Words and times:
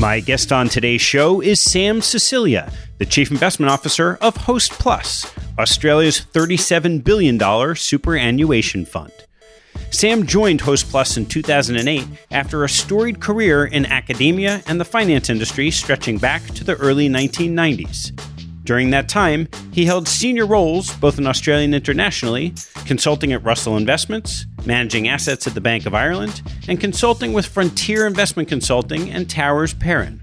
My 0.00 0.20
guest 0.20 0.50
on 0.50 0.68
today's 0.68 1.02
show 1.02 1.42
is 1.42 1.60
Sam 1.60 2.00
Sicilia, 2.00 2.72
the 2.98 3.04
Chief 3.04 3.30
Investment 3.30 3.70
Officer 3.70 4.16
of 4.22 4.36
Host 4.36 4.72
Plus, 4.72 5.30
Australia's 5.58 6.20
$37 6.20 7.04
billion 7.04 7.38
superannuation 7.76 8.86
fund. 8.86 9.12
Sam 9.90 10.26
joined 10.26 10.62
Host 10.62 10.88
Plus 10.88 11.16
in 11.16 11.26
2008 11.26 12.06
after 12.30 12.64
a 12.64 12.68
storied 12.68 13.20
career 13.20 13.66
in 13.66 13.84
academia 13.84 14.62
and 14.66 14.80
the 14.80 14.84
finance 14.84 15.28
industry 15.28 15.70
stretching 15.70 16.16
back 16.16 16.42
to 16.54 16.64
the 16.64 16.76
early 16.76 17.08
1990s. 17.08 18.18
During 18.64 18.90
that 18.90 19.08
time, 19.08 19.48
he 19.72 19.84
held 19.84 20.06
senior 20.06 20.46
roles 20.46 20.94
both 20.94 21.18
in 21.18 21.26
Australia 21.26 21.64
and 21.64 21.74
internationally, 21.74 22.54
consulting 22.86 23.32
at 23.32 23.42
Russell 23.42 23.76
Investments, 23.76 24.46
managing 24.66 25.08
assets 25.08 25.46
at 25.46 25.54
the 25.54 25.60
Bank 25.60 25.86
of 25.86 25.94
Ireland, 25.94 26.42
and 26.68 26.80
consulting 26.80 27.32
with 27.32 27.46
Frontier 27.46 28.06
Investment 28.06 28.48
Consulting 28.48 29.10
and 29.10 29.28
Towers 29.28 29.74
Perrin. 29.74 30.22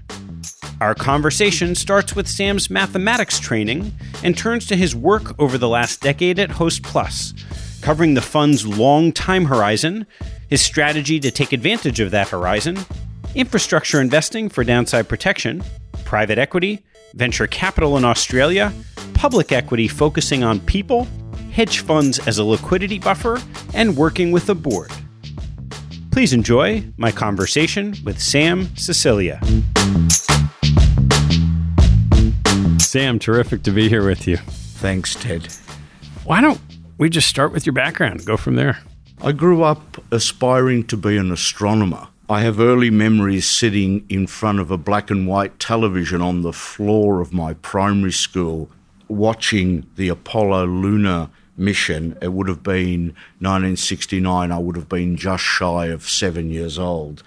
Our 0.80 0.94
conversation 0.94 1.74
starts 1.74 2.14
with 2.14 2.28
Sam's 2.28 2.70
mathematics 2.70 3.40
training 3.40 3.92
and 4.22 4.36
turns 4.36 4.66
to 4.66 4.76
his 4.76 4.94
work 4.94 5.38
over 5.40 5.58
the 5.58 5.68
last 5.68 6.00
decade 6.00 6.38
at 6.38 6.52
Host 6.52 6.84
Plus, 6.84 7.34
covering 7.82 8.14
the 8.14 8.20
fund's 8.20 8.66
long 8.66 9.12
time 9.12 9.46
horizon, 9.46 10.06
his 10.48 10.62
strategy 10.62 11.18
to 11.20 11.30
take 11.30 11.52
advantage 11.52 11.98
of 11.98 12.12
that 12.12 12.28
horizon, 12.28 12.78
infrastructure 13.34 14.00
investing 14.00 14.48
for 14.48 14.62
downside 14.62 15.08
protection, 15.08 15.64
private 16.04 16.38
equity, 16.38 16.84
venture 17.14 17.46
capital 17.46 17.96
in 17.96 18.04
Australia, 18.04 18.72
public 19.14 19.50
equity 19.50 19.88
focusing 19.88 20.44
on 20.44 20.60
people, 20.60 21.08
hedge 21.58 21.80
funds 21.80 22.20
as 22.28 22.38
a 22.38 22.44
liquidity 22.44 23.00
buffer, 23.00 23.36
and 23.74 23.96
working 23.96 24.30
with 24.30 24.46
the 24.46 24.54
board. 24.54 24.92
Please 26.12 26.32
enjoy 26.32 26.84
my 26.96 27.10
conversation 27.10 27.96
with 28.04 28.20
Sam 28.20 28.68
Sicilia. 28.76 29.40
Sam, 32.78 33.18
terrific 33.18 33.64
to 33.64 33.72
be 33.72 33.88
here 33.88 34.06
with 34.06 34.28
you. 34.28 34.36
Thanks, 34.36 35.16
Ted. 35.16 35.48
Why 36.22 36.40
don't 36.40 36.60
we 36.96 37.10
just 37.10 37.26
start 37.26 37.52
with 37.52 37.66
your 37.66 37.72
background, 37.72 38.24
go 38.24 38.36
from 38.36 38.54
there? 38.54 38.78
I 39.20 39.32
grew 39.32 39.64
up 39.64 40.00
aspiring 40.12 40.84
to 40.84 40.96
be 40.96 41.16
an 41.16 41.32
astronomer. 41.32 42.06
I 42.28 42.42
have 42.42 42.60
early 42.60 42.90
memories 42.90 43.50
sitting 43.50 44.06
in 44.08 44.28
front 44.28 44.60
of 44.60 44.70
a 44.70 44.78
black 44.78 45.10
and 45.10 45.26
white 45.26 45.58
television 45.58 46.22
on 46.22 46.42
the 46.42 46.52
floor 46.52 47.20
of 47.20 47.32
my 47.32 47.54
primary 47.54 48.12
school 48.12 48.70
watching 49.08 49.86
the 49.96 50.08
Apollo 50.08 50.66
lunar 50.66 51.30
mission. 51.58 52.16
It 52.22 52.32
would 52.32 52.48
have 52.48 52.62
been 52.62 53.14
1969. 53.40 54.52
I 54.52 54.58
would 54.58 54.76
have 54.76 54.88
been 54.88 55.16
just 55.16 55.42
shy 55.42 55.86
of 55.86 56.08
seven 56.08 56.50
years 56.50 56.78
old. 56.78 57.22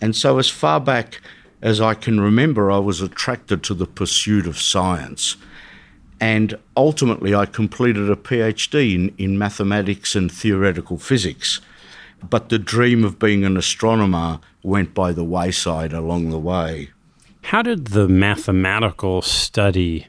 And 0.00 0.16
so, 0.16 0.38
as 0.38 0.48
far 0.48 0.80
back 0.80 1.20
as 1.60 1.80
I 1.80 1.94
can 1.94 2.20
remember, 2.20 2.70
I 2.70 2.78
was 2.78 3.00
attracted 3.00 3.62
to 3.64 3.74
the 3.74 3.86
pursuit 3.86 4.46
of 4.46 4.58
science. 4.58 5.36
And 6.20 6.56
ultimately, 6.76 7.34
I 7.34 7.46
completed 7.46 8.08
a 8.08 8.16
PhD 8.16 8.94
in, 8.94 9.14
in 9.18 9.38
mathematics 9.38 10.14
and 10.14 10.30
theoretical 10.30 10.98
physics 10.98 11.60
but 12.28 12.48
the 12.48 12.58
dream 12.58 13.04
of 13.04 13.18
being 13.18 13.44
an 13.44 13.56
astronomer 13.56 14.40
went 14.62 14.94
by 14.94 15.12
the 15.12 15.24
wayside 15.24 15.92
along 15.92 16.30
the 16.30 16.38
way. 16.38 16.90
How 17.42 17.62
did 17.62 17.88
the 17.88 18.08
mathematical 18.08 19.22
study 19.22 20.06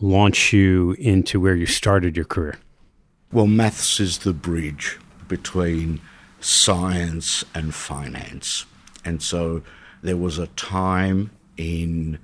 launch 0.00 0.52
you 0.52 0.94
into 0.98 1.40
where 1.40 1.54
you 1.54 1.66
started 1.66 2.16
your 2.16 2.26
career? 2.26 2.58
Well, 3.30 3.46
maths 3.46 4.00
is 4.00 4.18
the 4.18 4.32
bridge 4.32 4.98
between 5.28 6.00
science 6.40 7.44
and 7.54 7.74
finance. 7.74 8.64
And 9.04 9.22
so 9.22 9.62
there 10.02 10.16
was 10.16 10.38
a 10.38 10.46
time 10.48 11.30
in 11.58 12.18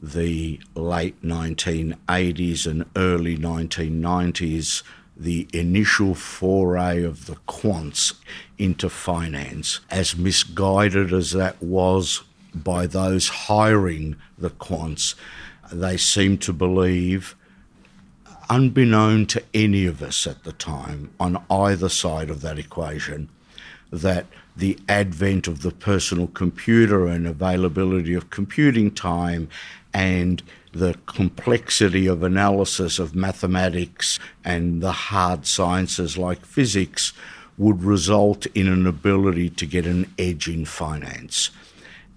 the 0.00 0.58
late 0.74 1.20
1980s 1.22 2.66
and 2.66 2.86
early 2.96 3.36
1990s 3.36 4.82
the 5.18 5.48
initial 5.52 6.14
foray 6.14 7.02
of 7.02 7.26
the 7.26 7.36
quants 7.46 8.14
into 8.56 8.88
finance, 8.88 9.80
as 9.90 10.16
misguided 10.16 11.12
as 11.12 11.32
that 11.32 11.60
was 11.60 12.22
by 12.54 12.86
those 12.86 13.28
hiring 13.28 14.16
the 14.38 14.50
quants, 14.50 15.14
they 15.72 15.96
seemed 15.96 16.40
to 16.40 16.52
believe, 16.52 17.34
unbeknown 18.50 19.26
to 19.26 19.42
any 19.52 19.86
of 19.86 20.02
us 20.02 20.26
at 20.26 20.44
the 20.44 20.52
time, 20.52 21.10
on 21.20 21.42
either 21.50 21.88
side 21.88 22.30
of 22.30 22.40
that 22.42 22.58
equation, 22.58 23.28
that 23.90 24.26
the 24.56 24.78
advent 24.88 25.46
of 25.46 25.62
the 25.62 25.70
personal 25.70 26.26
computer 26.28 27.06
and 27.06 27.26
availability 27.26 28.14
of 28.14 28.30
computing 28.30 28.90
time 28.90 29.48
and 29.94 30.42
the 30.72 30.94
complexity 31.06 32.06
of 32.06 32.22
analysis 32.22 32.98
of 32.98 33.14
mathematics 33.14 34.18
and 34.44 34.82
the 34.82 34.92
hard 34.92 35.46
sciences 35.46 36.18
like 36.18 36.44
physics 36.44 37.12
would 37.56 37.82
result 37.82 38.46
in 38.54 38.68
an 38.68 38.86
ability 38.86 39.50
to 39.50 39.66
get 39.66 39.86
an 39.86 40.12
edge 40.18 40.48
in 40.48 40.64
finance. 40.64 41.50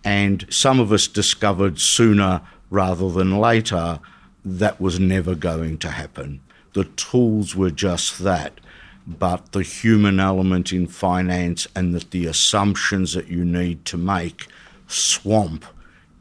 And 0.04 0.46
some 0.50 0.80
of 0.80 0.92
us 0.92 1.08
discovered 1.08 1.80
sooner 1.80 2.42
rather 2.70 3.10
than 3.10 3.40
later 3.40 4.00
that 4.44 4.80
was 4.82 5.00
never 5.00 5.36
going 5.36 5.78
to 5.80 5.90
happen. 5.90 6.42
The 6.74 6.86
tools 6.86 7.56
were 7.56 7.72
just 7.72 8.20
that, 8.20 8.60
but 9.06 9.52
the 9.52 9.64
human 9.64 10.20
element 10.20 10.72
in 10.72 10.88
finance 10.88 11.68
and 11.76 11.94
that 11.94 12.12
the 12.12 12.26
assumptions 12.28 13.14
that 13.14 13.28
you 13.28 13.44
need 13.44 13.86
to 13.86 13.98
make 13.98 14.48
swamp 14.88 15.66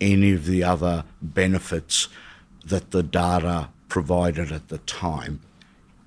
any 0.01 0.33
of 0.33 0.47
the 0.47 0.65
other 0.65 1.05
benefits 1.21 2.09
that 2.65 2.91
the 2.91 3.03
data 3.03 3.69
provided 3.89 4.51
at 4.53 4.69
the 4.69 4.79
time. 4.79 5.41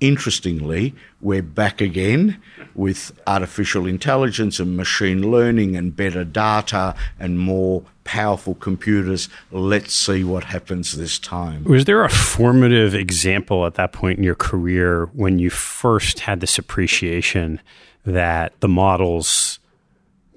Interestingly, 0.04 0.94
we're 1.22 1.40
back 1.40 1.80
again 1.80 2.38
with 2.74 3.18
artificial 3.26 3.86
intelligence 3.86 4.60
and 4.60 4.76
machine 4.76 5.30
learning 5.30 5.76
and 5.76 5.96
better 5.96 6.24
data 6.24 6.94
and 7.18 7.38
more 7.38 7.84
powerful 8.04 8.54
computers. 8.54 9.30
Let's 9.50 9.94
see 9.94 10.22
what 10.22 10.44
happens 10.44 10.92
this 10.92 11.18
time. 11.18 11.64
Was 11.64 11.86
there 11.86 12.04
a 12.04 12.10
formative 12.10 12.94
example 12.94 13.64
at 13.64 13.76
that 13.76 13.92
point 13.92 14.18
in 14.18 14.24
your 14.24 14.34
career 14.34 15.06
when 15.14 15.38
you 15.38 15.48
first 15.48 16.20
had 16.20 16.40
this 16.40 16.58
appreciation 16.58 17.62
that 18.04 18.60
the 18.60 18.68
models 18.68 19.58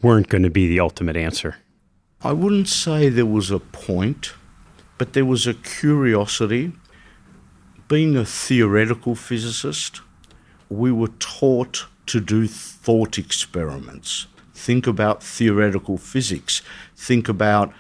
weren't 0.01 0.29
going 0.29 0.44
to 0.44 0.50
be 0.50 0.69
the 0.69 0.79
ultimate 0.79 1.17
answer? 1.17 1.57
I 2.22 2.31
wouldn't 2.31 2.69
say 2.69 3.09
there 3.09 3.25
was 3.25 3.51
a 3.51 3.59
point, 3.59 4.31
but 4.97 5.11
there 5.11 5.25
was 5.25 5.45
a 5.45 5.53
curiosity. 5.53 6.72
Being 7.87 8.17
a 8.17 8.25
theoretical 8.25 9.15
physicist, 9.15 10.01
we 10.67 10.91
were 10.91 11.11
taught 11.19 11.85
to 12.07 12.19
do 12.19 12.45
thought 12.45 13.17
experiments. 13.17 14.27
Think 14.53 14.87
about 14.87 15.23
theoretical 15.23 15.97
physics. 15.97 16.61
Think 16.97 17.29
about 17.29 17.71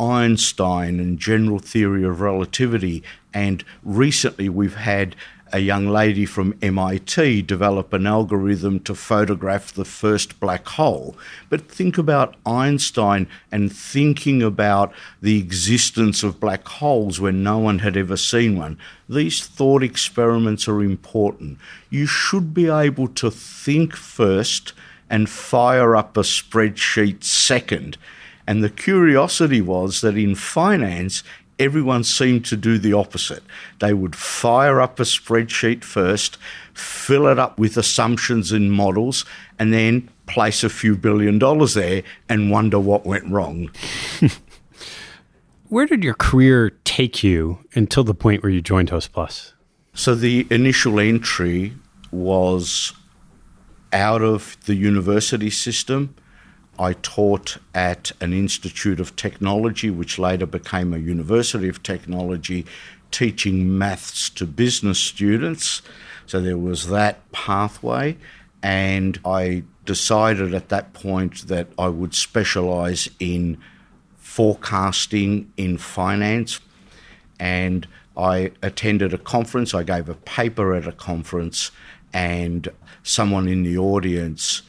Einstein 0.00 0.98
and 0.98 1.16
general 1.16 1.60
theory 1.60 2.02
of 2.02 2.20
relativity. 2.20 3.04
And 3.32 3.64
recently 3.84 4.48
we've 4.48 4.74
had 4.74 5.14
a 5.52 5.58
young 5.58 5.86
lady 5.86 6.24
from 6.24 6.56
MIT 6.62 7.42
develop 7.42 7.92
an 7.92 8.06
algorithm 8.06 8.80
to 8.80 8.94
photograph 8.94 9.72
the 9.72 9.84
first 9.84 10.40
black 10.40 10.66
hole. 10.66 11.16
But 11.50 11.68
think 11.68 11.98
about 11.98 12.34
Einstein 12.46 13.28
and 13.50 13.70
thinking 13.72 14.42
about 14.42 14.92
the 15.20 15.38
existence 15.38 16.22
of 16.22 16.40
black 16.40 16.66
holes 16.66 17.20
when 17.20 17.42
no 17.42 17.58
one 17.58 17.80
had 17.80 17.96
ever 17.96 18.16
seen 18.16 18.56
one. 18.56 18.78
These 19.08 19.46
thought 19.46 19.82
experiments 19.82 20.66
are 20.68 20.82
important. 20.82 21.58
You 21.90 22.06
should 22.06 22.54
be 22.54 22.68
able 22.70 23.08
to 23.08 23.30
think 23.30 23.94
first 23.94 24.72
and 25.10 25.28
fire 25.28 25.94
up 25.94 26.16
a 26.16 26.20
spreadsheet 26.20 27.22
second. 27.22 27.98
And 28.46 28.64
the 28.64 28.70
curiosity 28.70 29.60
was 29.60 30.00
that 30.00 30.16
in 30.16 30.34
finance, 30.34 31.22
everyone 31.58 32.04
seemed 32.04 32.44
to 32.46 32.56
do 32.56 32.78
the 32.78 32.92
opposite. 32.92 33.42
They 33.80 33.92
would 33.92 34.16
fire 34.16 34.80
up 34.80 34.98
a 34.98 35.04
spreadsheet 35.04 35.84
first, 35.84 36.38
fill 36.74 37.26
it 37.26 37.38
up 37.38 37.58
with 37.58 37.76
assumptions 37.76 38.52
and 38.52 38.72
models, 38.72 39.24
and 39.58 39.72
then 39.72 40.08
place 40.26 40.64
a 40.64 40.68
few 40.68 40.96
billion 40.96 41.38
dollars 41.38 41.74
there 41.74 42.02
and 42.28 42.50
wonder 42.50 42.78
what 42.78 43.04
went 43.04 43.28
wrong. 43.28 43.70
Where 45.68 45.86
did 45.86 46.04
your 46.04 46.14
career 46.14 46.70
take 46.84 47.22
you 47.22 47.60
until 47.74 48.04
the 48.04 48.14
point 48.14 48.42
where 48.42 48.52
you 48.52 48.60
joined 48.60 48.90
Host 48.90 49.12
Plus? 49.12 49.54
So 49.94 50.14
the 50.14 50.46
initial 50.50 51.00
entry 51.00 51.74
was 52.10 52.92
out 53.92 54.22
of 54.22 54.56
the 54.66 54.74
university 54.74 55.50
system. 55.50 56.14
I 56.78 56.94
taught 56.94 57.58
at 57.74 58.12
an 58.20 58.32
Institute 58.32 58.98
of 58.98 59.14
Technology, 59.16 59.90
which 59.90 60.18
later 60.18 60.46
became 60.46 60.92
a 60.92 60.98
University 60.98 61.68
of 61.68 61.82
Technology, 61.82 62.66
teaching 63.10 63.78
maths 63.78 64.30
to 64.30 64.46
business 64.46 64.98
students. 64.98 65.82
So 66.26 66.40
there 66.40 66.58
was 66.58 66.88
that 66.88 67.30
pathway. 67.32 68.16
And 68.62 69.20
I 69.24 69.64
decided 69.84 70.54
at 70.54 70.70
that 70.70 70.92
point 70.92 71.48
that 71.48 71.68
I 71.78 71.88
would 71.88 72.14
specialise 72.14 73.08
in 73.18 73.58
forecasting 74.16 75.52
in 75.56 75.76
finance. 75.78 76.60
And 77.38 77.86
I 78.16 78.52
attended 78.62 79.12
a 79.12 79.18
conference, 79.18 79.74
I 79.74 79.82
gave 79.82 80.08
a 80.08 80.14
paper 80.14 80.74
at 80.74 80.86
a 80.86 80.92
conference, 80.92 81.70
and 82.12 82.68
someone 83.02 83.48
in 83.48 83.62
the 83.62 83.76
audience 83.78 84.62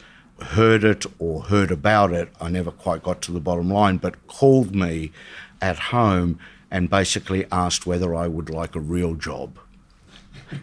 heard 0.44 0.84
it 0.84 1.04
or 1.18 1.42
heard 1.42 1.70
about 1.70 2.12
it. 2.12 2.28
I 2.40 2.48
never 2.48 2.70
quite 2.70 3.02
got 3.02 3.22
to 3.22 3.32
the 3.32 3.40
bottom 3.40 3.70
line, 3.70 3.96
but 3.96 4.26
called 4.26 4.74
me 4.74 5.12
at 5.60 5.78
home 5.78 6.38
and 6.70 6.90
basically 6.90 7.46
asked 7.50 7.86
whether 7.86 8.14
I 8.14 8.28
would 8.28 8.50
like 8.50 8.74
a 8.74 8.80
real 8.80 9.14
job. 9.14 9.58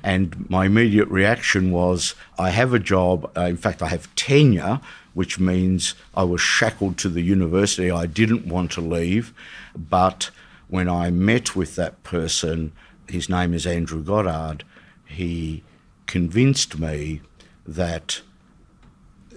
And 0.04 0.50
my 0.50 0.66
immediate 0.66 1.08
reaction 1.08 1.72
was, 1.72 2.16
I 2.38 2.52
have 2.52 2.74
a 2.74 2.80
job. 2.80 3.32
Uh, 3.36 3.42
in 3.42 3.58
fact, 3.58 3.82
I 3.82 3.88
have 3.88 4.14
tenure, 4.16 4.80
which 5.14 5.40
means 5.40 5.96
I 6.16 6.24
was 6.24 6.42
shackled 6.42 6.98
to 7.00 7.10
the 7.10 7.22
university. 7.22 7.92
I 7.92 8.06
didn't 8.06 8.46
want 8.46 8.72
to 8.74 8.82
leave. 8.82 9.34
But 9.76 10.30
when 10.68 10.88
I 10.88 11.12
met 11.12 11.56
with 11.56 11.76
that 11.76 12.04
person, 12.04 12.72
his 13.10 13.28
name 13.30 13.54
is 13.54 13.68
Andrew 13.68 14.02
Goddard, 14.02 14.64
he 15.06 15.64
convinced 16.06 16.80
me 16.80 17.22
that 17.66 18.22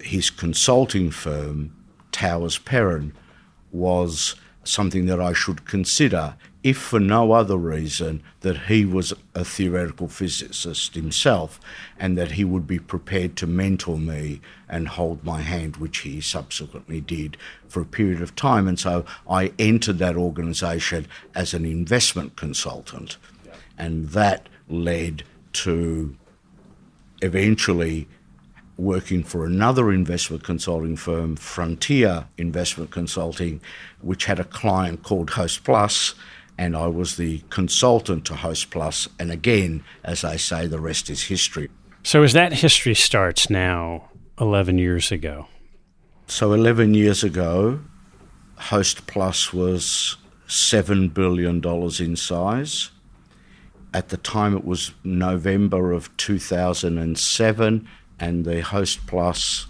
his 0.01 0.29
consulting 0.29 1.11
firm, 1.11 1.75
Towers 2.11 2.57
Perrin, 2.57 3.13
was 3.71 4.35
something 4.63 5.05
that 5.05 5.21
I 5.21 5.33
should 5.33 5.65
consider 5.65 6.35
if 6.63 6.77
for 6.77 6.99
no 6.99 7.31
other 7.33 7.57
reason 7.57 8.23
that 8.41 8.63
he 8.63 8.85
was 8.85 9.13
a 9.35 9.45
theoretical 9.45 10.07
physicist 10.07 10.95
himself 10.95 11.59
and 11.99 12.17
that 12.17 12.31
he 12.31 12.43
would 12.43 12.65
be 12.65 12.79
prepared 12.79 13.35
to 13.35 13.45
mentor 13.45 13.99
me 13.99 14.41
and 14.67 14.87
hold 14.87 15.23
my 15.23 15.41
hand, 15.41 15.77
which 15.77 15.99
he 15.99 16.19
subsequently 16.19 16.99
did 16.99 17.37
for 17.67 17.81
a 17.81 17.85
period 17.85 18.19
of 18.19 18.35
time. 18.35 18.67
And 18.67 18.79
so 18.79 19.05
I 19.29 19.53
entered 19.59 19.99
that 19.99 20.15
organisation 20.15 21.05
as 21.35 21.53
an 21.53 21.65
investment 21.65 22.35
consultant, 22.35 23.17
and 23.77 24.09
that 24.09 24.49
led 24.67 25.21
to 25.53 26.15
eventually 27.21 28.07
working 28.77 29.23
for 29.23 29.45
another 29.45 29.91
investment 29.91 30.43
consulting 30.43 30.95
firm, 30.95 31.35
Frontier 31.35 32.27
Investment 32.37 32.91
Consulting, 32.91 33.61
which 34.01 34.25
had 34.25 34.39
a 34.39 34.43
client 34.43 35.03
called 35.03 35.31
Host 35.31 35.63
Plus 35.63 36.15
and 36.57 36.75
I 36.75 36.87
was 36.87 37.17
the 37.17 37.41
consultant 37.49 38.25
to 38.25 38.35
Host 38.35 38.71
Plus. 38.71 39.09
And 39.19 39.31
again, 39.31 39.83
as 40.03 40.23
I 40.23 40.37
say, 40.37 40.67
the 40.67 40.79
rest 40.79 41.09
is 41.09 41.23
history. 41.23 41.69
So, 42.03 42.23
as 42.23 42.33
that 42.33 42.53
history 42.53 42.95
starts 42.95 43.49
now, 43.49 44.09
11 44.39 44.77
years 44.77 45.11
ago? 45.11 45.47
So, 46.27 46.53
11 46.53 46.93
years 46.93 47.23
ago, 47.23 47.81
Host 48.57 49.07
Plus 49.07 49.51
was 49.53 50.17
$7 50.47 51.13
billion 51.13 51.63
in 51.99 52.15
size. 52.15 52.91
At 53.93 54.09
the 54.09 54.17
time, 54.17 54.55
it 54.55 54.65
was 54.65 54.91
November 55.03 55.91
of 55.91 56.15
2007, 56.17 57.87
and 58.19 58.45
the 58.45 58.61
Host 58.61 59.05
Plus 59.07 59.67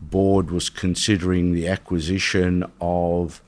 board 0.00 0.50
was 0.50 0.68
considering 0.70 1.52
the 1.52 1.68
acquisition 1.68 2.64
of 2.80 3.42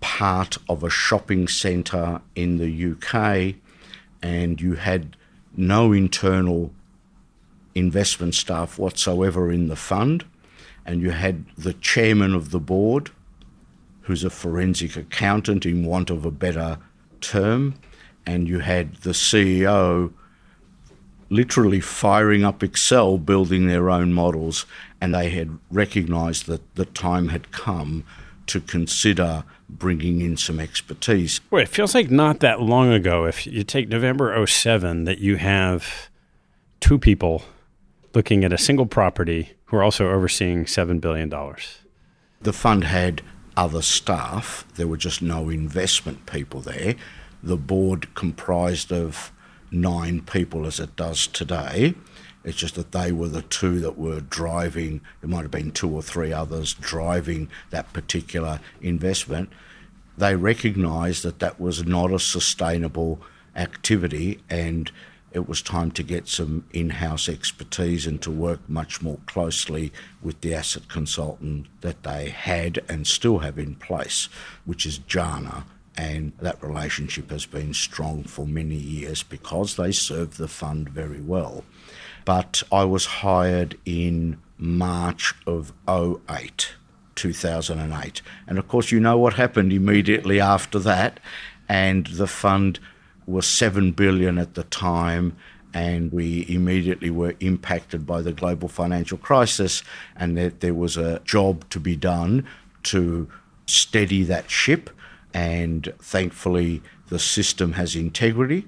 part 0.00 0.58
of 0.68 0.82
a 0.82 0.90
shopping 0.90 1.48
centre 1.48 2.20
in 2.34 2.58
the 2.58 2.92
UK 2.92 3.54
and 4.22 4.60
you 4.60 4.74
had 4.74 5.16
no 5.56 5.92
internal 5.92 6.72
investment 7.74 8.34
staff 8.34 8.78
whatsoever 8.78 9.50
in 9.52 9.68
the 9.68 9.76
fund, 9.76 10.24
and 10.84 11.00
you 11.00 11.10
had 11.10 11.44
the 11.56 11.74
chairman 11.74 12.34
of 12.34 12.50
the 12.50 12.60
board, 12.60 13.10
who's 14.02 14.24
a 14.24 14.30
forensic 14.30 14.96
accountant 14.96 15.66
in 15.66 15.84
want 15.84 16.10
of 16.10 16.24
a 16.24 16.30
better 16.30 16.78
term, 17.20 17.74
and 18.26 18.48
you 18.48 18.60
had 18.60 18.94
the 18.96 19.10
CEO 19.10 20.12
literally 21.30 21.80
firing 21.80 22.44
up 22.44 22.62
Excel, 22.62 23.18
building 23.18 23.66
their 23.66 23.90
own 23.90 24.12
models, 24.12 24.66
and 25.00 25.14
they 25.14 25.30
had 25.30 25.58
recognised 25.70 26.46
that 26.46 26.74
the 26.74 26.86
time 26.86 27.28
had 27.28 27.52
come 27.52 28.04
to 28.46 28.60
consider 28.60 29.44
bringing 29.68 30.20
in 30.20 30.36
some 30.36 30.58
expertise. 30.58 31.40
Well, 31.50 31.62
it 31.62 31.68
feels 31.68 31.94
like 31.94 32.10
not 32.10 32.40
that 32.40 32.62
long 32.62 32.90
ago. 32.92 33.26
If 33.26 33.46
you 33.46 33.62
take 33.62 33.88
November 33.88 34.46
07, 34.46 35.04
that 35.04 35.18
you 35.18 35.36
have 35.36 36.08
two 36.80 36.98
people 36.98 37.42
looking 38.14 38.44
at 38.44 38.52
a 38.52 38.58
single 38.58 38.86
property 38.86 39.52
who 39.66 39.76
are 39.76 39.82
also 39.82 40.10
overseeing 40.10 40.64
$7 40.64 41.00
billion. 41.00 41.28
The 42.40 42.52
fund 42.52 42.84
had 42.84 43.20
other 43.56 43.82
staff, 43.82 44.64
there 44.76 44.86
were 44.86 44.96
just 44.96 45.20
no 45.20 45.48
investment 45.48 46.24
people 46.26 46.60
there. 46.60 46.94
The 47.42 47.56
board 47.56 48.14
comprised 48.14 48.92
of 48.92 49.32
nine 49.70 50.20
people 50.22 50.66
as 50.66 50.80
it 50.80 50.96
does 50.96 51.26
today. 51.26 51.94
It's 52.44 52.56
just 52.56 52.76
that 52.76 52.92
they 52.92 53.12
were 53.12 53.28
the 53.28 53.42
two 53.42 53.80
that 53.80 53.98
were 53.98 54.20
driving, 54.20 55.00
there 55.20 55.28
might 55.28 55.42
have 55.42 55.50
been 55.50 55.70
two 55.70 55.90
or 55.90 56.02
three 56.02 56.32
others 56.32 56.74
driving 56.74 57.48
that 57.70 57.92
particular 57.92 58.60
investment. 58.80 59.50
They 60.16 60.34
recognised 60.34 61.22
that 61.24 61.40
that 61.40 61.60
was 61.60 61.84
not 61.84 62.12
a 62.12 62.18
sustainable 62.18 63.20
activity 63.54 64.40
and 64.48 64.90
it 65.32 65.48
was 65.48 65.60
time 65.60 65.90
to 65.90 66.02
get 66.02 66.26
some 66.26 66.64
in 66.72 66.90
house 66.90 67.28
expertise 67.28 68.06
and 68.06 68.20
to 68.22 68.30
work 68.30 68.60
much 68.68 69.02
more 69.02 69.18
closely 69.26 69.92
with 70.22 70.40
the 70.40 70.54
asset 70.54 70.88
consultant 70.88 71.66
that 71.82 72.02
they 72.02 72.30
had 72.30 72.82
and 72.88 73.06
still 73.06 73.40
have 73.40 73.58
in 73.58 73.74
place, 73.74 74.28
which 74.64 74.86
is 74.86 74.98
Jana. 74.98 75.66
And 75.98 76.32
that 76.40 76.62
relationship 76.62 77.30
has 77.30 77.44
been 77.44 77.74
strong 77.74 78.22
for 78.22 78.46
many 78.46 78.76
years 78.76 79.22
because 79.22 79.76
they 79.76 79.92
serve 79.92 80.38
the 80.38 80.48
fund 80.48 80.88
very 80.88 81.20
well 81.20 81.64
but 82.28 82.62
I 82.70 82.84
was 82.84 83.06
hired 83.06 83.78
in 83.86 84.36
March 84.58 85.34
of 85.46 85.72
08, 85.88 86.74
2008. 87.14 88.20
And 88.46 88.58
of 88.58 88.68
course, 88.68 88.92
you 88.92 89.00
know 89.00 89.16
what 89.16 89.32
happened 89.32 89.72
immediately 89.72 90.38
after 90.38 90.78
that. 90.80 91.20
And 91.70 92.06
the 92.06 92.26
fund 92.26 92.80
was 93.26 93.46
7 93.46 93.92
billion 93.92 94.36
at 94.36 94.56
the 94.56 94.64
time 94.64 95.38
and 95.72 96.12
we 96.12 96.44
immediately 96.50 97.08
were 97.08 97.34
impacted 97.40 98.06
by 98.06 98.20
the 98.20 98.34
global 98.34 98.68
financial 98.68 99.16
crisis 99.16 99.82
and 100.14 100.36
that 100.36 100.60
there 100.60 100.74
was 100.74 100.98
a 100.98 101.20
job 101.20 101.66
to 101.70 101.80
be 101.80 101.96
done 101.96 102.46
to 102.82 103.26
steady 103.64 104.22
that 104.24 104.50
ship 104.50 104.90
and 105.34 105.92
thankfully 106.00 106.82
the 107.08 107.18
system 107.18 107.72
has 107.72 107.94
integrity 107.94 108.66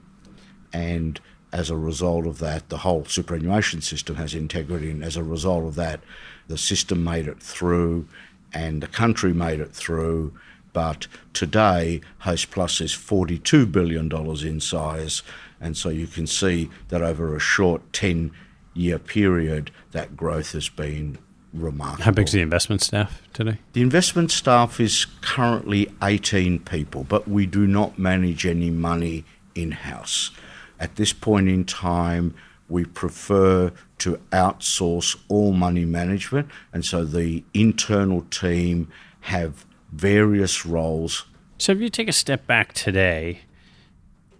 and 0.72 1.20
as 1.52 1.70
a 1.70 1.76
result 1.76 2.26
of 2.26 2.38
that, 2.38 2.68
the 2.68 2.78
whole 2.78 3.04
superannuation 3.04 3.80
system 3.80 4.16
has 4.16 4.34
integrity, 4.34 4.90
and 4.90 5.02
as 5.02 5.16
a 5.16 5.24
result 5.24 5.64
of 5.64 5.74
that, 5.74 6.00
the 6.46 6.58
system 6.58 7.02
made 7.02 7.26
it 7.26 7.42
through 7.42 8.06
and 8.52 8.82
the 8.82 8.88
country 8.88 9.32
made 9.32 9.60
it 9.60 9.72
through. 9.72 10.32
But 10.72 11.06
today, 11.32 12.00
Host 12.20 12.50
Plus 12.50 12.80
is 12.80 12.92
$42 12.92 13.70
billion 13.70 14.10
in 14.46 14.60
size, 14.60 15.22
and 15.60 15.76
so 15.76 15.88
you 15.88 16.06
can 16.06 16.26
see 16.26 16.70
that 16.88 17.02
over 17.02 17.34
a 17.34 17.40
short 17.40 17.92
10 17.92 18.30
year 18.74 18.98
period, 18.98 19.72
that 19.90 20.16
growth 20.16 20.52
has 20.52 20.68
been 20.68 21.18
remarkable. 21.52 22.04
How 22.04 22.10
big 22.12 22.26
is 22.26 22.32
the 22.32 22.40
investment 22.40 22.82
staff 22.82 23.22
today? 23.32 23.58
The 23.72 23.82
investment 23.82 24.30
staff 24.30 24.80
is 24.80 25.06
currently 25.20 25.92
18 26.02 26.60
people, 26.60 27.04
but 27.04 27.28
we 27.28 27.46
do 27.46 27.66
not 27.66 27.98
manage 27.98 28.46
any 28.46 28.70
money 28.70 29.24
in 29.54 29.72
house. 29.72 30.30
At 30.78 30.96
this 30.96 31.12
point 31.12 31.48
in 31.48 31.64
time, 31.64 32.34
we 32.68 32.84
prefer 32.84 33.72
to 33.98 34.16
outsource 34.30 35.16
all 35.28 35.52
money 35.52 35.84
management, 35.84 36.48
and 36.72 36.84
so 36.84 37.04
the 37.04 37.44
internal 37.52 38.22
team 38.30 38.88
have 39.22 39.66
various 39.92 40.64
roles. 40.64 41.26
So, 41.58 41.72
if 41.72 41.80
you 41.80 41.90
take 41.90 42.08
a 42.08 42.12
step 42.12 42.46
back 42.46 42.72
today, 42.72 43.40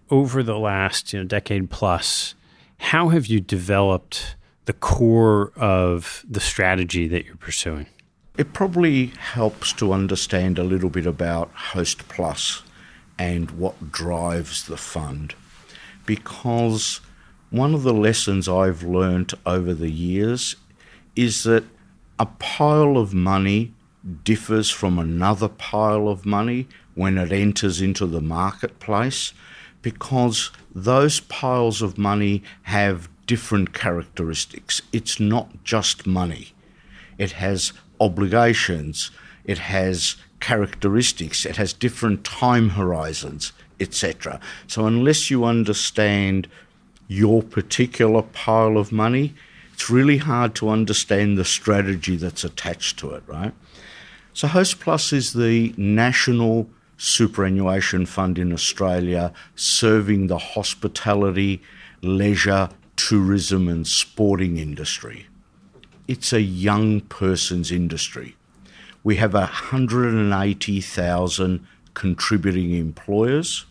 over 0.09 0.41
the 0.41 0.57
last 0.57 1.13
you 1.13 1.19
know, 1.19 1.25
decade 1.25 1.69
plus, 1.69 2.35
how 2.77 3.09
have 3.09 3.27
you 3.27 3.39
developed 3.39 4.35
the 4.65 4.73
core 4.73 5.51
of 5.55 6.25
the 6.29 6.39
strategy 6.39 7.07
that 7.07 7.25
you're 7.25 7.35
pursuing? 7.35 7.87
It 8.37 8.53
probably 8.53 9.07
helps 9.07 9.73
to 9.73 9.91
understand 9.91 10.57
a 10.57 10.63
little 10.63 10.89
bit 10.89 11.05
about 11.05 11.51
Host 11.53 12.07
Plus 12.07 12.63
and 13.19 13.51
what 13.51 13.91
drives 13.91 14.65
the 14.65 14.77
fund 14.77 15.35
because 16.05 17.01
one 17.49 17.73
of 17.73 17.83
the 17.83 17.93
lessons 17.93 18.47
I've 18.47 18.83
learnt 18.83 19.33
over 19.45 19.73
the 19.73 19.91
years 19.91 20.55
is 21.15 21.43
that 21.43 21.63
a 22.19 22.25
pile 22.25 22.97
of 22.97 23.13
money 23.13 23.73
differs 24.23 24.69
from 24.69 24.97
another 24.97 25.47
pile 25.47 26.07
of 26.07 26.25
money 26.25 26.67
when 26.95 27.17
it 27.17 27.31
enters 27.31 27.81
into 27.81 28.05
the 28.05 28.21
marketplace 28.21 29.33
because 29.81 30.51
those 30.73 31.19
piles 31.19 31.81
of 31.81 31.97
money 31.97 32.43
have 32.63 33.09
different 33.31 33.73
characteristics. 33.73 34.81
It's 34.91 35.17
not 35.17 35.63
just 35.63 36.05
money, 36.05 36.47
it 37.17 37.31
has 37.31 37.71
obligations, 37.97 39.09
it 39.45 39.57
has 39.57 40.17
characteristics, 40.41 41.45
it 41.45 41.55
has 41.55 41.71
different 41.71 42.25
time 42.25 42.71
horizons, 42.71 43.53
etc. 43.79 44.41
So, 44.67 44.85
unless 44.85 45.31
you 45.31 45.45
understand 45.45 46.49
your 47.07 47.41
particular 47.41 48.21
pile 48.21 48.75
of 48.75 48.91
money, 48.91 49.33
it's 49.71 49.89
really 49.89 50.17
hard 50.17 50.53
to 50.55 50.67
understand 50.67 51.37
the 51.37 51.45
strategy 51.45 52.17
that's 52.17 52.43
attached 52.43 52.99
to 52.99 53.11
it, 53.11 53.23
right? 53.27 53.53
So, 54.33 54.49
Host 54.49 54.81
Plus 54.81 55.13
is 55.13 55.31
the 55.31 55.73
national 55.77 56.67
superannuation 56.97 58.05
fund 58.05 58.37
in 58.37 58.51
Australia 58.51 59.31
serving 59.55 60.27
the 60.27 60.37
hospitality, 60.37 61.61
leisure, 62.01 62.67
tourism, 63.07 63.67
and 63.67 63.87
sporting 63.87 64.57
industry. 64.57 65.25
It's 66.07 66.33
a 66.33 66.41
young 66.41 67.01
person's 67.01 67.71
industry. 67.71 68.35
We 69.03 69.15
have 69.15 69.33
180,000 69.33 71.67
contributing 71.95 72.75
employers 72.75 73.65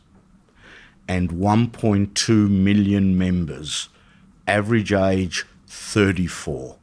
and 1.07 1.31
1.2 1.31 2.51
million 2.51 3.17
members, 3.17 3.89
average 4.49 4.93
age 4.93 5.47
34. 5.69 6.77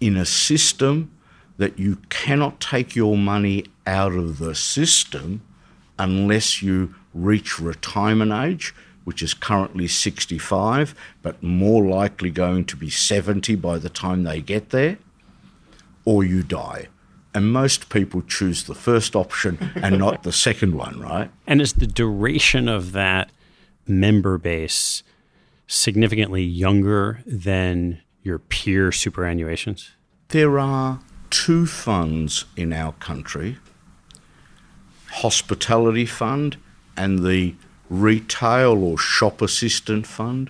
In 0.00 0.16
a 0.16 0.26
system 0.26 1.12
that 1.56 1.78
you 1.78 1.98
cannot 2.08 2.60
take 2.60 2.96
your 2.96 3.16
money 3.16 3.66
out 3.86 4.14
of 4.14 4.38
the 4.38 4.56
system 4.56 5.42
unless 5.98 6.62
you 6.62 6.94
reach 7.14 7.60
retirement 7.60 8.32
age, 8.32 8.74
which 9.04 9.22
is 9.22 9.34
currently 9.34 9.88
65, 9.88 10.94
but 11.22 11.42
more 11.42 11.84
likely 11.84 12.30
going 12.30 12.64
to 12.66 12.76
be 12.76 12.90
70 12.90 13.56
by 13.56 13.78
the 13.78 13.88
time 13.88 14.22
they 14.22 14.40
get 14.40 14.70
there, 14.70 14.98
or 16.04 16.24
you 16.24 16.42
die. 16.42 16.88
And 17.34 17.52
most 17.52 17.88
people 17.88 18.22
choose 18.22 18.64
the 18.64 18.74
first 18.74 19.16
option 19.16 19.70
and 19.76 19.98
not 19.98 20.22
the 20.22 20.32
second 20.32 20.74
one, 20.74 21.00
right? 21.00 21.30
And 21.46 21.60
is 21.62 21.72
the 21.72 21.86
duration 21.86 22.68
of 22.68 22.92
that 22.92 23.30
member 23.86 24.36
base 24.38 25.02
significantly 25.66 26.42
younger 26.42 27.22
than 27.24 28.02
your 28.22 28.38
peer 28.38 28.90
superannuations? 28.90 29.90
There 30.28 30.58
are 30.58 31.00
two 31.30 31.66
funds 31.66 32.44
in 32.56 32.72
our 32.72 32.92
country 32.92 33.58
Hospitality 35.12 36.06
Fund 36.06 36.56
and 36.96 37.24
the 37.24 37.54
Retail 37.92 38.82
or 38.82 38.96
Shop 38.96 39.42
Assistant 39.42 40.06
Fund. 40.06 40.48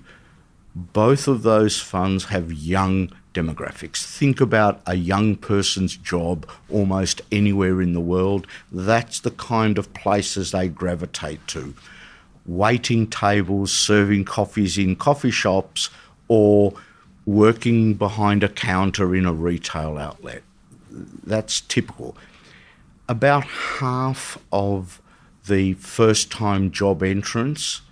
Both 0.77 1.27
of 1.27 1.43
those 1.43 1.81
funds 1.81 2.27
have 2.27 2.53
young 2.53 3.11
demographics. 3.35 4.05
Think 4.05 4.41
about 4.41 4.81
a 4.87 4.95
young 4.95 5.35
person's 5.35 5.97
job 5.97 6.49
almost 6.71 7.21
anywhere 7.33 7.83
in 7.83 7.95
the 7.95 8.01
world. 8.01 8.47
That's 8.71 9.19
the 9.19 9.33
kind 9.33 9.77
of 9.77 9.93
places 9.93 10.53
they 10.53 10.69
gravitate 10.69 11.45
to. 11.49 11.75
Waiting 12.47 13.09
tables, 13.09 13.73
serving 13.73 14.25
coffees 14.25 14.79
in 14.79 14.95
coffee 14.95 15.33
shops, 15.33 15.91
or 16.29 16.75
working 17.27 17.95
behind 17.95 18.45
a 18.45 18.49
counter 18.49 19.17
in 19.17 19.27
a 19.27 19.33
retail 19.33 19.99
outlet. 19.99 20.45
That's 20.91 21.61
typical. 21.63 22.17
About 23.09 23.43
half 23.45 24.39
of 24.53 25.02
the 25.47 25.75
first 25.75 26.31
time 26.31 26.71
job 26.71 27.03
entrants 27.03 27.83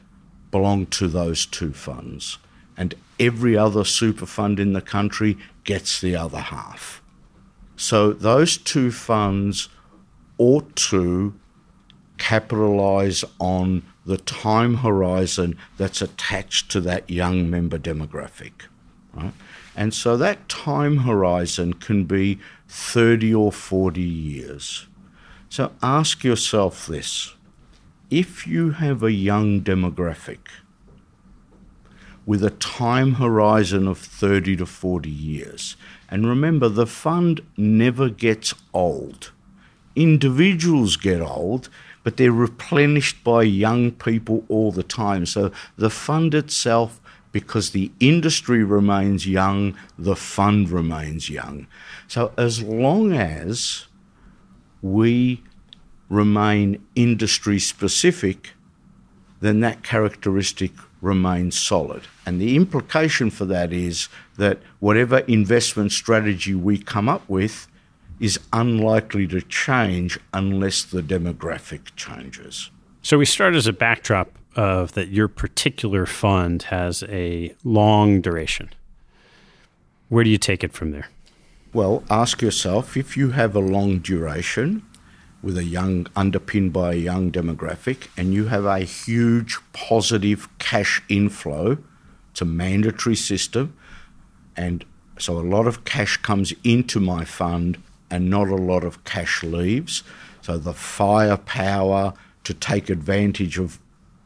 belong 0.50 0.86
to 0.86 1.08
those 1.08 1.46
two 1.46 1.72
funds 1.72 2.38
and 2.76 2.94
every 3.18 3.56
other 3.56 3.84
super 3.84 4.26
fund 4.26 4.58
in 4.58 4.72
the 4.72 4.80
country 4.80 5.36
gets 5.64 6.00
the 6.00 6.16
other 6.16 6.40
half. 6.40 7.02
So 7.76 8.12
those 8.12 8.56
two 8.56 8.90
funds 8.90 9.68
ought 10.38 10.74
to 10.76 11.34
capitalise 12.18 13.24
on 13.38 13.82
the 14.06 14.16
time 14.16 14.76
horizon 14.76 15.56
that's 15.76 16.00
attached 16.02 16.70
to 16.70 16.80
that 16.80 17.08
young 17.10 17.50
member 17.50 17.78
demographic. 17.78 18.52
Right? 19.12 19.32
And 19.76 19.92
so 19.92 20.16
that 20.16 20.48
time 20.48 20.98
horizon 20.98 21.74
can 21.74 22.04
be 22.04 22.38
30 22.68 23.34
or 23.34 23.52
40 23.52 24.00
years. 24.00 24.86
So 25.48 25.72
ask 25.82 26.24
yourself 26.24 26.86
this 26.86 27.34
if 28.10 28.46
you 28.46 28.72
have 28.72 29.02
a 29.02 29.12
young 29.12 29.62
demographic, 29.62 30.48
with 32.26 32.44
a 32.44 32.50
time 32.50 33.14
horizon 33.14 33.88
of 33.88 33.98
30 33.98 34.56
to 34.56 34.66
40 34.66 35.10
years. 35.10 35.76
And 36.08 36.28
remember, 36.28 36.68
the 36.68 36.86
fund 36.86 37.40
never 37.56 38.08
gets 38.08 38.54
old. 38.72 39.32
Individuals 39.96 40.96
get 40.96 41.20
old, 41.20 41.68
but 42.04 42.16
they're 42.16 42.30
replenished 42.30 43.24
by 43.24 43.42
young 43.42 43.90
people 43.90 44.44
all 44.48 44.70
the 44.70 44.82
time. 44.82 45.26
So 45.26 45.50
the 45.76 45.90
fund 45.90 46.34
itself, 46.34 47.00
because 47.32 47.70
the 47.70 47.90
industry 48.00 48.62
remains 48.62 49.26
young, 49.26 49.76
the 49.98 50.16
fund 50.16 50.70
remains 50.70 51.30
young. 51.30 51.66
So 52.06 52.32
as 52.36 52.62
long 52.62 53.12
as 53.12 53.86
we 54.82 55.42
remain 56.10 56.84
industry 56.94 57.58
specific, 57.58 58.50
then 59.40 59.60
that 59.60 59.82
characteristic 59.82 60.72
remains 61.00 61.58
solid. 61.58 62.02
And 62.26 62.38
the 62.38 62.56
implication 62.56 63.30
for 63.30 63.46
that 63.46 63.72
is 63.72 64.10
that 64.36 64.58
whatever 64.80 65.20
investment 65.20 65.92
strategy 65.92 66.54
we 66.54 66.76
come 66.76 67.08
up 67.08 67.26
with 67.26 67.66
is 68.18 68.38
unlikely 68.52 69.26
to 69.28 69.40
change 69.40 70.20
unless 70.34 70.82
the 70.82 71.00
demographic 71.00 71.94
changes. 71.96 72.70
So 73.00 73.16
we 73.16 73.24
start 73.24 73.54
as 73.54 73.66
a 73.66 73.72
backdrop 73.72 74.30
of 74.56 74.92
that 74.92 75.08
your 75.08 75.28
particular 75.28 76.04
fund 76.04 76.64
has 76.64 77.02
a 77.04 77.54
long 77.64 78.20
duration. 78.20 78.68
Where 80.10 80.24
do 80.24 80.28
you 80.28 80.38
take 80.38 80.62
it 80.62 80.72
from 80.72 80.90
there? 80.90 81.08
Well, 81.72 82.02
ask 82.10 82.42
yourself 82.42 82.96
if 82.96 83.16
you 83.16 83.30
have 83.30 83.54
a 83.54 83.60
long 83.60 84.00
duration, 84.00 84.82
with 85.42 85.56
a 85.56 85.64
young, 85.64 86.06
underpinned 86.14 86.72
by 86.72 86.92
a 86.92 86.96
young 86.96 87.30
demographic, 87.30 88.08
and 88.16 88.34
you 88.34 88.46
have 88.46 88.64
a 88.64 88.80
huge 88.80 89.58
positive 89.72 90.48
cash 90.58 91.02
inflow. 91.08 91.78
It's 92.30 92.42
a 92.42 92.44
mandatory 92.44 93.16
system, 93.16 93.74
and 94.56 94.84
so 95.18 95.38
a 95.38 95.40
lot 95.40 95.66
of 95.66 95.84
cash 95.84 96.16
comes 96.18 96.52
into 96.64 97.00
my 97.00 97.24
fund 97.24 97.82
and 98.10 98.28
not 98.28 98.48
a 98.48 98.56
lot 98.56 98.84
of 98.84 99.04
cash 99.04 99.42
leaves. 99.42 100.02
So 100.42 100.58
the 100.58 100.72
firepower 100.72 102.14
to 102.44 102.54
take 102.54 102.88
advantage 102.88 103.58
of 103.58 103.78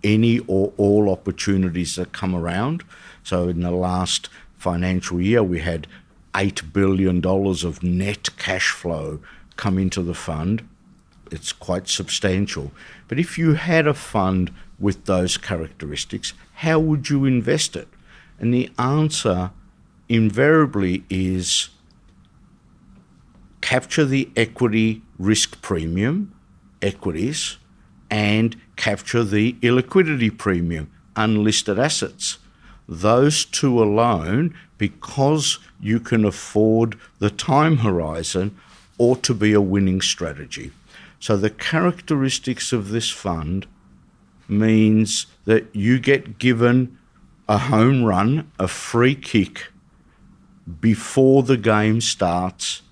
any 0.02 0.38
or 0.40 0.72
all 0.76 1.10
opportunities 1.10 1.96
that 1.96 2.12
come 2.12 2.34
around. 2.34 2.84
So 3.22 3.48
in 3.48 3.60
the 3.60 3.70
last 3.70 4.28
financial 4.56 5.20
year, 5.20 5.42
we 5.42 5.60
had 5.60 5.86
$8 6.34 6.72
billion 6.72 7.24
of 7.24 7.82
net 7.82 8.28
cash 8.38 8.70
flow 8.70 9.20
come 9.56 9.78
into 9.78 10.02
the 10.02 10.14
fund 10.14 10.68
it's 11.34 11.52
quite 11.52 11.88
substantial. 11.88 12.72
But 13.08 13.18
if 13.18 13.36
you 13.36 13.54
had 13.54 13.86
a 13.86 13.94
fund 13.94 14.52
with 14.78 15.04
those 15.04 15.36
characteristics, 15.36 16.32
how 16.54 16.78
would 16.78 17.10
you 17.10 17.24
invest 17.24 17.76
it? 17.76 17.88
And 18.38 18.54
the 18.54 18.70
answer 18.78 19.50
invariably 20.08 21.04
is 21.10 21.70
capture 23.60 24.04
the 24.04 24.30
equity 24.36 25.02
risk 25.18 25.60
premium, 25.62 26.34
equities, 26.82 27.56
and 28.10 28.56
capture 28.76 29.24
the 29.24 29.54
illiquidity 29.54 30.36
premium, 30.36 30.90
unlisted 31.16 31.78
assets. 31.78 32.38
Those 32.86 33.44
two 33.44 33.82
alone, 33.82 34.54
because 34.76 35.58
you 35.80 35.98
can 35.98 36.24
afford 36.24 36.98
the 37.18 37.30
time 37.30 37.78
horizon, 37.78 38.56
ought 38.98 39.22
to 39.22 39.34
be 39.34 39.52
a 39.52 39.60
winning 39.60 40.00
strategy. 40.00 40.70
So 41.24 41.38
the 41.38 41.48
characteristics 41.48 42.70
of 42.70 42.90
this 42.90 43.08
fund 43.08 43.66
means 44.46 45.24
that 45.46 45.74
you 45.74 45.98
get 45.98 46.38
given 46.38 46.98
a 47.48 47.56
home 47.56 48.04
run, 48.04 48.52
a 48.58 48.68
free 48.68 49.14
kick 49.14 49.68
before 50.82 51.42
the 51.42 51.56
game 51.56 52.02
starts 52.02 52.82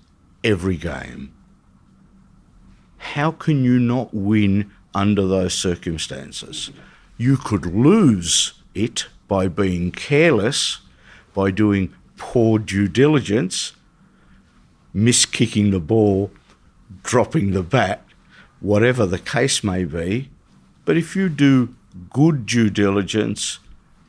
every 0.43 0.77
game. 0.77 1.31
How 2.97 3.29
can 3.29 3.63
you 3.63 3.77
not 3.77 4.15
win 4.15 4.71
under 4.95 5.27
those 5.27 5.53
circumstances? 5.53 6.71
You 7.17 7.37
could 7.37 7.67
lose 7.67 8.53
it 8.73 9.05
by 9.27 9.47
being 9.47 9.91
careless, 9.91 10.79
by 11.35 11.51
doing 11.51 11.93
poor 12.17 12.57
due 12.57 12.87
diligence, 12.87 13.73
miskicking 14.95 15.69
the 15.69 15.79
ball, 15.79 16.31
dropping 17.03 17.51
the 17.51 17.61
bat, 17.61 18.03
whatever 18.63 19.05
the 19.05 19.19
case 19.19 19.63
may 19.63 19.83
be. 19.83 20.29
But 20.85 20.97
if 20.97 21.15
you 21.15 21.29
do 21.29 21.75
good 22.09 22.47
due 22.47 22.71
diligence 22.71 23.59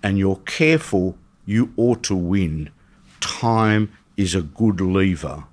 and 0.03 0.17
you're 0.17 0.41
careful, 0.47 1.19
you 1.45 1.75
ought 1.77 2.03
to 2.05 2.15
win. 2.15 2.71
Time 3.21 3.93
is 4.17 4.35
a 4.35 4.43
good 4.43 4.81
lever. 4.81 5.45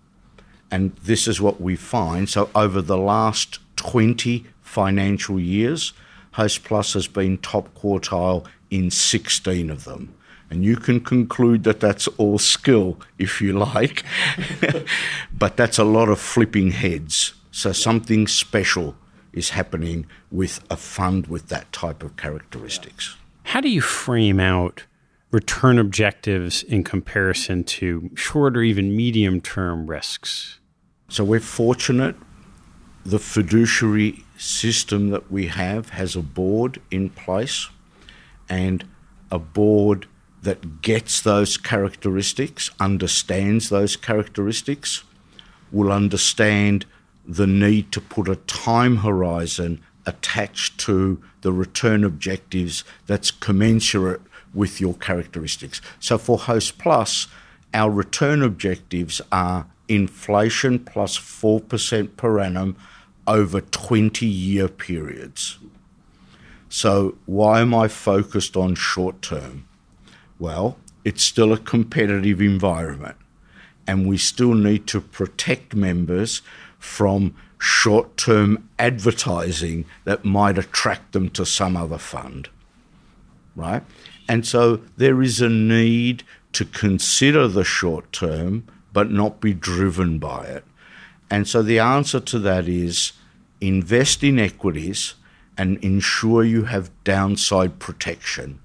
And 0.69 0.95
this 1.03 1.27
is 1.27 1.41
what 1.41 1.59
we 1.59 1.75
find. 1.75 2.29
So, 2.29 2.49
over 2.55 2.81
the 2.81 2.97
last 2.97 3.59
20 3.75 4.45
financial 4.61 5.37
years, 5.39 5.91
Hostplus 6.35 6.93
has 6.93 7.07
been 7.07 7.39
top 7.39 7.73
quartile 7.75 8.45
in 8.69 8.89
16 8.89 9.69
of 9.69 9.83
them. 9.83 10.13
And 10.49 10.63
you 10.63 10.77
can 10.77 11.01
conclude 11.01 11.63
that 11.63 11.79
that's 11.79 12.07
all 12.17 12.37
skill, 12.37 12.99
if 13.17 13.41
you 13.41 13.53
like. 13.53 14.03
but 15.37 15.57
that's 15.57 15.77
a 15.77 15.83
lot 15.83 16.07
of 16.07 16.19
flipping 16.19 16.71
heads. 16.71 17.33
So, 17.51 17.71
something 17.71 18.27
special 18.27 18.95
is 19.33 19.49
happening 19.49 20.07
with 20.31 20.63
a 20.69 20.77
fund 20.77 21.27
with 21.27 21.47
that 21.47 21.71
type 21.71 22.03
of 22.03 22.17
characteristics. 22.17 23.15
How 23.43 23.61
do 23.61 23.69
you 23.69 23.81
frame 23.81 24.39
out 24.39 24.85
return 25.31 25.79
objectives 25.79 26.63
in 26.63 26.83
comparison 26.83 27.63
to 27.63 28.09
short 28.15 28.57
or 28.57 28.61
even 28.61 28.95
medium 28.95 29.41
term 29.41 29.87
risks? 29.87 30.59
So 31.09 31.23
we're 31.23 31.39
fortunate. 31.39 32.15
The 33.05 33.19
fiduciary 33.19 34.23
system 34.37 35.09
that 35.09 35.31
we 35.31 35.47
have 35.47 35.89
has 35.89 36.15
a 36.15 36.21
board 36.21 36.79
in 36.91 37.09
place 37.09 37.67
and 38.47 38.85
a 39.31 39.39
board 39.39 40.07
that 40.43 40.81
gets 40.81 41.21
those 41.21 41.57
characteristics, 41.57 42.69
understands 42.79 43.69
those 43.69 43.95
characteristics, 43.95 45.03
will 45.71 45.91
understand 45.91 46.85
the 47.25 47.47
need 47.47 47.91
to 47.91 48.01
put 48.01 48.27
a 48.27 48.35
time 48.35 48.97
horizon 48.97 49.81
attached 50.05 50.79
to 50.79 51.21
the 51.41 51.51
return 51.51 52.03
objectives 52.03 52.83
that's 53.05 53.31
commensurate 53.31 54.21
with 54.53 54.81
your 54.81 54.95
characteristics. 54.95 55.81
So 55.99 56.17
for 56.17 56.37
Host 56.37 56.77
Plus, 56.77 57.27
our 57.73 57.89
return 57.89 58.41
objectives 58.41 59.21
are 59.31 59.67
inflation 59.87 60.79
plus 60.79 61.17
4% 61.17 62.15
per 62.17 62.39
annum 62.39 62.75
over 63.27 63.61
20 63.61 64.25
year 64.25 64.67
periods. 64.67 65.59
So, 66.69 67.17
why 67.25 67.59
am 67.59 67.73
I 67.73 67.89
focused 67.89 68.55
on 68.55 68.75
short 68.75 69.21
term? 69.21 69.67
Well, 70.39 70.77
it's 71.03 71.21
still 71.21 71.51
a 71.51 71.57
competitive 71.57 72.39
environment, 72.39 73.17
and 73.85 74.07
we 74.07 74.17
still 74.17 74.53
need 74.53 74.87
to 74.87 75.01
protect 75.01 75.75
members 75.75 76.41
from 76.81 77.33
short 77.57 78.17
term 78.17 78.67
advertising 78.77 79.85
that 80.03 80.25
might 80.25 80.57
attract 80.57 81.13
them 81.13 81.29
to 81.29 81.45
some 81.45 81.77
other 81.77 81.97
fund. 81.97 82.49
Right? 83.55 83.83
And 84.27 84.45
so, 84.45 84.81
there 84.97 85.21
is 85.21 85.39
a 85.39 85.49
need 85.49 86.23
to 86.53 86.65
consider 86.65 87.47
the 87.47 87.63
short 87.63 88.11
term 88.11 88.67
but 88.93 89.09
not 89.09 89.39
be 89.39 89.53
driven 89.53 90.19
by 90.19 90.45
it. 90.45 90.65
And 91.29 91.47
so 91.47 91.61
the 91.61 91.79
answer 91.79 92.19
to 92.19 92.39
that 92.39 92.67
is 92.67 93.13
invest 93.61 94.23
in 94.23 94.37
equities 94.37 95.13
and 95.57 95.77
ensure 95.83 96.43
you 96.43 96.63
have 96.63 96.91
downside 97.03 97.79
protection. 97.79 98.59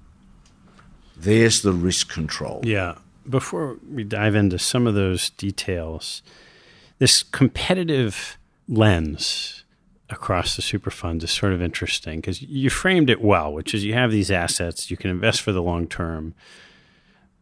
There's 1.15 1.61
the 1.61 1.71
risk 1.71 2.11
control. 2.11 2.61
Yeah. 2.63 2.95
Before 3.27 3.77
we 3.89 4.03
dive 4.03 4.35
into 4.35 4.59
some 4.59 4.87
of 4.87 4.95
those 4.95 5.29
details, 5.31 6.21
this 6.99 7.23
competitive 7.23 8.37
lens 8.67 9.63
across 10.09 10.55
the 10.55 10.61
super 10.61 10.89
funds 10.89 11.23
is 11.23 11.31
sort 11.31 11.53
of 11.53 11.61
interesting 11.61 12.19
because 12.19 12.41
you 12.41 12.69
framed 12.69 13.09
it 13.09 13.21
well, 13.21 13.51
which 13.51 13.73
is 13.73 13.83
you 13.83 13.93
have 13.93 14.11
these 14.11 14.31
assets, 14.31 14.89
you 14.89 14.97
can 14.97 15.09
invest 15.09 15.41
for 15.41 15.51
the 15.51 15.61
long 15.61 15.87
term, 15.87 16.33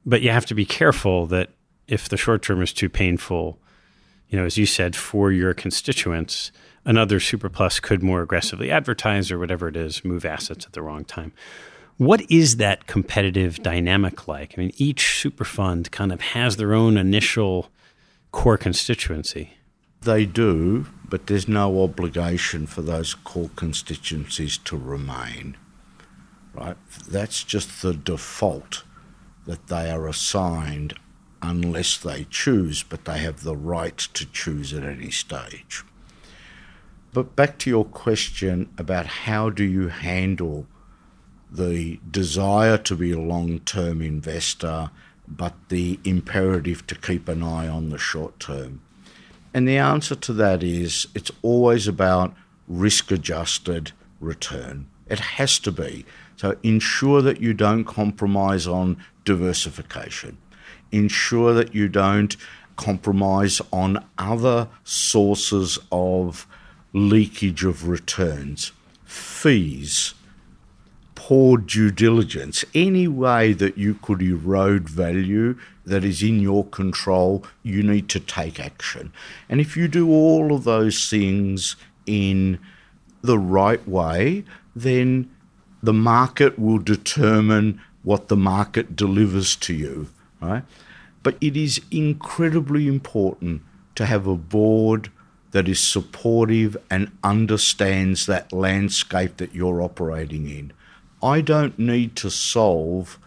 but 0.05 0.21
you 0.21 0.31
have 0.31 0.45
to 0.47 0.55
be 0.55 0.65
careful 0.65 1.25
that 1.27 1.49
if 1.87 2.09
the 2.09 2.17
short 2.17 2.41
term 2.41 2.61
is 2.61 2.73
too 2.73 2.89
painful, 2.89 3.59
you 4.29 4.39
know, 4.39 4.45
as 4.45 4.57
you 4.57 4.65
said, 4.65 4.95
for 4.95 5.31
your 5.31 5.53
constituents, 5.53 6.51
another 6.83 7.19
super 7.19 7.49
plus 7.49 7.79
could 7.79 8.01
more 8.01 8.21
aggressively 8.21 8.71
advertise 8.71 9.31
or 9.31 9.37
whatever 9.37 9.67
it 9.67 9.75
is, 9.77 10.03
move 10.03 10.25
assets 10.25 10.65
at 10.65 10.73
the 10.73 10.81
wrong 10.81 11.05
time. 11.05 11.31
What 11.97 12.29
is 12.29 12.57
that 12.57 12.87
competitive 12.87 13.61
dynamic 13.63 14.27
like? 14.27 14.55
I 14.57 14.61
mean, 14.61 14.71
each 14.77 15.19
super 15.19 15.45
fund 15.45 15.91
kind 15.91 16.11
of 16.11 16.19
has 16.19 16.57
their 16.57 16.73
own 16.73 16.97
initial 16.97 17.69
core 18.35 18.57
constituency. 18.57 19.53
They 20.01 20.25
do, 20.25 20.87
but 21.07 21.27
there's 21.27 21.47
no 21.47 21.81
obligation 21.81 22.67
for 22.67 22.81
those 22.81 23.13
core 23.13 23.49
constituencies 23.55 24.57
to 24.59 24.77
remain. 24.77 25.55
Right? 26.53 26.75
That's 27.09 27.45
just 27.45 27.81
the 27.81 27.93
default 27.93 28.83
that 29.47 29.67
they 29.67 29.89
are 29.89 30.07
assigned 30.07 30.95
unless 31.41 31.97
they 31.97 32.27
choose, 32.29 32.83
but 32.83 33.05
they 33.05 33.19
have 33.19 33.43
the 33.43 33.55
right 33.55 33.97
to 33.97 34.25
choose 34.25 34.73
at 34.73 34.83
any 34.83 35.11
stage. 35.11 35.83
But 37.13 37.37
back 37.37 37.57
to 37.59 37.69
your 37.69 37.85
question 37.85 38.69
about 38.77 39.05
how 39.05 39.49
do 39.49 39.63
you 39.63 39.87
handle 39.87 40.67
the 41.49 41.99
desire 42.11 42.77
to 42.79 42.95
be 42.97 43.11
a 43.11 43.19
long 43.19 43.59
term 43.61 44.01
investor, 44.01 44.91
but 45.27 45.53
the 45.69 45.99
imperative 46.03 46.85
to 46.87 46.95
keep 46.95 47.27
an 47.27 47.43
eye 47.43 47.67
on 47.67 47.89
the 47.89 47.97
short 47.97 48.39
term? 48.39 48.81
And 49.53 49.67
the 49.67 49.77
answer 49.77 50.15
to 50.15 50.33
that 50.33 50.63
is 50.63 51.07
it's 51.15 51.31
always 51.41 51.87
about 51.87 52.33
risk 52.67 53.11
adjusted 53.11 53.91
return. 54.19 54.87
It 55.07 55.19
has 55.19 55.59
to 55.59 55.71
be. 55.71 56.05
So 56.35 56.57
ensure 56.63 57.21
that 57.21 57.39
you 57.39 57.53
don't 57.53 57.85
compromise 57.85 58.67
on 58.67 58.97
diversification 59.23 60.37
ensure 60.95 61.53
that 61.53 61.75
you 61.75 61.87
don't 61.87 62.35
compromise 62.75 63.61
on 63.71 64.03
other 64.17 64.67
sources 64.83 65.79
of 65.91 66.47
leakage 66.93 67.63
of 67.63 67.87
returns, 67.87 68.71
fees, 69.03 70.13
poor 71.25 71.57
due 71.57 71.91
diligence, 71.91 72.63
any 72.73 73.07
way 73.07 73.53
that 73.53 73.77
you 73.77 73.93
could 73.95 74.21
erode 74.21 74.87
value 74.89 75.57
that 75.85 76.03
is 76.03 76.21
in 76.21 76.39
your 76.39 76.65
control, 76.65 77.43
you 77.63 77.81
need 77.81 78.07
to 78.09 78.19
take 78.19 78.59
action. 78.59 79.11
And 79.49 79.59
if 79.59 79.75
you 79.77 79.87
do 79.87 80.09
all 80.09 80.53
of 80.53 80.63
those 80.63 81.09
things 81.09 81.75
in 82.05 82.59
the 83.21 83.39
right 83.39 83.85
way, 83.87 84.43
then 84.75 85.29
the 85.81 85.93
market 85.93 86.59
will 86.59 86.79
determine 86.79 87.81
what 88.03 88.27
the 88.27 88.37
market 88.37 88.95
delivers 88.95 89.55
to 89.55 89.73
you 89.73 90.09
right? 90.45 90.63
But 91.23 91.37
it 91.41 91.57
is 91.57 91.81
incredibly 91.91 92.87
important 92.87 93.61
to 93.95 94.05
have 94.05 94.27
a 94.27 94.35
board 94.35 95.11
that 95.51 95.67
is 95.67 95.79
supportive 95.79 96.75
and 96.89 97.11
understands 97.23 98.25
that 98.25 98.51
landscape 98.51 99.37
that 99.37 99.55
you're 99.55 99.81
operating 99.81 100.49
in. 100.49 100.73
I 101.25 101.41
don't 101.41 101.79
need 101.79 102.15
to 102.17 102.29
solve 102.29 103.17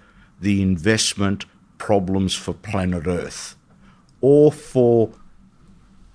the 0.40 0.62
investment 0.62 1.46
problems 1.78 2.32
for 2.32 2.54
planet 2.54 3.08
Earth 3.08 3.56
or 4.20 4.52
for 4.52 5.10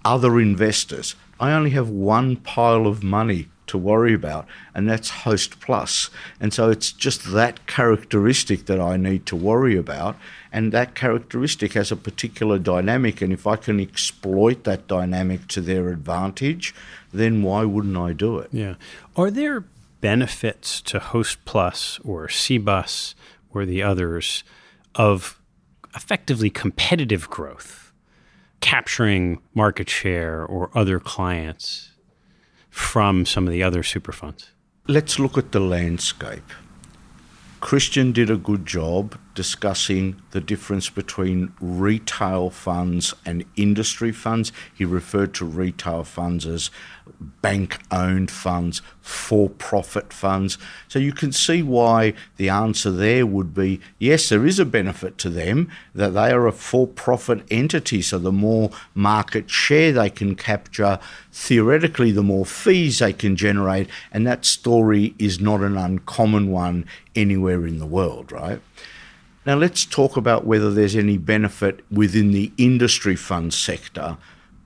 other 0.06 0.39
investors. 0.39 1.15
I 1.41 1.52
only 1.52 1.72
have 1.72 1.89
one 1.89 2.38
pile 2.38 2.88
of 2.88 3.04
money 3.04 3.50
to 3.67 3.78
worry 3.78 4.13
about, 4.13 4.46
and 4.74 4.89
that's 4.89 5.10
Host 5.10 5.60
Plus. 5.60 6.10
And 6.39 6.54
so 6.54 6.69
it's 6.69 6.91
just 6.93 7.34
that 7.34 7.67
characteristic 7.67 8.65
that 8.67 8.80
I 8.80 8.96
need 8.96 9.26
to 9.26 9.36
worry 9.36 9.76
about, 9.76 10.15
and 10.54 10.72
that 10.72 10.96
characteristic 10.96 11.74
has 11.74 11.91
a 11.91 11.98
particular 11.98 12.60
dynamic. 12.60 13.22
And 13.22 13.34
if 13.34 13.46
I 13.46 13.58
can 13.58 13.82
exploit 13.82 14.63
that 14.63 14.88
dynamic 14.88 15.48
to 15.50 15.60
their 15.60 15.89
advantage, 15.89 16.74
then 17.12 17.43
why 17.43 17.65
wouldn't 17.65 17.98
I 17.98 18.13
do 18.13 18.38
it? 18.39 18.50
Yeah. 18.54 18.76
Are 19.17 19.32
there 19.32 19.65
benefits 20.03 20.81
to 20.81 20.99
Hostplus 20.99 21.99
or 22.05 22.27
Cbus 22.27 23.15
or 23.49 23.65
the 23.65 23.81
others 23.81 24.43
of 24.93 25.41
effectively 25.95 26.51
competitive 26.51 27.29
growth, 27.29 27.93
capturing 28.59 29.41
market 29.55 29.89
share 29.89 30.45
or 30.45 30.69
other 30.77 30.99
clients? 30.99 31.93
from 32.73 33.23
some 33.23 33.45
of 33.45 33.53
the 33.53 33.61
other 33.61 33.83
super 33.83 34.11
funds? 34.11 34.49
Let's 34.87 35.19
look 35.19 35.37
at 35.37 35.51
the 35.51 35.59
landscape. 35.59 36.49
Christian 37.61 38.11
did 38.11 38.31
a 38.31 38.35
good 38.35 38.65
job 38.65 39.15
discussing 39.36 40.22
the 40.32 40.41
difference 40.41 40.89
between 40.89 41.54
retail 41.60 42.50
funds 42.50 43.13
and 43.26 43.46
industry 43.56 44.12
funds. 44.12 44.52
He 44.74 44.86
referred 44.86 45.34
to 45.36 45.46
retail 45.46 46.04
funds 46.04 46.46
as 46.46 46.69
bank 47.41 47.80
owned 47.91 48.32
funds, 48.32 48.82
for 49.02 49.50
profit 49.50 50.13
funds. 50.13 50.58
So 50.88 50.98
you 50.98 51.12
can 51.12 51.34
see 51.34 51.62
why 51.62 52.13
the 52.38 52.48
answer 52.48 52.89
there 52.89 53.26
would 53.26 53.54
be 53.54 53.82
yes, 54.00 54.30
there 54.30 54.46
is 54.46 54.60
a 54.60 54.65
benefit 54.65 55.17
to 55.19 55.30
them 55.30 55.69
that 55.93 56.13
they 56.13 56.32
are 56.32 56.48
a 56.48 56.54
for 56.54 56.88
profit 56.88 57.43
entity. 57.52 58.02
So 58.02 58.17
the 58.17 58.32
more 58.32 58.69
market 58.96 59.50
share 59.50 59.91
they 59.91 60.10
can 60.10 60.36
capture, 60.36 61.00
theoretically, 61.32 62.12
the 62.12 62.24
more 62.24 62.46
fees 62.46 63.00
they 63.00 63.13
can 63.13 63.36
generate. 63.36 63.89
And 64.12 64.26
that 64.26 64.46
story 64.46 65.13
is 65.19 65.41
not 65.41 65.62
an 65.62 65.78
uncommon 65.78 66.50
one 66.50 66.86
anywhere 67.15 67.67
in 67.67 67.80
the 67.80 67.86
world, 67.86 68.32
right? 68.32 68.62
Now, 69.45 69.56
let's 69.56 69.86
talk 69.86 70.15
about 70.15 70.45
whether 70.45 70.71
there's 70.71 70.95
any 70.95 71.17
benefit 71.17 71.84
within 71.91 72.32
the 72.32 72.51
industry 72.58 73.15
fund 73.17 73.53
sector 73.53 74.17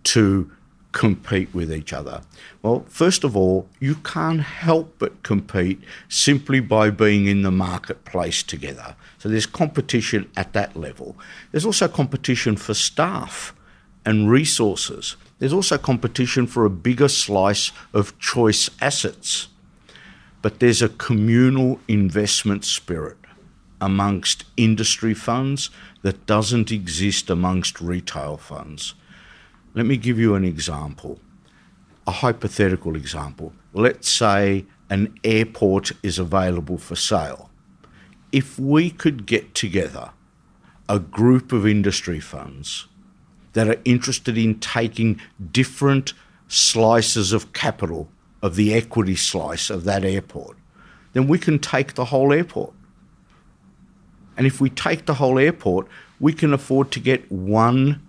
to 0.04 0.52
compete 0.92 1.54
with 1.54 1.74
each 1.74 1.94
other. 1.94 2.22
Well, 2.62 2.86
first 2.88 3.24
of 3.24 3.36
all, 3.36 3.68
you 3.80 3.96
can't 3.96 4.42
help 4.42 4.96
but 5.00 5.24
compete 5.24 5.82
simply 6.10 6.60
by 6.60 6.92
being 6.92 7.26
in 7.26 7.42
the 7.42 7.52
marketplace 7.52 8.44
together. 8.44 8.96
So 9.18 9.30
there's 9.30 9.46
competition 9.46 10.30
at 10.36 10.54
that 10.54 10.76
level. 10.76 11.16
There's 11.52 11.66
also 11.66 11.88
competition 11.88 12.56
for 12.56 12.74
staff 12.74 13.54
and 14.06 14.30
resources. 14.30 15.18
There's 15.40 15.54
also 15.54 15.78
competition 15.78 16.48
for 16.48 16.66
a 16.66 16.70
bigger 16.70 17.10
slice 17.10 17.72
of 17.94 18.18
choice 18.20 18.70
assets. 18.82 19.50
But 20.42 20.60
there's 20.60 20.82
a 20.82 20.90
communal 20.90 21.80
investment 21.88 22.63
spirit 22.63 23.18
amongst 23.80 24.46
industry 24.56 25.13
funds 25.13 25.70
that 26.02 26.26
doesn't 26.26 26.72
exist 26.72 27.30
amongst 27.30 27.80
retail 27.80 28.38
funds. 28.38 28.96
Let 29.74 29.86
me 29.86 29.98
give 29.98 30.18
you 30.18 30.36
an 30.36 30.44
example, 30.44 31.20
a 32.08 32.12
hypothetical 32.12 32.96
example. 32.96 33.54
Let's 33.74 34.10
say 34.10 34.66
an 34.90 35.20
airport 35.24 35.92
is 36.02 36.18
available 36.18 36.78
for 36.78 36.96
sale. 36.96 37.50
If 38.32 38.58
we 38.58 38.90
could 38.90 39.26
get 39.26 39.54
together 39.54 40.12
a 40.90 41.00
group 41.00 41.52
of 41.52 41.68
industry 41.68 42.20
funds 42.20 42.88
that 43.54 43.68
are 43.68 43.82
interested 43.86 44.38
in 44.38 44.60
taking 44.60 45.20
different 45.52 46.13
slices 46.48 47.34
of 47.34 47.54
capital 47.54 48.10
of 48.42 48.56
the 48.56 48.74
equity 48.74 49.16
slice 49.16 49.70
of 49.70 49.84
that 49.84 50.06
airport, 50.06 50.58
then 51.13 51.28
we 51.28 51.38
can 51.38 51.60
take 51.60 51.94
the 51.94 52.06
whole 52.06 52.32
airport. 52.32 52.74
And 54.38 54.47
if 54.47 54.62
we 54.62 54.69
take 54.69 55.06
the 55.06 55.15
whole 55.15 55.39
airport, 55.39 55.88
we 56.19 56.32
can 56.32 56.54
afford 56.54 56.91
to 56.91 57.00
get 57.00 57.32
one 57.32 58.02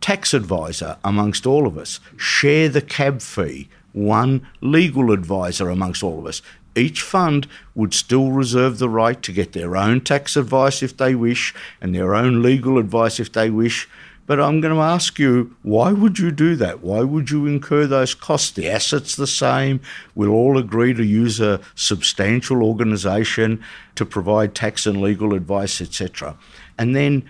tax 0.00 0.34
advisor 0.34 0.96
amongst 1.04 1.46
all 1.46 1.66
of 1.66 1.76
us, 1.76 2.00
share 2.16 2.68
the 2.68 2.80
cab 2.80 3.20
fee, 3.20 3.68
one 3.92 4.46
legal 4.60 5.12
advisor 5.12 5.68
amongst 5.68 6.02
all 6.02 6.18
of 6.18 6.26
us. 6.26 6.42
Each 6.74 7.00
fund 7.00 7.48
would 7.74 7.94
still 7.94 8.32
reserve 8.32 8.78
the 8.78 8.88
right 8.88 9.20
to 9.22 9.32
get 9.32 9.52
their 9.52 9.76
own 9.76 10.02
tax 10.02 10.36
advice 10.36 10.82
if 10.82 10.96
they 10.96 11.14
wish 11.14 11.54
and 11.80 11.94
their 11.94 12.14
own 12.14 12.42
legal 12.42 12.78
advice 12.78 13.18
if 13.18 13.32
they 13.32 13.48
wish. 13.48 13.88
But 14.26 14.40
I'm 14.40 14.60
going 14.60 14.74
to 14.74 14.80
ask 14.80 15.18
you, 15.18 15.56
why 15.62 15.92
would 15.92 16.18
you 16.18 16.32
do 16.32 16.56
that? 16.56 16.82
Why 16.82 17.02
would 17.02 17.30
you 17.30 17.46
incur 17.46 17.86
those 17.86 18.14
costs? 18.14 18.50
The 18.50 18.68
assets 18.68 19.14
the 19.14 19.26
same. 19.26 19.80
We'll 20.14 20.30
all 20.30 20.58
agree 20.58 20.92
to 20.94 21.04
use 21.04 21.40
a 21.40 21.60
substantial 21.76 22.62
organisation 22.62 23.62
to 23.94 24.04
provide 24.04 24.54
tax 24.54 24.84
and 24.84 25.00
legal 25.00 25.32
advice, 25.32 25.80
etc. 25.80 26.36
And 26.76 26.94
then 26.94 27.28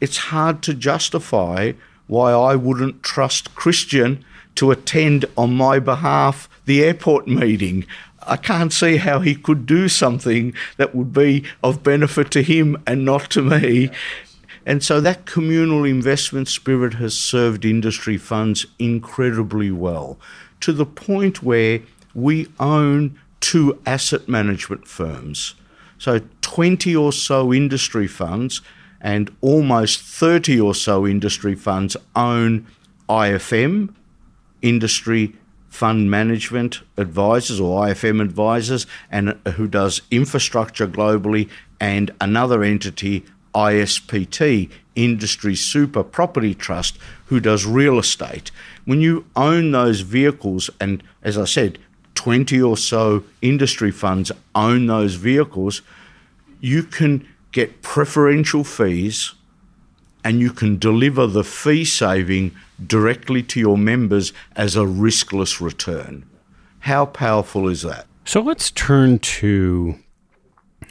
it's 0.00 0.16
hard 0.16 0.62
to 0.62 0.74
justify 0.74 1.72
why 2.06 2.32
I 2.32 2.56
wouldn't 2.56 3.02
trust 3.02 3.54
Christian 3.54 4.24
to 4.54 4.70
attend 4.70 5.24
on 5.36 5.54
my 5.54 5.78
behalf 5.78 6.48
the 6.64 6.82
airport 6.82 7.28
meeting. 7.28 7.86
I 8.26 8.36
can't 8.36 8.72
see 8.72 8.96
how 8.96 9.20
he 9.20 9.34
could 9.34 9.66
do 9.66 9.88
something 9.88 10.54
that 10.76 10.94
would 10.94 11.12
be 11.12 11.44
of 11.62 11.82
benefit 11.82 12.30
to 12.32 12.42
him 12.42 12.82
and 12.86 13.04
not 13.04 13.30
to 13.30 13.42
me. 13.42 13.90
And 14.64 14.82
so 14.82 15.00
that 15.00 15.26
communal 15.26 15.84
investment 15.84 16.48
spirit 16.48 16.94
has 16.94 17.16
served 17.18 17.64
industry 17.64 18.16
funds 18.16 18.66
incredibly 18.78 19.70
well 19.70 20.18
to 20.60 20.72
the 20.72 20.86
point 20.86 21.42
where 21.42 21.80
we 22.14 22.48
own 22.60 23.18
two 23.40 23.80
asset 23.84 24.28
management 24.28 24.86
firms. 24.86 25.54
So 25.98 26.20
20 26.42 26.94
or 26.94 27.12
so 27.12 27.52
industry 27.52 28.06
funds 28.06 28.60
and 29.00 29.34
almost 29.40 30.00
30 30.00 30.60
or 30.60 30.74
so 30.74 31.06
industry 31.06 31.56
funds 31.56 31.96
own 32.14 32.66
IFM, 33.08 33.92
Industry 34.62 35.34
Fund 35.68 36.10
Management 36.10 36.82
Advisors 36.96 37.58
or 37.58 37.86
IFM 37.86 38.20
Advisors, 38.20 38.86
and 39.10 39.30
who 39.56 39.66
does 39.66 40.02
infrastructure 40.10 40.86
globally, 40.86 41.48
and 41.80 42.12
another 42.20 42.62
entity, 42.62 43.24
ISPT, 43.54 44.70
Industry 44.94 45.54
Super 45.54 46.02
Property 46.02 46.54
Trust, 46.54 46.98
who 47.26 47.40
does 47.40 47.66
real 47.66 47.98
estate. 47.98 48.50
When 48.84 49.00
you 49.00 49.26
own 49.36 49.70
those 49.72 50.00
vehicles, 50.00 50.70
and 50.80 51.02
as 51.22 51.38
I 51.38 51.44
said, 51.44 51.78
20 52.14 52.60
or 52.60 52.76
so 52.76 53.24
industry 53.40 53.90
funds 53.90 54.30
own 54.54 54.86
those 54.86 55.14
vehicles, 55.14 55.82
you 56.60 56.82
can 56.82 57.26
get 57.52 57.82
preferential 57.82 58.64
fees 58.64 59.34
and 60.24 60.40
you 60.40 60.50
can 60.50 60.78
deliver 60.78 61.26
the 61.26 61.44
fee 61.44 61.84
saving 61.84 62.54
directly 62.84 63.42
to 63.42 63.58
your 63.58 63.76
members 63.76 64.32
as 64.56 64.76
a 64.76 64.80
riskless 64.80 65.60
return. 65.60 66.24
How 66.80 67.06
powerful 67.06 67.68
is 67.68 67.82
that? 67.82 68.06
So 68.24 68.40
let's 68.40 68.70
turn 68.70 69.18
to 69.18 69.96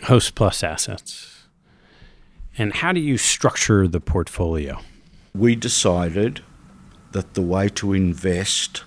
Host 0.03 0.35
Plus 0.35 0.63
assets. 0.63 1.30
And 2.57 2.73
how 2.73 2.91
do 2.91 2.99
you 2.99 3.17
structure 3.17 3.87
the 3.87 3.99
portfolio? 3.99 4.79
We 5.33 5.55
decided 5.55 6.41
that 7.11 7.33
the 7.33 7.41
way 7.41 7.69
to 7.69 7.93
invest 7.93 8.83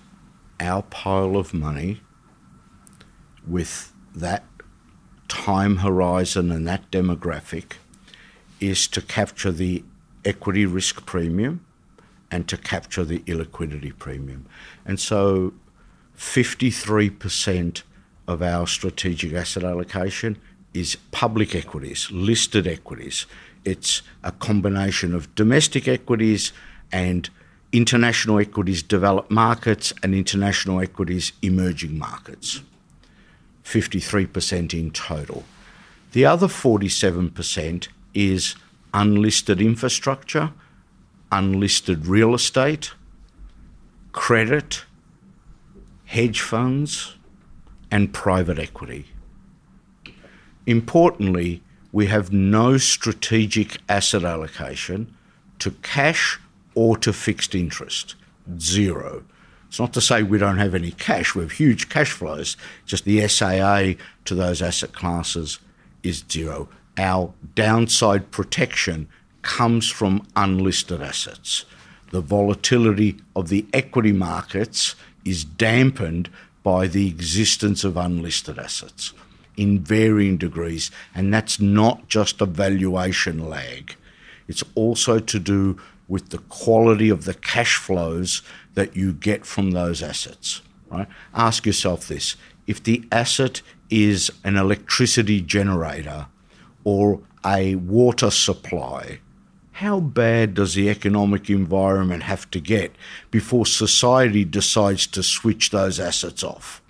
our 0.60 0.82
pile 0.82 1.36
of 1.36 1.54
money 1.54 2.00
with 3.46 3.92
that 4.14 4.44
time 5.28 5.78
horizon 5.78 6.50
and 6.50 6.66
that 6.66 6.90
demographic 6.90 7.74
is 8.60 8.86
to 8.88 9.02
capture 9.02 9.52
the 9.52 9.84
equity 10.24 10.64
risk 10.64 11.04
premium 11.06 11.64
and 12.30 12.48
to 12.48 12.56
capture 12.56 13.04
the 13.04 13.20
illiquidity 13.20 13.96
premium. 13.98 14.46
And 14.84 14.98
so 14.98 15.52
53% 16.16 17.82
of 18.26 18.42
our 18.42 18.66
strategic 18.66 19.32
asset 19.34 19.64
allocation 19.64 20.38
is 20.72 20.96
public 21.12 21.54
equities, 21.54 22.10
listed 22.10 22.66
equities. 22.66 23.26
It's 23.64 24.02
a 24.22 24.32
combination 24.32 25.14
of 25.14 25.34
domestic 25.34 25.88
equities 25.88 26.52
and 26.92 27.28
international 27.72 28.38
equities, 28.38 28.82
developed 28.82 29.30
markets, 29.30 29.92
and 30.02 30.14
international 30.14 30.80
equities, 30.80 31.32
emerging 31.42 31.98
markets. 31.98 32.62
53% 33.64 34.72
in 34.78 34.90
total. 34.92 35.42
The 36.12 36.24
other 36.24 36.46
47% 36.46 37.88
is 38.14 38.54
unlisted 38.92 39.60
infrastructure, 39.60 40.52
unlisted 41.32 42.06
real 42.06 42.34
estate, 42.34 42.92
credit, 44.12 44.84
hedge 46.04 46.40
funds, 46.40 47.16
and 47.90 48.14
private 48.14 48.60
equity. 48.60 49.06
Importantly, 50.66 51.63
we 51.94 52.08
have 52.08 52.32
no 52.32 52.76
strategic 52.76 53.78
asset 53.88 54.24
allocation 54.24 55.14
to 55.60 55.70
cash 55.82 56.40
or 56.74 56.96
to 56.96 57.12
fixed 57.12 57.54
interest. 57.54 58.16
Zero. 58.58 59.22
It's 59.68 59.78
not 59.78 59.92
to 59.92 60.00
say 60.00 60.24
we 60.24 60.38
don't 60.38 60.58
have 60.58 60.74
any 60.74 60.90
cash, 60.90 61.36
we 61.36 61.42
have 61.42 61.52
huge 61.52 61.88
cash 61.88 62.10
flows, 62.10 62.56
just 62.84 63.04
the 63.04 63.26
SAA 63.28 63.92
to 64.24 64.34
those 64.34 64.60
asset 64.60 64.92
classes 64.92 65.60
is 66.02 66.24
zero. 66.28 66.68
Our 66.98 67.32
downside 67.54 68.32
protection 68.32 69.08
comes 69.42 69.88
from 69.88 70.26
unlisted 70.34 71.00
assets. 71.00 71.64
The 72.10 72.20
volatility 72.20 73.18
of 73.36 73.50
the 73.50 73.66
equity 73.72 74.12
markets 74.12 74.96
is 75.24 75.44
dampened 75.44 76.28
by 76.64 76.88
the 76.88 77.06
existence 77.06 77.84
of 77.84 77.96
unlisted 77.96 78.58
assets 78.58 79.12
in 79.56 79.80
varying 79.80 80.36
degrees, 80.36 80.90
and 81.14 81.32
that's 81.32 81.60
not 81.60 82.08
just 82.08 82.40
a 82.40 82.46
valuation 82.46 83.48
lag. 83.48 83.96
It's 84.48 84.64
also 84.74 85.18
to 85.18 85.38
do 85.38 85.80
with 86.08 86.30
the 86.30 86.38
quality 86.38 87.08
of 87.08 87.24
the 87.24 87.34
cash 87.34 87.76
flows 87.76 88.42
that 88.74 88.94
you 88.94 89.12
get 89.12 89.46
from 89.46 89.70
those 89.70 90.02
assets. 90.02 90.60
Right? 90.90 91.08
Ask 91.34 91.66
yourself 91.66 92.08
this: 92.08 92.36
if 92.66 92.82
the 92.82 93.04
asset 93.10 93.62
is 93.90 94.30
an 94.42 94.56
electricity 94.56 95.40
generator 95.40 96.26
or 96.82 97.20
a 97.44 97.74
water 97.76 98.30
supply, 98.30 99.20
how 99.72 99.98
bad 100.00 100.54
does 100.54 100.74
the 100.74 100.88
economic 100.88 101.50
environment 101.50 102.22
have 102.22 102.50
to 102.50 102.60
get 102.60 102.94
before 103.30 103.66
society 103.66 104.44
decides 104.44 105.06
to 105.08 105.22
switch 105.22 105.70
those 105.70 105.98
assets 105.98 106.44
off? 106.44 106.80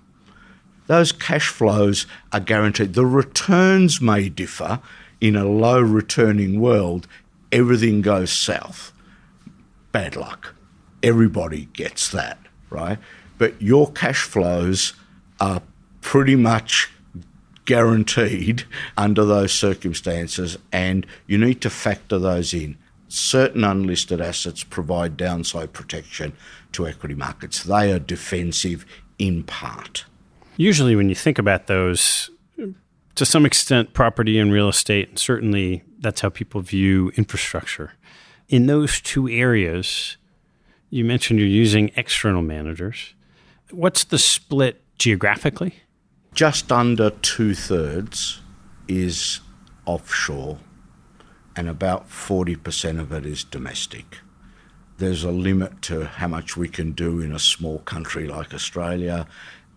Those 0.86 1.12
cash 1.12 1.48
flows 1.48 2.06
are 2.32 2.40
guaranteed. 2.40 2.94
The 2.94 3.06
returns 3.06 4.00
may 4.00 4.28
differ 4.28 4.80
in 5.20 5.36
a 5.36 5.48
low 5.48 5.80
returning 5.80 6.60
world, 6.60 7.08
everything 7.50 8.02
goes 8.02 8.30
south. 8.30 8.92
Bad 9.90 10.16
luck. 10.16 10.54
Everybody 11.02 11.66
gets 11.72 12.10
that, 12.10 12.38
right? 12.68 12.98
But 13.38 13.60
your 13.60 13.90
cash 13.92 14.22
flows 14.22 14.92
are 15.40 15.62
pretty 16.02 16.36
much 16.36 16.90
guaranteed 17.64 18.64
under 18.98 19.24
those 19.24 19.52
circumstances, 19.52 20.58
and 20.72 21.06
you 21.26 21.38
need 21.38 21.62
to 21.62 21.70
factor 21.70 22.18
those 22.18 22.52
in. 22.52 22.76
Certain 23.08 23.64
unlisted 23.64 24.20
assets 24.20 24.64
provide 24.64 25.16
downside 25.16 25.72
protection 25.72 26.32
to 26.72 26.86
equity 26.86 27.14
markets. 27.14 27.62
They 27.62 27.92
are 27.92 27.98
defensive 27.98 28.84
in 29.18 29.44
part. 29.44 30.04
Usually, 30.56 30.96
when 30.96 31.08
you 31.08 31.14
think 31.14 31.38
about 31.38 31.66
those, 31.66 32.30
to 33.14 33.26
some 33.26 33.44
extent, 33.44 33.92
property 33.92 34.38
and 34.38 34.52
real 34.52 34.68
estate, 34.68 35.08
and 35.08 35.18
certainly 35.18 35.82
that's 35.98 36.20
how 36.20 36.28
people 36.28 36.60
view 36.60 37.10
infrastructure. 37.16 37.92
In 38.48 38.66
those 38.66 39.00
two 39.00 39.28
areas, 39.28 40.16
you 40.90 41.04
mentioned 41.04 41.38
you're 41.40 41.48
using 41.48 41.90
external 41.96 42.42
managers. 42.42 43.14
What's 43.70 44.04
the 44.04 44.18
split 44.18 44.82
geographically? 44.98 45.74
just 46.34 46.72
under 46.72 47.10
two 47.10 47.54
thirds 47.54 48.40
is 48.88 49.40
offshore, 49.86 50.58
and 51.56 51.68
about 51.68 52.10
40% 52.10 53.00
of 53.00 53.12
it 53.12 53.24
is 53.24 53.44
domestic. 53.44 54.18
There's 54.98 55.24
a 55.24 55.30
limit 55.30 55.80
to 55.82 56.06
how 56.06 56.28
much 56.28 56.56
we 56.56 56.68
can 56.68 56.92
do 56.92 57.20
in 57.20 57.32
a 57.32 57.38
small 57.38 57.78
country 57.80 58.26
like 58.26 58.52
Australia, 58.52 59.26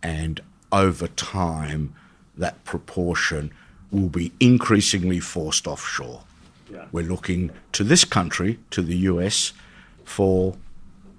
and 0.01 0.41
over 0.71 1.07
time, 1.07 1.93
that 2.37 2.63
proportion 2.63 3.51
will 3.91 4.09
be 4.09 4.31
increasingly 4.39 5.19
forced 5.19 5.67
offshore. 5.67 6.23
Yeah. 6.71 6.85
We're 6.91 7.05
looking 7.05 7.51
to 7.71 7.83
this 7.83 8.03
country, 8.03 8.59
to 8.71 8.81
the 8.81 8.97
US, 8.97 9.53
for 10.03 10.55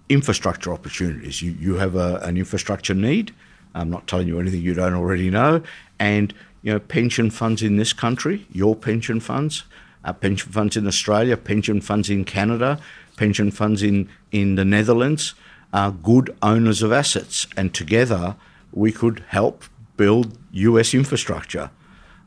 infrastructure 0.08 0.72
opportunities. 0.72 1.42
You, 1.42 1.52
you 1.52 1.76
have 1.76 1.96
a, 1.96 2.16
an 2.16 2.36
infrastructure 2.36 2.94
need, 2.94 3.34
I'm 3.74 3.90
not 3.90 4.06
telling 4.06 4.28
you 4.28 4.40
anything 4.40 4.60
you 4.62 4.74
don't 4.74 4.94
already 4.94 5.30
know. 5.30 5.62
And 5.98 6.34
you 6.62 6.72
know, 6.72 6.78
pension 6.78 7.30
funds 7.30 7.62
in 7.62 7.76
this 7.76 7.92
country, 7.92 8.46
your 8.52 8.74
pension 8.74 9.20
funds, 9.20 9.64
uh, 10.04 10.12
pension 10.12 10.52
funds 10.52 10.76
in 10.76 10.86
Australia, 10.86 11.36
pension 11.36 11.80
funds 11.80 12.10
in 12.10 12.24
Canada, 12.24 12.80
pension 13.16 13.50
funds 13.50 13.82
in, 13.82 14.08
in 14.32 14.54
the 14.54 14.64
Netherlands 14.64 15.34
are 15.72 15.92
good 15.92 16.34
owners 16.42 16.82
of 16.82 16.92
assets. 16.92 17.46
And 17.56 17.74
together 17.74 18.36
we 18.72 18.92
could 18.92 19.24
help 19.28 19.64
build 19.96 20.38
US 20.52 20.94
infrastructure. 20.94 21.70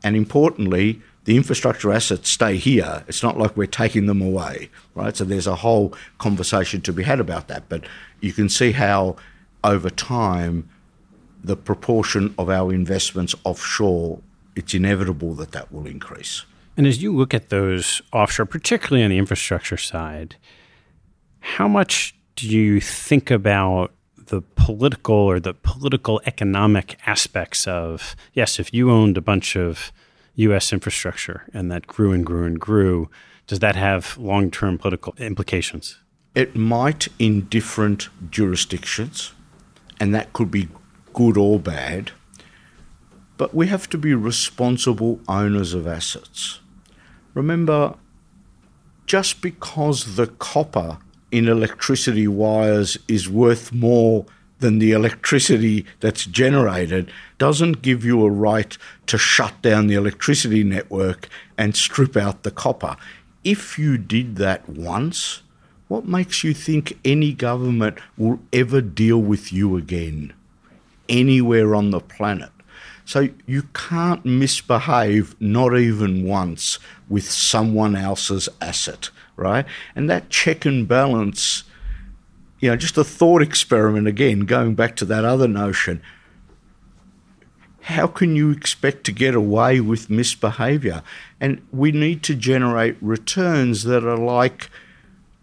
And 0.04 0.16
importantly, 0.16 1.00
the 1.24 1.36
infrastructure 1.36 1.92
assets 1.92 2.30
stay 2.30 2.56
here. 2.56 3.04
It's 3.06 3.22
not 3.22 3.38
like 3.38 3.56
we're 3.56 3.66
taking 3.66 4.06
them 4.06 4.20
away, 4.20 4.70
right? 4.94 5.16
So 5.16 5.24
there's 5.24 5.46
a 5.46 5.56
whole 5.56 5.94
conversation 6.18 6.80
to 6.82 6.92
be 6.92 7.04
had 7.04 7.20
about 7.20 7.48
that. 7.48 7.68
But 7.68 7.84
you 8.20 8.32
can 8.32 8.48
see 8.48 8.72
how 8.72 9.16
over 9.62 9.90
time 9.90 10.68
the 11.44 11.56
proportion 11.56 12.34
of 12.38 12.48
our 12.48 12.72
investments 12.72 13.34
offshore, 13.44 14.20
it's 14.56 14.74
inevitable 14.74 15.34
that 15.34 15.52
that 15.52 15.72
will 15.72 15.86
increase. 15.86 16.44
And 16.76 16.86
as 16.86 17.02
you 17.02 17.14
look 17.14 17.34
at 17.34 17.50
those 17.50 18.02
offshore, 18.12 18.46
particularly 18.46 19.04
on 19.04 19.10
the 19.10 19.18
infrastructure 19.18 19.76
side, 19.76 20.36
how 21.40 21.68
much 21.68 22.14
do 22.36 22.48
you 22.48 22.80
think 22.80 23.30
about 23.30 23.92
the 24.26 24.42
political 24.56 25.14
or 25.14 25.40
the 25.40 25.54
political 25.54 26.20
economic 26.26 26.98
aspects 27.06 27.66
of, 27.66 28.16
yes, 28.32 28.58
if 28.58 28.72
you 28.72 28.90
owned 28.90 29.16
a 29.16 29.20
bunch 29.20 29.56
of 29.56 29.92
US 30.36 30.72
infrastructure 30.72 31.44
and 31.52 31.70
that 31.70 31.86
grew 31.86 32.12
and 32.12 32.24
grew 32.24 32.44
and 32.44 32.58
grew, 32.58 33.10
does 33.46 33.58
that 33.58 33.76
have 33.76 34.16
long 34.18 34.50
term 34.50 34.78
political 34.78 35.14
implications? 35.18 35.98
It 36.34 36.56
might 36.56 37.08
in 37.18 37.42
different 37.48 38.08
jurisdictions, 38.30 39.32
and 40.00 40.14
that 40.14 40.32
could 40.32 40.50
be 40.50 40.68
good 41.12 41.36
or 41.36 41.58
bad, 41.58 42.12
but 43.36 43.54
we 43.54 43.66
have 43.66 43.88
to 43.90 43.98
be 43.98 44.14
responsible 44.14 45.20
owners 45.28 45.74
of 45.74 45.86
assets. 45.86 46.60
Remember, 47.34 47.96
just 49.04 49.42
because 49.42 50.16
the 50.16 50.28
copper 50.28 50.98
in 51.32 51.48
electricity 51.48 52.28
wires 52.28 52.96
is 53.08 53.28
worth 53.28 53.72
more 53.72 54.24
than 54.60 54.78
the 54.78 54.92
electricity 54.92 55.84
that's 55.98 56.24
generated 56.24 57.10
doesn't 57.38 57.82
give 57.82 58.04
you 58.04 58.24
a 58.24 58.30
right 58.30 58.78
to 59.06 59.18
shut 59.18 59.60
down 59.60 59.88
the 59.88 59.94
electricity 59.94 60.62
network 60.62 61.28
and 61.58 61.74
strip 61.74 62.16
out 62.16 62.44
the 62.44 62.50
copper. 62.52 62.96
If 63.42 63.76
you 63.76 63.98
did 63.98 64.36
that 64.36 64.68
once, 64.68 65.42
what 65.88 66.06
makes 66.06 66.44
you 66.44 66.54
think 66.54 66.96
any 67.04 67.32
government 67.32 67.98
will 68.16 68.38
ever 68.52 68.80
deal 68.80 69.18
with 69.18 69.52
you 69.52 69.76
again? 69.76 70.32
anywhere 71.12 71.74
on 71.74 71.90
the 71.90 72.00
planet. 72.00 72.50
So 73.04 73.28
you 73.46 73.64
can't 73.74 74.24
misbehave, 74.24 75.34
not 75.40 75.76
even 75.76 76.24
once, 76.24 76.78
with 77.08 77.30
someone 77.30 77.96
else's 77.96 78.48
asset, 78.60 79.10
right? 79.42 79.66
And 79.94 80.08
that 80.08 80.30
check 80.30 80.64
and 80.64 80.86
balance, 80.86 81.64
you 82.60 82.70
know, 82.70 82.76
just 82.76 82.96
a 82.96 83.04
thought 83.04 83.42
experiment 83.42 84.06
again, 84.06 84.40
going 84.40 84.74
back 84.74 84.96
to 84.96 85.04
that 85.06 85.24
other 85.24 85.48
notion. 85.48 86.00
How 87.82 88.06
can 88.06 88.36
you 88.36 88.50
expect 88.50 89.02
to 89.04 89.12
get 89.12 89.34
away 89.34 89.80
with 89.80 90.08
misbehavior? 90.08 91.02
And 91.40 91.66
we 91.72 91.90
need 91.90 92.22
to 92.24 92.36
generate 92.36 92.96
returns 93.00 93.82
that 93.82 94.04
are 94.04 94.16
like 94.16 94.70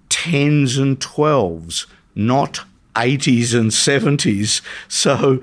tens 0.08 0.78
and 0.78 1.00
twelves, 1.02 1.86
not 2.16 2.62
80s 2.96 3.54
and 3.54 3.72
70s. 3.72 4.62
So 4.88 5.42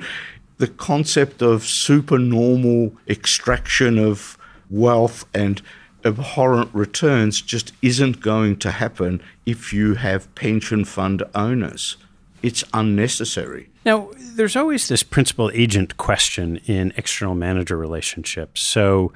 the 0.59 0.69
concept 0.69 1.43
of 1.43 1.65
supernormal 1.65 2.95
extraction 3.09 3.99
of 3.99 4.39
wealth 4.71 5.27
and 5.35 5.61
abhorrent 6.07 6.71
returns 6.73 7.41
just 7.41 7.73
isn't 7.83 8.21
going 8.21 8.57
to 8.59 8.71
happen 8.71 9.21
if 9.45 9.73
you 9.73 9.95
have 9.95 10.33
pension 10.35 10.85
fund 10.85 11.23
owners. 11.35 11.97
It's 12.43 12.63
unnecessary. 12.73 13.69
Now, 13.85 14.11
there's 14.17 14.57
always 14.57 14.89
this 14.89 15.03
principal 15.03 15.51
agent 15.53 15.97
question 15.97 16.59
in 16.67 16.93
external 16.97 17.35
manager 17.35 17.77
relationships. 17.77 18.61
So, 18.61 19.13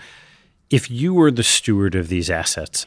if 0.70 0.90
you 0.90 1.14
were 1.14 1.31
the 1.31 1.42
steward 1.42 1.94
of 1.94 2.09
these 2.09 2.31
assets, 2.31 2.87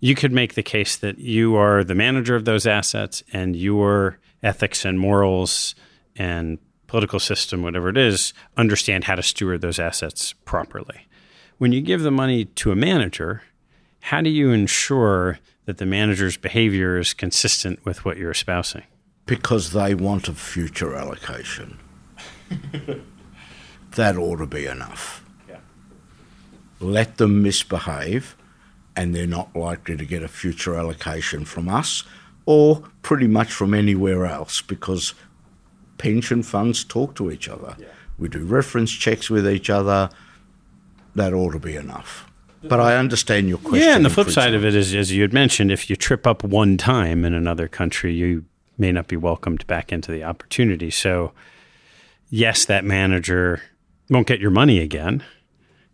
you 0.00 0.14
could 0.14 0.32
make 0.32 0.54
the 0.54 0.62
case 0.62 0.96
that 0.96 1.18
you 1.18 1.56
are 1.56 1.84
the 1.84 1.94
manager 1.94 2.34
of 2.34 2.44
those 2.44 2.66
assets 2.66 3.22
and 3.32 3.54
your 3.56 4.18
ethics 4.42 4.84
and 4.84 4.98
morals 4.98 5.74
and 6.16 6.58
political 6.86 7.18
system, 7.18 7.62
whatever 7.62 7.88
it 7.88 7.96
is, 7.96 8.34
understand 8.56 9.04
how 9.04 9.14
to 9.14 9.22
steward 9.22 9.60
those 9.60 9.78
assets 9.78 10.32
properly. 10.44 11.06
When 11.58 11.72
you 11.72 11.80
give 11.80 12.02
the 12.02 12.10
money 12.10 12.44
to 12.46 12.72
a 12.72 12.76
manager, 12.76 13.42
how 14.00 14.20
do 14.20 14.30
you 14.30 14.50
ensure 14.50 15.38
that 15.66 15.78
the 15.78 15.86
manager's 15.86 16.36
behavior 16.36 16.98
is 16.98 17.14
consistent 17.14 17.84
with 17.84 18.04
what 18.04 18.16
you're 18.16 18.30
espousing? 18.30 18.82
Because 19.26 19.72
they 19.72 19.94
want 19.94 20.28
a 20.28 20.34
future 20.34 20.94
allocation. 20.94 21.78
that 23.92 24.16
ought 24.16 24.36
to 24.36 24.46
be 24.46 24.66
enough. 24.66 25.24
Yeah. 25.48 25.58
Let 26.80 27.16
them 27.16 27.42
misbehave, 27.42 28.36
and 28.96 29.14
they're 29.14 29.26
not 29.26 29.56
likely 29.56 29.96
to 29.96 30.04
get 30.04 30.22
a 30.22 30.28
future 30.28 30.76
allocation 30.76 31.44
from 31.44 31.68
us 31.68 32.04
or 32.46 32.82
pretty 33.02 33.26
much 33.26 33.52
from 33.52 33.74
anywhere 33.74 34.26
else 34.26 34.60
because 34.60 35.14
pension 35.98 36.42
funds 36.42 36.84
talk 36.84 37.14
to 37.14 37.30
each 37.30 37.48
other. 37.48 37.76
Yeah. 37.78 37.86
We 38.18 38.28
do 38.28 38.44
reference 38.44 38.92
checks 38.92 39.30
with 39.30 39.48
each 39.48 39.70
other. 39.70 40.10
That 41.14 41.32
ought 41.32 41.52
to 41.52 41.58
be 41.58 41.76
enough. 41.76 42.30
But 42.62 42.80
I 42.80 42.96
understand 42.96 43.48
your 43.48 43.58
question. 43.58 43.86
Yeah, 43.86 43.96
and 43.96 44.04
the 44.04 44.10
flip 44.10 44.30
side 44.30 44.54
of 44.54 44.64
it 44.64 44.74
is, 44.74 44.94
as 44.94 45.12
you 45.12 45.20
had 45.22 45.34
mentioned, 45.34 45.70
if 45.70 45.90
you 45.90 45.96
trip 45.96 46.26
up 46.26 46.42
one 46.42 46.78
time 46.78 47.24
in 47.24 47.34
another 47.34 47.68
country, 47.68 48.14
you 48.14 48.46
may 48.78 48.90
not 48.90 49.06
be 49.06 49.16
welcomed 49.16 49.66
back 49.66 49.92
into 49.92 50.10
the 50.10 50.24
opportunity. 50.24 50.90
So, 50.90 51.32
yes, 52.30 52.64
that 52.64 52.84
manager 52.84 53.60
won't 54.08 54.26
get 54.26 54.40
your 54.40 54.50
money 54.50 54.78
again, 54.78 55.22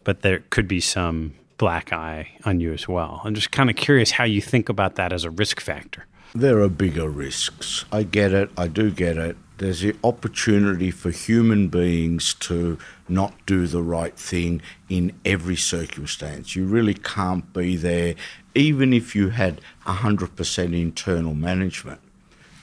but 0.05 0.23
there 0.23 0.45
could 0.51 0.69
be 0.69 0.81
some 0.81 1.35
black 1.59 1.93
eye 1.93 2.29
on 2.45 2.61
you 2.61 2.73
as 2.73 2.89
well. 2.89 3.21
I'm 3.25 3.35
just 3.35 3.51
kind 3.51 3.69
of 3.69 3.77
curious 3.77 4.13
how 4.13 4.25
you 4.25 4.41
think 4.41 4.69
about 4.69 4.95
that 4.95 5.13
as 5.13 5.25
a 5.25 5.31
risk 5.31 5.61
factor. 5.61 6.07
There 6.35 6.61
are 6.61 6.69
bigger 6.69 7.09
risks. 7.09 7.85
I 7.91 8.05
get 8.05 8.33
it. 8.33 8.49
I 8.57 8.69
do 8.69 8.91
get 8.93 9.19
it. 9.19 9.37
There's 9.61 9.83
the 9.83 9.95
opportunity 10.03 10.91
for 10.91 11.11
human 11.11 11.69
beings 11.69 12.33
to 12.33 12.79
not 13.11 13.35
do 13.45 13.67
the 13.67 13.83
right 13.83 14.17
thing 14.17 14.63
in 14.89 15.13
every 15.23 15.55
circumstance. 15.55 16.57
You 16.57 16.65
really 16.65 16.95
can't 16.95 17.53
be 17.53 17.77
there, 17.77 18.15
even 18.55 18.95
if 18.95 19.15
you 19.15 19.29
had 19.29 19.61
100% 19.85 20.81
internal 20.81 21.35
management. 21.35 22.01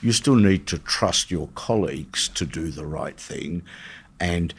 You 0.02 0.10
still 0.10 0.34
need 0.34 0.66
to 0.66 0.78
trust 0.78 1.30
your 1.30 1.48
colleagues 1.54 2.26
to 2.30 2.44
do 2.44 2.72
the 2.72 2.86
right 2.86 3.16
thing. 3.16 3.62
And 4.18 4.52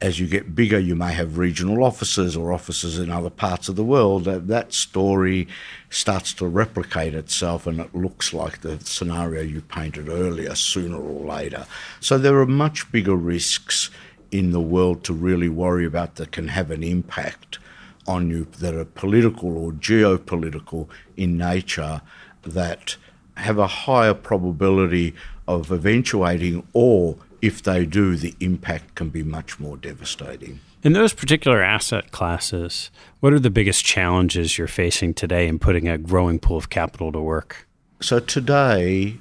as 0.00 0.20
you 0.20 0.26
get 0.26 0.54
bigger, 0.54 0.78
you 0.78 0.94
may 0.94 1.12
have 1.12 1.38
regional 1.38 1.82
offices 1.82 2.36
or 2.36 2.52
offices 2.52 2.98
in 2.98 3.10
other 3.10 3.30
parts 3.30 3.68
of 3.68 3.76
the 3.76 3.84
world. 3.84 4.24
That 4.24 4.72
story 4.72 5.48
starts 5.90 6.32
to 6.34 6.46
replicate 6.46 7.14
itself 7.14 7.66
and 7.66 7.80
it 7.80 7.94
looks 7.94 8.32
like 8.32 8.60
the 8.60 8.78
scenario 8.80 9.42
you 9.42 9.60
painted 9.60 10.08
earlier, 10.08 10.54
sooner 10.54 10.98
or 10.98 11.26
later. 11.26 11.66
So 12.00 12.18
there 12.18 12.38
are 12.40 12.46
much 12.46 12.90
bigger 12.92 13.16
risks 13.16 13.90
in 14.30 14.52
the 14.52 14.60
world 14.60 15.04
to 15.04 15.12
really 15.12 15.48
worry 15.48 15.86
about 15.86 16.16
that 16.16 16.32
can 16.32 16.48
have 16.48 16.70
an 16.70 16.82
impact 16.82 17.58
on 18.06 18.30
you 18.30 18.46
that 18.58 18.74
are 18.74 18.84
political 18.84 19.56
or 19.56 19.72
geopolitical 19.72 20.88
in 21.16 21.36
nature 21.36 22.00
that 22.42 22.96
have 23.36 23.58
a 23.58 23.66
higher 23.66 24.14
probability 24.14 25.14
of 25.46 25.70
eventuating 25.70 26.66
or 26.72 27.16
if 27.40 27.62
they 27.62 27.86
do, 27.86 28.16
the 28.16 28.34
impact 28.40 28.94
can 28.94 29.10
be 29.10 29.22
much 29.22 29.60
more 29.60 29.76
devastating. 29.76 30.60
In 30.82 30.92
those 30.92 31.12
particular 31.12 31.62
asset 31.62 32.10
classes, 32.12 32.90
what 33.20 33.32
are 33.32 33.40
the 33.40 33.50
biggest 33.50 33.84
challenges 33.84 34.58
you're 34.58 34.68
facing 34.68 35.14
today 35.14 35.48
in 35.48 35.58
putting 35.58 35.88
a 35.88 35.98
growing 35.98 36.38
pool 36.38 36.56
of 36.56 36.70
capital 36.70 37.10
to 37.12 37.20
work? 37.20 37.66
So, 38.00 38.20
today, 38.20 39.18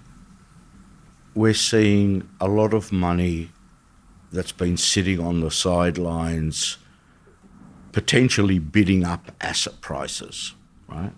we're 1.33 1.55
seeing 1.55 2.29
a 2.39 2.47
lot 2.47 2.73
of 2.73 2.91
money 2.91 3.49
that's 4.31 4.51
been 4.51 4.77
sitting 4.77 5.19
on 5.19 5.39
the 5.39 5.49
sidelines, 5.49 6.77
potentially 7.91 8.59
bidding 8.59 9.03
up 9.03 9.31
asset 9.41 9.81
prices, 9.81 10.53
right? 10.87 11.13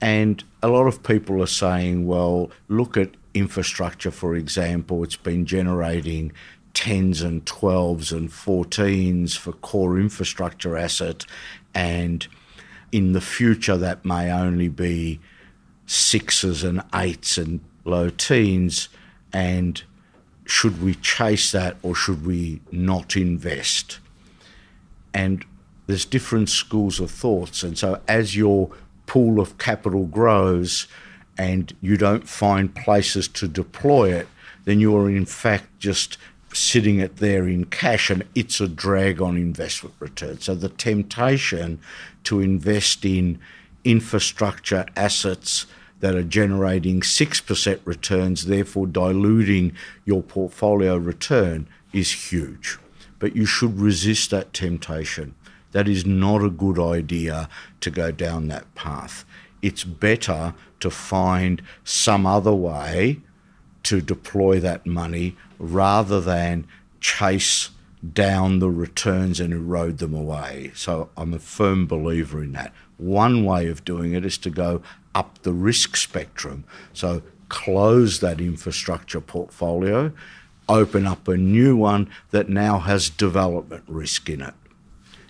And 0.00 0.42
a 0.62 0.68
lot 0.68 0.86
of 0.86 1.02
people 1.02 1.42
are 1.42 1.46
saying, 1.46 2.06
well, 2.06 2.50
look 2.68 2.96
at 2.96 3.10
infrastructure, 3.34 4.10
for 4.10 4.34
example, 4.34 5.04
it's 5.04 5.16
been 5.16 5.46
generating 5.46 6.32
10s 6.74 7.24
and 7.24 7.44
12s 7.44 8.12
and 8.12 8.30
14s 8.30 9.36
for 9.36 9.52
core 9.52 9.98
infrastructure 9.98 10.76
asset, 10.76 11.24
and 11.74 12.26
in 12.92 13.12
the 13.12 13.20
future 13.20 13.76
that 13.76 14.04
may 14.04 14.30
only 14.30 14.68
be 14.68 15.20
sixes 15.86 16.62
and 16.62 16.82
eights 16.94 17.38
and 17.38 17.60
low 17.84 18.10
teens. 18.10 18.88
And 19.32 19.82
should 20.44 20.82
we 20.82 20.94
chase 20.94 21.52
that 21.52 21.76
or 21.82 21.94
should 21.94 22.24
we 22.24 22.60
not 22.70 23.16
invest? 23.16 23.98
And 25.12 25.44
there's 25.86 26.04
different 26.04 26.48
schools 26.48 27.00
of 27.00 27.10
thoughts. 27.10 27.62
And 27.62 27.76
so 27.76 28.00
as 28.06 28.36
your 28.36 28.70
pool 29.06 29.40
of 29.40 29.58
capital 29.58 30.04
grows, 30.04 30.86
and 31.38 31.74
you 31.80 31.96
don't 31.96 32.28
find 32.28 32.74
places 32.74 33.28
to 33.28 33.48
deploy 33.48 34.12
it, 34.12 34.28
then 34.64 34.80
you 34.80 34.94
are 34.96 35.08
in 35.08 35.24
fact 35.24 35.66
just 35.78 36.18
sitting 36.52 36.98
it 36.98 37.18
there 37.18 37.46
in 37.46 37.64
cash 37.66 38.10
and 38.10 38.24
it's 38.34 38.60
a 38.60 38.68
drag 38.68 39.22
on 39.22 39.36
investment 39.36 39.94
returns. 40.00 40.44
So 40.44 40.54
the 40.54 40.68
temptation 40.68 41.78
to 42.24 42.40
invest 42.40 43.04
in 43.04 43.38
infrastructure 43.84 44.84
assets 44.96 45.66
that 46.00 46.14
are 46.14 46.22
generating 46.22 47.00
6% 47.00 47.80
returns, 47.84 48.46
therefore 48.46 48.86
diluting 48.86 49.72
your 50.04 50.22
portfolio 50.22 50.96
return, 50.96 51.66
is 51.92 52.30
huge. 52.30 52.78
But 53.18 53.34
you 53.34 53.46
should 53.46 53.78
resist 53.78 54.30
that 54.30 54.52
temptation. 54.52 55.34
That 55.72 55.88
is 55.88 56.06
not 56.06 56.42
a 56.42 56.50
good 56.50 56.78
idea 56.78 57.48
to 57.80 57.90
go 57.90 58.10
down 58.10 58.48
that 58.48 58.72
path. 58.74 59.24
It's 59.62 59.84
better 59.84 60.54
to 60.80 60.90
find 60.90 61.62
some 61.84 62.26
other 62.26 62.54
way 62.54 63.20
to 63.84 64.00
deploy 64.00 64.60
that 64.60 64.86
money 64.86 65.36
rather 65.58 66.20
than 66.20 66.66
chase 67.00 67.70
down 68.12 68.58
the 68.58 68.70
returns 68.70 69.40
and 69.40 69.52
erode 69.52 69.98
them 69.98 70.14
away. 70.14 70.70
So 70.74 71.10
I'm 71.16 71.34
a 71.34 71.38
firm 71.38 71.86
believer 71.86 72.42
in 72.42 72.52
that. 72.52 72.72
One 72.96 73.44
way 73.44 73.66
of 73.68 73.84
doing 73.84 74.12
it 74.12 74.24
is 74.24 74.38
to 74.38 74.50
go 74.50 74.82
up 75.14 75.42
the 75.42 75.52
risk 75.52 75.96
spectrum. 75.96 76.64
So 76.92 77.22
close 77.48 78.20
that 78.20 78.40
infrastructure 78.40 79.20
portfolio, 79.20 80.12
open 80.68 81.06
up 81.06 81.26
a 81.26 81.36
new 81.36 81.76
one 81.76 82.10
that 82.30 82.48
now 82.48 82.78
has 82.78 83.08
development 83.08 83.84
risk 83.88 84.28
in 84.28 84.42
it. 84.42 84.54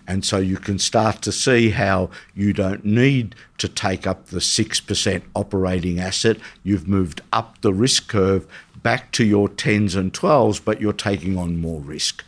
And 0.09 0.25
so 0.25 0.38
you 0.38 0.57
can 0.57 0.79
start 0.79 1.21
to 1.23 1.33
see 1.33 1.68
how 1.68 2.09
you 2.35 2.55
don't 2.55 2.83
need 2.83 3.35
to 3.59 3.68
take 3.68 4.07
up 4.07 4.29
the 4.29 4.38
6% 4.38 5.23
operating 5.37 6.01
asset. 6.01 6.38
You've 6.64 6.88
moved 6.88 7.21
up 7.31 7.61
the 7.61 7.75
risk 7.75 8.09
curve 8.09 8.47
back 8.83 9.12
to 9.12 9.25
your 9.25 9.51
10s 9.51 9.94
and 9.94 10.14
12s, 10.14 10.64
but 10.64 10.81
you're 10.81 10.94
taking 10.94 11.37
on 11.37 11.61
more 11.61 11.81
risk. 11.81 12.25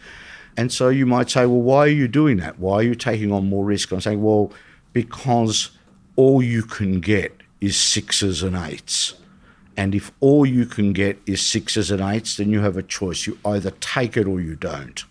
And 0.59 0.71
so 0.71 0.90
you 0.90 1.07
might 1.07 1.31
say, 1.31 1.47
well, 1.47 1.62
why 1.62 1.79
are 1.79 1.88
you 1.88 2.07
doing 2.07 2.37
that? 2.37 2.59
Why 2.59 2.77
are 2.77 2.83
you 2.83 2.95
taking 2.95 3.33
on 3.33 3.49
more 3.49 3.64
risk? 3.64 3.90
I'm 3.93 4.03
saying, 4.03 4.23
well, 4.23 4.53
because 4.93 5.71
all 6.16 6.43
you 6.43 6.62
can 6.62 7.01
get 7.01 7.35
is 7.62 7.79
sixes 7.79 8.43
and 8.43 8.57
eights. 8.57 9.14
And 9.75 9.95
if 9.95 10.12
all 10.21 10.45
you 10.45 10.66
can 10.66 10.93
get 10.93 11.19
is 11.25 11.40
sixes 11.40 11.90
and 11.90 12.03
eights, 12.03 12.37
then 12.37 12.51
you 12.51 12.61
have 12.61 12.77
a 12.77 12.83
choice. 12.83 13.27
You 13.27 13.38
either 13.43 13.71
take 13.71 14.19
it 14.19 14.27
or 14.27 14.38
you 14.38 14.55
don't 14.55 15.03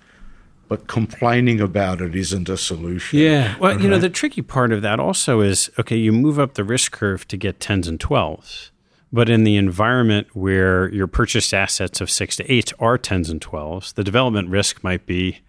but 0.70 0.88
complaining 0.88 1.60
about 1.60 2.00
it 2.00 2.16
isn't 2.16 2.48
a 2.48 2.56
solution. 2.56 3.20
Yeah. 3.20 3.58
Well, 3.58 3.74
okay. 3.74 3.84
you 3.84 3.90
know, 3.90 3.98
the 3.98 4.10
tricky 4.10 4.44
part 4.44 4.72
of 4.72 4.84
that 4.84 5.00
also 5.00 5.42
is 5.42 5.70
okay, 5.80 5.98
you 5.98 6.14
move 6.14 6.40
up 6.40 6.54
the 6.54 6.64
risk 6.64 6.92
curve 6.92 7.28
to 7.30 7.38
get 7.38 7.60
10s 7.60 7.88
and 7.88 8.00
12s. 8.00 8.70
But 9.12 9.28
in 9.28 9.44
the 9.44 9.58
environment 9.58 10.28
where 10.34 10.88
your 10.94 11.08
purchased 11.08 11.52
assets 11.52 12.00
of 12.00 12.12
6 12.12 12.36
to 12.36 12.52
8 12.52 12.74
are 12.80 13.00
10s 13.00 13.32
and 13.32 13.42
12s, 13.42 13.96
the 13.96 14.04
development 14.04 14.50
risk 14.50 14.84
might 14.84 15.08
be 15.08 15.40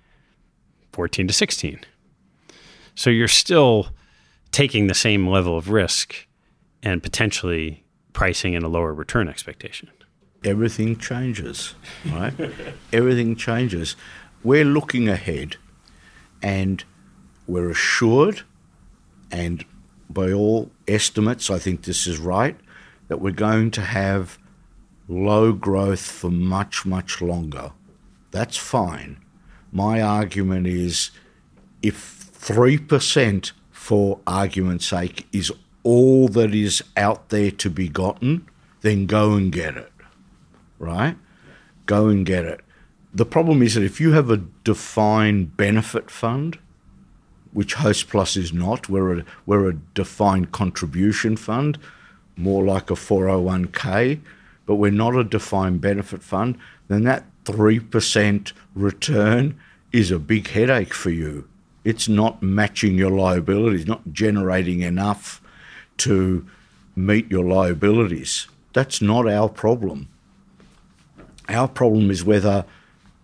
14 0.94 1.28
to 1.28 1.34
16. 1.34 1.80
So 2.94 3.10
you're 3.10 3.28
still 3.28 3.88
taking 4.50 4.86
the 4.86 4.94
same 4.94 5.28
level 5.28 5.58
of 5.58 5.68
risk 5.68 6.26
and 6.82 7.02
potentially 7.02 7.84
pricing 8.14 8.54
in 8.54 8.62
a 8.62 8.68
lower 8.68 8.94
return 8.94 9.28
expectation. 9.28 9.90
Everything 10.42 10.96
changes, 10.96 11.74
right? 12.10 12.32
Everything 12.94 13.36
changes 13.36 13.94
we're 14.42 14.64
looking 14.64 15.08
ahead 15.08 15.56
and 16.42 16.84
we're 17.46 17.70
assured, 17.70 18.42
and 19.30 19.64
by 20.08 20.32
all 20.32 20.70
estimates, 20.88 21.50
I 21.50 21.58
think 21.58 21.82
this 21.82 22.06
is 22.06 22.18
right, 22.18 22.56
that 23.08 23.20
we're 23.20 23.32
going 23.32 23.70
to 23.72 23.82
have 23.82 24.38
low 25.08 25.52
growth 25.52 26.00
for 26.00 26.30
much, 26.30 26.86
much 26.86 27.20
longer. 27.20 27.72
That's 28.30 28.56
fine. 28.56 29.18
My 29.72 30.00
argument 30.00 30.66
is 30.66 31.10
if 31.82 32.30
3%, 32.32 33.52
for 33.70 34.20
argument's 34.26 34.86
sake, 34.86 35.26
is 35.32 35.52
all 35.82 36.28
that 36.28 36.54
is 36.54 36.82
out 36.96 37.30
there 37.30 37.50
to 37.50 37.70
be 37.70 37.88
gotten, 37.88 38.48
then 38.82 39.06
go 39.06 39.32
and 39.34 39.52
get 39.52 39.76
it. 39.76 39.92
Right? 40.78 41.16
Go 41.86 42.08
and 42.08 42.24
get 42.24 42.44
it 42.44 42.60
the 43.12 43.26
problem 43.26 43.62
is 43.62 43.74
that 43.74 43.82
if 43.82 44.00
you 44.00 44.12
have 44.12 44.30
a 44.30 44.38
defined 44.64 45.56
benefit 45.56 46.10
fund, 46.10 46.58
which 47.52 47.74
Host 47.74 48.08
Plus 48.08 48.36
is 48.36 48.52
not, 48.52 48.88
we're 48.88 49.18
a, 49.18 49.24
we're 49.46 49.68
a 49.68 49.74
defined 49.94 50.52
contribution 50.52 51.36
fund, 51.36 51.78
more 52.36 52.64
like 52.64 52.90
a 52.90 52.94
401k, 52.94 54.20
but 54.66 54.76
we're 54.76 54.92
not 54.92 55.16
a 55.16 55.24
defined 55.24 55.80
benefit 55.80 56.22
fund, 56.22 56.56
then 56.88 57.02
that 57.04 57.24
3% 57.44 58.52
return 58.74 59.58
is 59.92 60.10
a 60.10 60.18
big 60.18 60.48
headache 60.48 60.94
for 60.94 61.10
you. 61.10 61.48
It's 61.84 62.08
not 62.08 62.42
matching 62.42 62.96
your 62.96 63.10
liabilities, 63.10 63.86
not 63.86 64.12
generating 64.12 64.80
enough 64.80 65.40
to 65.98 66.46
meet 66.94 67.30
your 67.30 67.44
liabilities. 67.44 68.46
That's 68.72 69.02
not 69.02 69.28
our 69.28 69.48
problem. 69.48 70.08
Our 71.48 71.66
problem 71.66 72.10
is 72.10 72.24
whether 72.24 72.64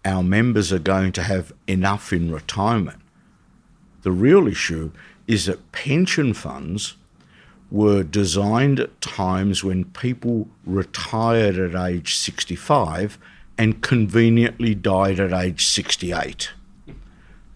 our 0.07 0.23
members 0.23 0.73
are 0.73 0.79
going 0.79 1.11
to 1.13 1.23
have 1.23 1.53
enough 1.67 2.13
in 2.13 2.31
retirement. 2.31 3.01
The 4.03 4.13
real 4.13 4.47
issue 4.47 4.93
is 5.27 5.47
that 5.47 5.73
pension 5.73 6.33
funds 6.33 6.97
were 7.73 8.05
designed 8.05 8.79
at 8.79 9.01
times 9.01 9.65
when 9.65 9.87
people 9.87 10.47
retired 10.65 11.59
at 11.59 11.75
age 11.75 12.15
65 12.15 13.19
and 13.59 13.83
conveniently 13.83 14.77
died 14.77 15.19
at 15.19 15.33
age 15.33 15.67
68. 15.67 16.53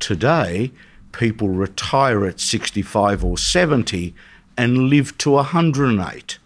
Today, 0.00 0.72
people 1.12 1.50
retire 1.50 2.26
at 2.26 2.40
65 2.40 3.24
or 3.24 3.38
70 3.38 4.12
and 4.56 4.88
live 4.88 5.16
to 5.18 5.30
108. 5.30 6.38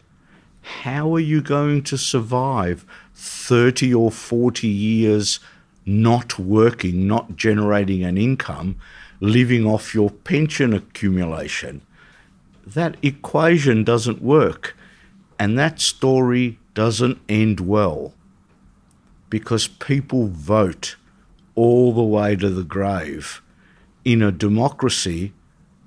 How 0.82 1.14
are 1.14 1.20
you 1.20 1.40
going 1.40 1.82
to 1.84 1.96
survive 1.96 2.84
30 3.14 3.94
or 3.94 4.10
40 4.10 4.68
years 4.68 5.40
not 5.86 6.38
working, 6.38 7.06
not 7.06 7.36
generating 7.36 8.04
an 8.04 8.16
income, 8.16 8.76
living 9.20 9.66
off 9.66 9.94
your 9.94 10.10
pension 10.10 10.72
accumulation. 10.72 11.82
That 12.66 12.96
equation 13.02 13.84
doesn't 13.84 14.22
work. 14.22 14.76
And 15.38 15.58
that 15.58 15.80
story 15.80 16.58
doesn't 16.74 17.20
end 17.28 17.60
well 17.60 18.14
because 19.30 19.66
people 19.66 20.28
vote 20.28 20.96
all 21.54 21.92
the 21.92 22.02
way 22.02 22.36
to 22.36 22.50
the 22.50 22.62
grave. 22.62 23.42
In 24.04 24.22
a 24.22 24.30
democracy, 24.30 25.32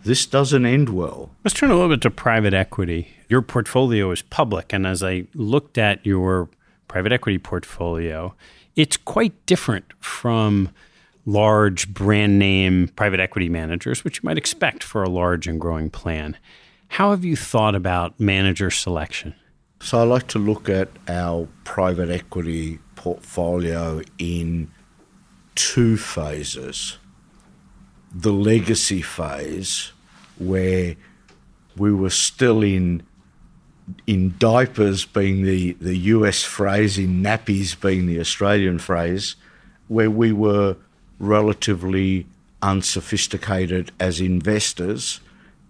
this 0.03 0.25
doesn't 0.25 0.65
end 0.65 0.89
well. 0.89 1.31
Let's 1.43 1.57
turn 1.57 1.71
a 1.71 1.75
little 1.75 1.89
bit 1.89 2.01
to 2.01 2.11
private 2.11 2.53
equity. 2.53 3.09
Your 3.29 3.41
portfolio 3.41 4.11
is 4.11 4.21
public, 4.21 4.73
and 4.73 4.87
as 4.87 5.03
I 5.03 5.27
looked 5.33 5.77
at 5.77 6.05
your 6.05 6.49
private 6.87 7.11
equity 7.11 7.37
portfolio, 7.37 8.33
it's 8.77 8.95
quite 8.95 9.45
different 9.45 9.91
from 9.99 10.69
large 11.25 11.93
brand 11.93 12.39
name 12.39 12.87
private 12.95 13.19
equity 13.19 13.49
managers, 13.49 14.05
which 14.05 14.17
you 14.17 14.21
might 14.23 14.37
expect 14.37 14.83
for 14.83 15.03
a 15.03 15.09
large 15.09 15.47
and 15.47 15.59
growing 15.59 15.89
plan. 15.89 16.37
How 16.89 17.09
have 17.09 17.25
you 17.25 17.35
thought 17.35 17.75
about 17.75 18.17
manager 18.17 18.71
selection? 18.71 19.35
So 19.81 19.99
I 19.99 20.03
like 20.03 20.27
to 20.27 20.39
look 20.39 20.69
at 20.69 20.89
our 21.09 21.47
private 21.65 22.09
equity 22.09 22.79
portfolio 22.95 24.01
in 24.17 24.71
two 25.55 25.97
phases. 25.97 26.97
The 28.13 28.31
legacy 28.31 29.01
phase, 29.01 29.91
where 30.37 30.95
we 31.75 31.91
were 31.91 32.09
still 32.09 32.63
in 32.63 33.03
in 34.05 34.35
diapers 34.37 35.05
being 35.05 35.43
the, 35.43 35.73
the 35.79 35.97
US 35.97 36.43
phrase, 36.43 36.97
in 36.97 37.21
nappies 37.23 37.79
being 37.79 38.05
the 38.05 38.19
Australian 38.19 38.79
phrase, 38.79 39.35
where 39.87 40.11
we 40.11 40.31
were 40.31 40.75
relatively 41.19 42.27
unsophisticated 42.61 43.91
as 43.99 44.19
investors 44.19 45.21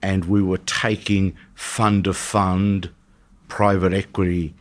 and 0.02 0.26
we 0.26 0.42
were 0.42 0.58
taking 0.60 1.36
fund 1.54 2.08
of 2.08 2.18
fund 2.18 2.90
private 3.48 3.94
equity 3.94 4.54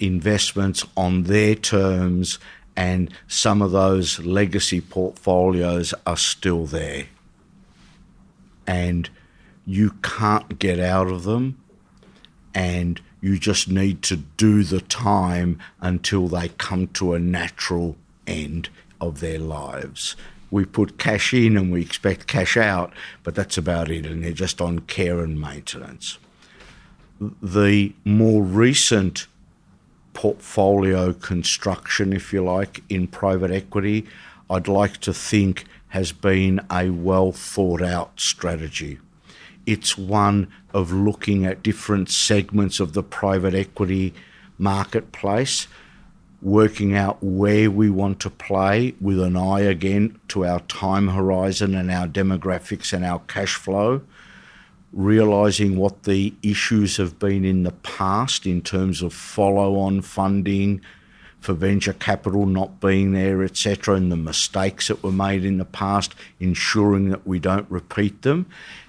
investments 0.00 0.84
on 0.96 1.24
their 1.24 1.54
terms 1.54 2.38
and 2.76 3.12
some 3.28 3.60
of 3.60 3.70
those 3.70 4.18
legacy 4.20 4.80
portfolios 4.80 5.92
are 6.06 6.16
still 6.16 6.66
there. 6.66 7.06
And 8.66 9.10
you 9.66 9.90
can't 10.02 10.58
get 10.58 10.80
out 10.80 11.08
of 11.08 11.24
them 11.24 11.61
and 12.54 13.00
you 13.20 13.38
just 13.38 13.68
need 13.68 14.02
to 14.02 14.16
do 14.16 14.62
the 14.64 14.80
time 14.80 15.58
until 15.80 16.28
they 16.28 16.48
come 16.48 16.88
to 16.88 17.14
a 17.14 17.18
natural 17.18 17.96
end 18.26 18.68
of 19.00 19.20
their 19.20 19.38
lives. 19.38 20.16
We 20.50 20.64
put 20.64 20.98
cash 20.98 21.32
in 21.32 21.56
and 21.56 21.72
we 21.72 21.80
expect 21.80 22.26
cash 22.26 22.56
out, 22.56 22.92
but 23.22 23.34
that's 23.34 23.56
about 23.56 23.90
it, 23.90 24.04
and 24.04 24.22
they're 24.22 24.32
just 24.32 24.60
on 24.60 24.80
care 24.80 25.20
and 25.20 25.40
maintenance. 25.40 26.18
The 27.20 27.94
more 28.04 28.42
recent 28.42 29.26
portfolio 30.14 31.12
construction, 31.12 32.12
if 32.12 32.32
you 32.32 32.44
like, 32.44 32.82
in 32.88 33.06
private 33.06 33.50
equity, 33.50 34.06
I'd 34.50 34.68
like 34.68 34.98
to 34.98 35.14
think 35.14 35.64
has 35.88 36.12
been 36.12 36.60
a 36.70 36.90
well 36.90 37.32
thought 37.32 37.82
out 37.82 38.18
strategy. 38.20 38.98
It's 39.66 39.96
one 39.96 40.48
of 40.72 40.92
looking 40.92 41.46
at 41.46 41.62
different 41.62 42.10
segments 42.10 42.80
of 42.80 42.92
the 42.92 43.02
private 43.02 43.54
equity 43.54 44.12
marketplace, 44.58 45.68
working 46.40 46.96
out 46.96 47.22
where 47.22 47.70
we 47.70 47.88
want 47.88 48.18
to 48.20 48.30
play 48.30 48.94
with 49.00 49.20
an 49.20 49.36
eye 49.36 49.60
again 49.60 50.18
to 50.28 50.44
our 50.44 50.60
time 50.60 51.08
horizon 51.08 51.74
and 51.74 51.90
our 51.90 52.08
demographics 52.08 52.92
and 52.92 53.04
our 53.04 53.20
cash 53.20 53.54
flow, 53.54 54.02
realizing 54.92 55.76
what 55.76 56.02
the 56.02 56.34
issues 56.42 56.96
have 56.96 57.18
been 57.18 57.44
in 57.44 57.62
the 57.62 57.72
past 57.72 58.46
in 58.46 58.60
terms 58.60 59.02
of 59.02 59.14
follow 59.14 59.76
on 59.76 60.02
funding 60.02 60.80
for 61.42 61.54
venture 61.54 61.92
capital 61.92 62.46
not 62.46 62.80
being 62.80 63.12
there, 63.12 63.42
etc., 63.42 63.96
and 63.96 64.12
the 64.12 64.16
mistakes 64.16 64.88
that 64.88 65.02
were 65.02 65.12
made 65.12 65.44
in 65.44 65.58
the 65.58 65.64
past, 65.64 66.14
ensuring 66.38 67.10
that 67.10 67.26
we 67.26 67.40
don't 67.40 67.68
repeat 67.68 68.22
them, 68.22 68.46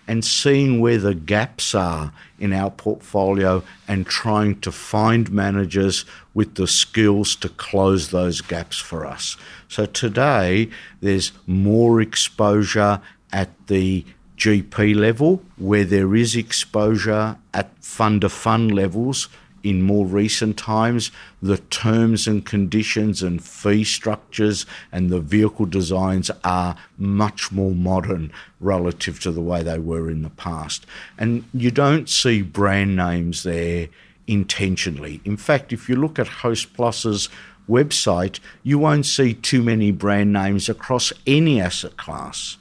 and 0.08 0.24
seeing 0.24 0.80
where 0.80 1.00
the 1.00 1.16
gaps 1.16 1.74
are 1.74 2.14
in 2.40 2.54
our 2.54 2.70
portfolio 2.70 3.64
and 3.88 4.06
trying 4.06 4.60
to 4.60 4.72
find 4.72 5.32
managers 5.32 6.06
with 6.36 6.56
the 6.56 6.68
skills 6.68 7.36
to 7.36 7.50
close 7.50 8.12
those 8.12 8.40
gaps 8.42 8.78
for 8.78 9.06
us. 9.06 9.36
So 9.68 9.88
today, 9.88 10.70
there's 11.02 11.32
more 11.48 12.02
exposure 12.02 13.02
at 13.32 13.50
the 13.68 14.06
GP 14.38 14.96
level 14.96 15.42
where 15.58 15.86
there 15.86 16.16
is 16.16 16.36
exposure 16.36 17.38
at 17.54 17.72
fund 17.84 18.24
of 18.24 18.32
fund 18.32 18.72
levels 18.72 19.30
in 19.64 19.82
more 19.82 20.06
recent 20.06 20.58
times, 20.58 21.10
the 21.42 21.58
terms 21.58 22.28
and 22.28 22.46
conditions 22.46 23.24
and 23.24 23.44
fee 23.44 23.84
structures 23.84 24.66
and 24.92 25.10
the 25.10 25.22
vehicle 25.22 25.66
designs 25.66 26.30
are 26.44 26.76
much 26.98 27.52
more 27.52 27.72
modern 27.72 28.32
relative 28.60 29.20
to 29.22 29.32
the 29.32 29.42
way 29.42 29.64
they 29.64 29.80
were 29.80 30.10
in 30.10 30.22
the 30.22 30.30
past. 30.30 30.86
And 31.18 31.46
you 31.54 31.72
don't 31.72 32.10
see 32.10 32.42
brand 32.42 32.96
names 32.96 33.44
there 33.44 33.88
intentionally. 34.28 35.22
In 35.24 35.38
fact, 35.38 35.72
if 35.72 35.88
you 35.88 35.96
look 35.96 36.20
at 36.20 36.28
Hostplus's 36.28 37.30
website, 37.70 38.40
you 38.64 38.78
won't 38.78 39.06
see 39.06 39.34
too 39.34 39.64
many 39.64 39.92
brand 39.92 40.34
names 40.34 40.68
across 40.68 41.14
any 41.26 41.62
asset 41.62 41.96
class 41.96 42.58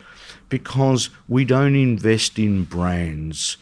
because 0.48 1.10
we 1.28 1.44
don't 1.44 1.74
invest 1.74 2.38
in 2.38 2.64
brands 2.64 3.56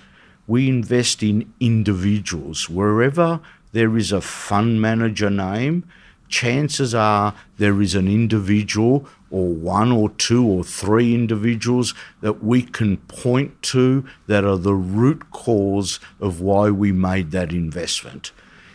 we 0.51 0.68
invest 0.68 1.22
in 1.22 1.55
individuals. 1.61 2.68
Wherever 2.68 3.38
there 3.70 3.96
is 3.96 4.11
a 4.11 4.20
fund 4.20 4.82
manager 4.82 5.30
name, 5.30 5.84
chances 6.28 6.92
are 6.92 7.36
there 7.59 7.80
is 7.80 7.94
an 7.94 8.09
individual 8.09 9.07
or 9.30 9.55
one 9.55 9.92
or 9.92 10.11
two 10.11 10.44
or 10.44 10.64
three 10.64 11.14
individuals 11.14 11.94
that 12.20 12.42
we 12.42 12.62
can 12.62 12.96
point 12.96 13.62
to 13.62 14.05
that 14.26 14.42
are 14.42 14.57
the 14.57 14.74
root 14.74 15.30
cause 15.30 16.01
of 16.18 16.40
why 16.40 16.68
we 16.68 16.90
made 16.90 17.30
that 17.30 17.53
investment. 17.53 18.32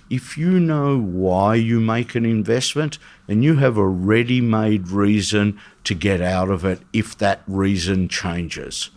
If 0.10 0.38
you 0.38 0.62
know 0.62 0.98
why 0.98 1.56
you 1.56 1.82
make 1.82 2.16
an 2.16 2.26
investment, 2.26 3.00
then 3.28 3.42
you 3.42 3.56
have 3.56 3.76
a 3.76 3.86
ready 3.86 4.40
made 4.40 4.88
reason 4.88 5.60
to 5.84 5.94
get 5.94 6.22
out 6.22 6.50
of 6.50 6.64
it 6.64 6.80
if 6.94 7.18
that 7.18 7.42
reason 7.48 8.08
changes. 8.08 8.92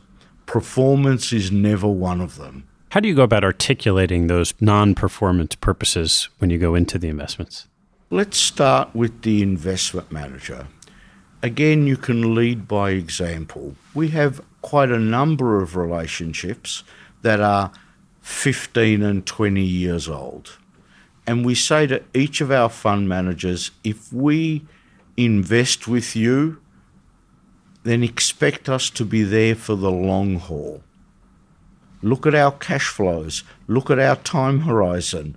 Performance 0.48 1.30
is 1.30 1.52
never 1.52 1.86
one 1.86 2.22
of 2.22 2.36
them. 2.36 2.66
How 2.92 3.00
do 3.00 3.08
you 3.08 3.14
go 3.14 3.22
about 3.22 3.44
articulating 3.44 4.28
those 4.28 4.54
non 4.62 4.94
performance 4.94 5.54
purposes 5.54 6.30
when 6.38 6.48
you 6.48 6.56
go 6.56 6.74
into 6.74 6.98
the 6.98 7.08
investments? 7.08 7.66
Let's 8.08 8.38
start 8.38 8.94
with 8.94 9.20
the 9.20 9.42
investment 9.42 10.10
manager. 10.10 10.68
Again, 11.42 11.86
you 11.86 11.98
can 11.98 12.34
lead 12.34 12.66
by 12.66 12.92
example. 12.92 13.74
We 13.92 14.08
have 14.08 14.40
quite 14.62 14.90
a 14.90 14.98
number 14.98 15.60
of 15.60 15.76
relationships 15.76 16.82
that 17.20 17.40
are 17.42 17.70
15 18.22 19.02
and 19.02 19.26
20 19.26 19.62
years 19.62 20.08
old. 20.08 20.56
And 21.26 21.44
we 21.44 21.54
say 21.54 21.86
to 21.88 22.02
each 22.14 22.40
of 22.40 22.50
our 22.50 22.70
fund 22.70 23.06
managers 23.06 23.70
if 23.84 24.10
we 24.10 24.64
invest 25.14 25.86
with 25.86 26.16
you, 26.16 26.62
then 27.84 28.02
expect 28.02 28.68
us 28.68 28.90
to 28.90 29.04
be 29.04 29.22
there 29.22 29.54
for 29.54 29.76
the 29.76 29.90
long 29.90 30.36
haul. 30.36 30.82
Look 32.02 32.26
at 32.26 32.34
our 32.34 32.52
cash 32.52 32.88
flows. 32.88 33.42
Look 33.66 33.90
at 33.90 33.98
our 33.98 34.16
time 34.16 34.60
horizon. 34.60 35.36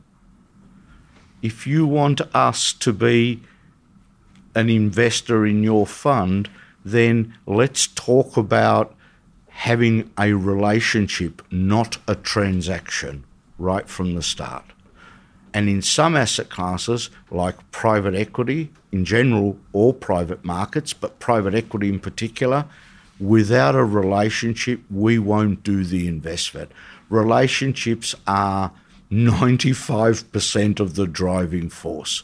If 1.42 1.66
you 1.66 1.88
want 1.88 2.22
us 2.36 2.74
to 2.74 2.94
be 2.94 3.42
an 4.54 4.70
investor 4.70 5.46
in 5.46 5.64
your 5.64 5.88
fund, 5.88 6.50
then 6.86 7.36
let's 7.46 7.88
talk 7.88 8.38
about 8.38 8.96
having 9.48 10.12
a 10.18 10.34
relationship, 10.34 11.42
not 11.52 11.98
a 12.08 12.16
transaction, 12.16 13.24
right 13.58 13.88
from 13.88 14.16
the 14.16 14.24
start. 14.24 14.66
And 15.54 15.68
in 15.68 15.82
some 15.82 16.16
asset 16.16 16.50
classes, 16.50 17.10
like 17.30 17.72
private 17.72 18.16
equity 18.16 18.72
in 18.92 19.06
general, 19.06 19.58
or 19.74 19.94
private 19.94 20.44
markets, 20.46 20.94
but 20.94 21.20
private 21.20 21.54
equity 21.54 21.90
in 21.90 22.00
particular, 22.00 22.66
without 23.20 23.76
a 23.76 23.84
relationship, 23.84 24.82
we 24.90 25.20
won't 25.20 25.64
do 25.64 25.84
the 25.84 26.08
investment. 26.08 26.72
Relationships 27.10 28.16
are 28.28 28.72
95% 29.12 30.80
of 30.80 30.96
the 30.96 31.06
driving 31.06 31.70
force. 31.70 32.24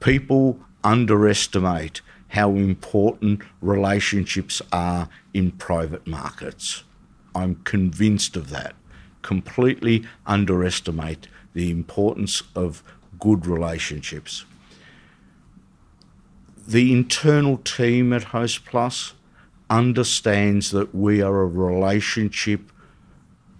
People 0.00 0.58
underestimate 0.82 2.00
how 2.28 2.50
important 2.50 3.40
relationships 3.62 4.60
are 4.72 5.08
in 5.32 5.50
private 5.52 6.06
markets. 6.06 6.84
I'm 7.34 7.56
convinced 7.64 8.36
of 8.36 8.50
that. 8.50 8.74
Completely 9.22 10.04
underestimate 10.26 11.28
the 11.54 11.70
importance 11.70 12.42
of 12.54 12.82
good 13.18 13.46
relationships. 13.46 14.44
the 16.68 16.92
internal 16.92 17.56
team 17.56 18.12
at 18.12 18.24
Host 18.24 18.66
Plus 18.66 19.14
understands 19.70 20.70
that 20.70 20.94
we 20.94 21.22
are 21.22 21.40
a 21.40 21.46
relationship 21.46 22.70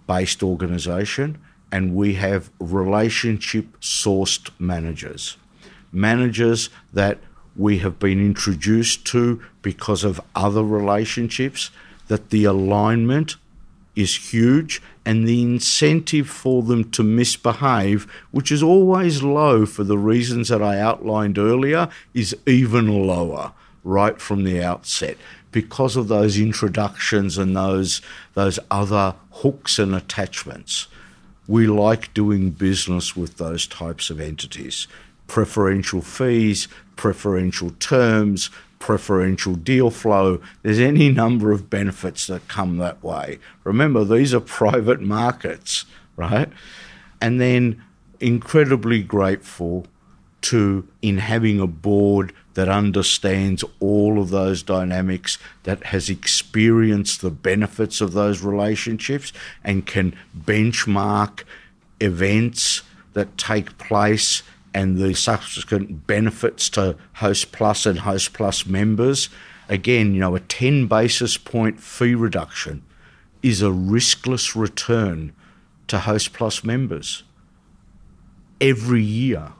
based 0.07 0.43
organization 0.43 1.39
and 1.71 1.95
we 1.95 2.13
have 2.13 2.51
relationship 2.59 3.79
sourced 3.79 4.51
managers. 4.59 5.37
Managers 5.91 6.69
that 6.93 7.17
we 7.55 7.79
have 7.79 7.97
been 7.97 8.23
introduced 8.23 9.05
to 9.05 9.41
because 9.63 10.03
of 10.03 10.21
other 10.35 10.63
relationships, 10.63 11.71
that 12.07 12.29
the 12.29 12.43
alignment 12.43 13.37
is 13.99 14.31
huge 14.33 14.81
and 15.05 15.27
the 15.27 15.41
incentive 15.41 16.29
for 16.29 16.63
them 16.63 16.89
to 16.91 17.03
misbehave, 17.03 18.07
which 18.31 18.51
is 18.51 18.63
always 18.63 19.21
low 19.21 19.65
for 19.65 19.83
the 19.83 19.97
reasons 19.97 20.49
that 20.49 20.61
I 20.61 20.79
outlined 20.79 21.37
earlier, 21.37 21.89
is 22.13 22.35
even 22.45 23.05
lower 23.05 23.51
right 23.83 24.19
from 24.21 24.43
the 24.43 24.63
outset 24.63 25.17
because 25.51 25.95
of 25.95 26.07
those 26.07 26.37
introductions 26.37 27.37
and 27.37 27.55
those 27.55 28.01
those 28.35 28.59
other 28.69 29.15
hooks 29.31 29.79
and 29.79 29.95
attachments. 29.95 30.87
We 31.47 31.65
like 31.65 32.13
doing 32.13 32.51
business 32.51 33.15
with 33.15 33.37
those 33.37 33.65
types 33.65 34.09
of 34.09 34.19
entities. 34.19 34.87
Preferential 35.25 36.01
fees, 36.01 36.67
preferential 36.95 37.71
terms, 37.79 38.51
preferential 38.79 39.55
deal 39.55 39.91
flow. 39.91 40.41
There's 40.63 40.79
any 40.79 41.09
number 41.09 41.51
of 41.51 41.69
benefits 41.69 42.27
that 42.27 42.47
come 42.47 42.77
that 42.77 43.03
way. 43.03 43.39
Remember, 43.63 44.03
these 44.03 44.33
are 44.33 44.39
private 44.61 45.01
markets, 45.01 45.85
right? 46.15 46.49
And 47.21 47.39
then 47.39 47.83
incredibly 48.19 49.03
grateful 49.03 49.85
to 50.41 50.87
in 51.01 51.17
having 51.17 51.59
a 51.59 51.67
board 51.67 52.33
that 52.53 52.69
understands 52.69 53.63
all 53.79 54.19
of 54.19 54.29
those 54.29 54.63
dynamics, 54.63 55.37
that 55.63 55.83
has 55.85 56.09
experienced 56.09 57.21
the 57.21 57.29
benefits 57.29 58.01
of 58.01 58.13
those 58.13 58.41
relationships 58.41 59.31
and 59.63 59.85
can 59.85 60.15
benchmark 60.37 61.43
events 61.99 62.83
that 63.13 63.37
take 63.37 63.77
place 63.77 64.43
and 64.73 64.97
the 64.97 65.13
subsequent 65.13 66.05
benefits 66.07 66.69
to 66.69 66.95
Host 67.15 67.51
Plus 67.51 67.85
and 67.85 67.99
Host 67.99 68.33
Plus 68.33 68.65
members. 68.65 69.29
Again, 69.67 70.13
you 70.13 70.19
know, 70.19 70.35
a 70.35 70.39
10 70.39 70.87
basis 70.87 71.37
point 71.37 71.79
fee 71.79 72.15
reduction 72.15 72.83
is 73.41 73.61
a 73.61 73.67
riskless 73.67 74.55
return 74.55 75.33
to 75.87 75.99
Host 75.99 76.33
Plus 76.33 76.63
members 76.63 77.23
every 78.61 79.03
year, 79.03 79.53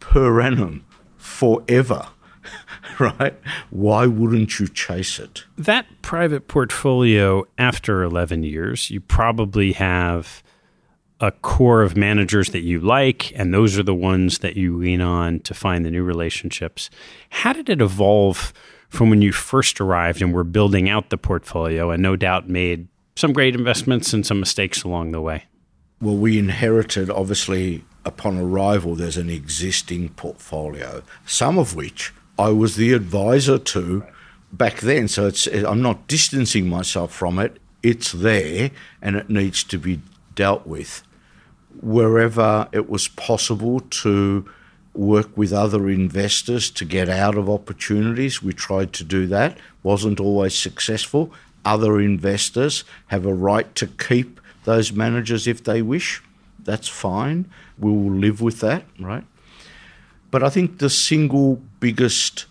per 0.00 0.40
annum, 0.40 0.84
forever. 1.16 2.08
right? 2.98 3.38
Why 3.70 4.06
wouldn't 4.06 4.58
you 4.58 4.68
chase 4.68 5.18
it? 5.18 5.44
That 5.56 5.86
private 6.02 6.48
portfolio 6.48 7.44
after 7.58 8.02
11 8.02 8.42
years, 8.42 8.90
you 8.90 9.00
probably 9.00 9.72
have 9.72 10.42
a 11.20 11.32
core 11.32 11.82
of 11.82 11.96
managers 11.96 12.50
that 12.50 12.60
you 12.60 12.78
like, 12.80 13.32
and 13.38 13.52
those 13.52 13.78
are 13.78 13.82
the 13.82 13.94
ones 13.94 14.38
that 14.38 14.56
you 14.56 14.76
lean 14.76 15.00
on 15.00 15.40
to 15.40 15.54
find 15.54 15.84
the 15.84 15.90
new 15.90 16.04
relationships. 16.04 16.90
How 17.30 17.52
did 17.52 17.68
it 17.68 17.80
evolve 17.80 18.52
from 18.88 19.10
when 19.10 19.20
you 19.20 19.32
first 19.32 19.80
arrived 19.80 20.22
and 20.22 20.32
were 20.32 20.44
building 20.44 20.88
out 20.88 21.10
the 21.10 21.18
portfolio 21.18 21.90
and 21.90 22.02
no 22.02 22.14
doubt 22.16 22.48
made 22.48 22.86
some 23.16 23.32
great 23.32 23.54
investments 23.54 24.12
and 24.12 24.24
some 24.24 24.38
mistakes 24.38 24.84
along 24.84 25.10
the 25.10 25.20
way? 25.20 25.44
Well, 26.00 26.16
we 26.16 26.38
inherited, 26.38 27.10
obviously, 27.10 27.84
upon 28.04 28.38
arrival, 28.38 28.94
there's 28.94 29.16
an 29.16 29.28
existing 29.28 30.10
portfolio, 30.10 31.02
some 31.26 31.58
of 31.58 31.74
which 31.74 32.12
I 32.38 32.50
was 32.50 32.76
the 32.76 32.92
advisor 32.92 33.58
to 33.58 34.04
back 34.52 34.78
then. 34.80 35.08
So 35.08 35.26
it's, 35.26 35.46
I'm 35.48 35.82
not 35.82 36.06
distancing 36.06 36.68
myself 36.68 37.12
from 37.12 37.40
it. 37.40 37.58
It's 37.82 38.12
there 38.12 38.70
and 39.02 39.16
it 39.16 39.28
needs 39.28 39.64
to 39.64 39.78
be 39.78 40.00
dealt 40.36 40.64
with 40.64 41.02
wherever 41.80 42.68
it 42.72 42.88
was 42.88 43.08
possible 43.08 43.80
to 43.80 44.48
work 44.94 45.36
with 45.36 45.52
other 45.52 45.88
investors 45.88 46.70
to 46.70 46.84
get 46.84 47.08
out 47.08 47.36
of 47.36 47.48
opportunities. 47.48 48.42
We 48.42 48.52
tried 48.52 48.92
to 48.94 49.04
do 49.04 49.26
that, 49.28 49.58
wasn't 49.82 50.20
always 50.20 50.54
successful. 50.54 51.32
Other 51.64 52.00
investors 52.00 52.84
have 53.08 53.24
a 53.24 53.34
right 53.34 53.72
to 53.76 53.86
keep 53.86 54.40
those 54.64 54.92
managers 54.92 55.46
if 55.46 55.62
they 55.62 55.82
wish. 55.82 56.22
That's 56.64 56.88
fine. 56.88 57.46
We 57.78 57.90
will 57.90 58.12
live 58.12 58.40
with 58.40 58.60
that, 58.60 58.84
right? 58.98 59.24
But 60.30 60.42
I 60.42 60.50
think 60.50 60.78
the 60.78 60.90
single 60.90 61.62
biggest 61.80 62.46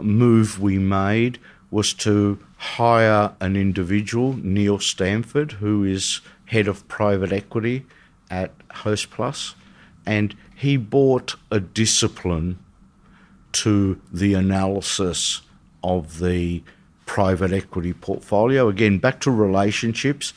move 0.00 0.60
we 0.60 0.78
made 0.78 1.38
was 1.70 1.92
to 1.94 2.38
hire 2.56 3.32
an 3.40 3.56
individual, 3.56 4.34
Neil 4.34 4.78
Stanford, 4.78 5.52
who 5.52 5.84
is 5.84 6.20
head 6.46 6.68
of 6.68 6.86
private 6.86 7.32
equity 7.32 7.84
at 8.32 8.50
Host 8.72 9.10
Plus, 9.10 9.54
and 10.06 10.34
he 10.56 10.78
brought 10.78 11.36
a 11.50 11.60
discipline 11.60 12.58
to 13.52 14.00
the 14.10 14.32
analysis 14.32 15.42
of 15.84 16.18
the 16.18 16.62
private 17.04 17.52
equity 17.52 17.92
portfolio. 17.92 18.68
Again, 18.68 18.98
back 18.98 19.20
to 19.20 19.30
relationships. 19.30 20.32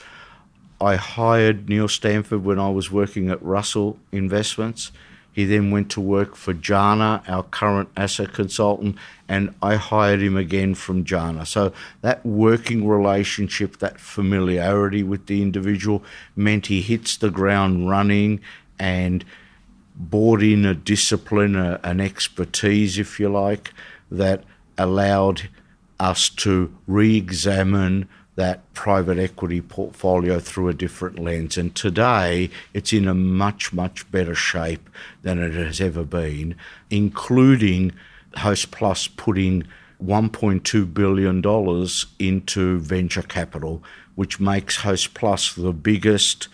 I 0.82 0.96
hired 0.96 1.70
Neil 1.70 1.88
Stanford 1.88 2.43
when 2.43 2.60
I 2.60 2.70
was 2.70 2.91
working 2.91 3.30
at 3.30 3.41
Russell 3.41 3.98
Investments. 4.12 4.91
He 5.36 5.44
then 5.44 5.70
went 5.70 5.92
to 5.92 6.00
work 6.00 6.34
for 6.38 6.54
Jana, 6.54 7.22
our 7.28 7.44
current 7.44 7.90
asset 7.98 8.32
consultant, 8.32 8.96
and 9.28 9.54
I 9.62 9.76
hired 9.76 10.22
him 10.22 10.38
again 10.38 10.76
from 10.76 11.04
Jana. 11.04 11.46
So 11.46 11.74
that 12.00 12.26
working 12.26 12.88
relationship, 12.88 13.80
that 13.80 14.00
familiarity 14.00 15.04
with 15.04 15.26
the 15.26 15.42
individual 15.42 16.06
meant 16.38 16.68
he 16.68 16.82
hits 16.82 17.18
the 17.18 17.30
ground 17.30 17.90
running 17.90 18.40
and 18.80 19.26
brought 19.98 20.42
in 20.42 20.64
a 20.64 20.74
discipline, 20.74 21.58
a, 21.58 21.82
an 21.84 22.00
expertise, 22.00 22.98
if 22.98 23.20
you 23.20 23.28
like, 23.28 23.74
that 24.10 24.46
allowed 24.78 25.50
us 26.00 26.30
to 26.30 26.74
re 26.88 27.18
examine 27.18 28.08
that 28.36 28.74
private 28.74 29.18
equity 29.18 29.62
portfolio 29.62 30.40
through 30.40 30.68
a 30.68 30.74
different 30.74 31.20
lens. 31.20 31.58
And 31.58 31.74
today, 31.74 32.50
it's 32.74 32.92
in 32.92 33.08
a 33.08 33.14
much, 33.14 33.72
much 33.72 34.10
better 34.12 34.36
shape 34.36 34.90
than 35.22 35.42
it 35.42 35.54
has 35.54 35.80
ever 35.80 36.04
been, 36.04 36.56
including 36.90 37.94
Host 38.38 38.72
Plus 38.72 39.08
putting 39.08 39.64
$1.2 40.04 40.94
billion 40.94 41.42
into 42.20 42.80
venture 42.80 43.22
capital, 43.22 43.82
which 44.16 44.40
makes 44.40 44.78
Host 44.78 45.14
Plus 45.14 45.54
the 45.54 45.72
biggest 45.72 46.50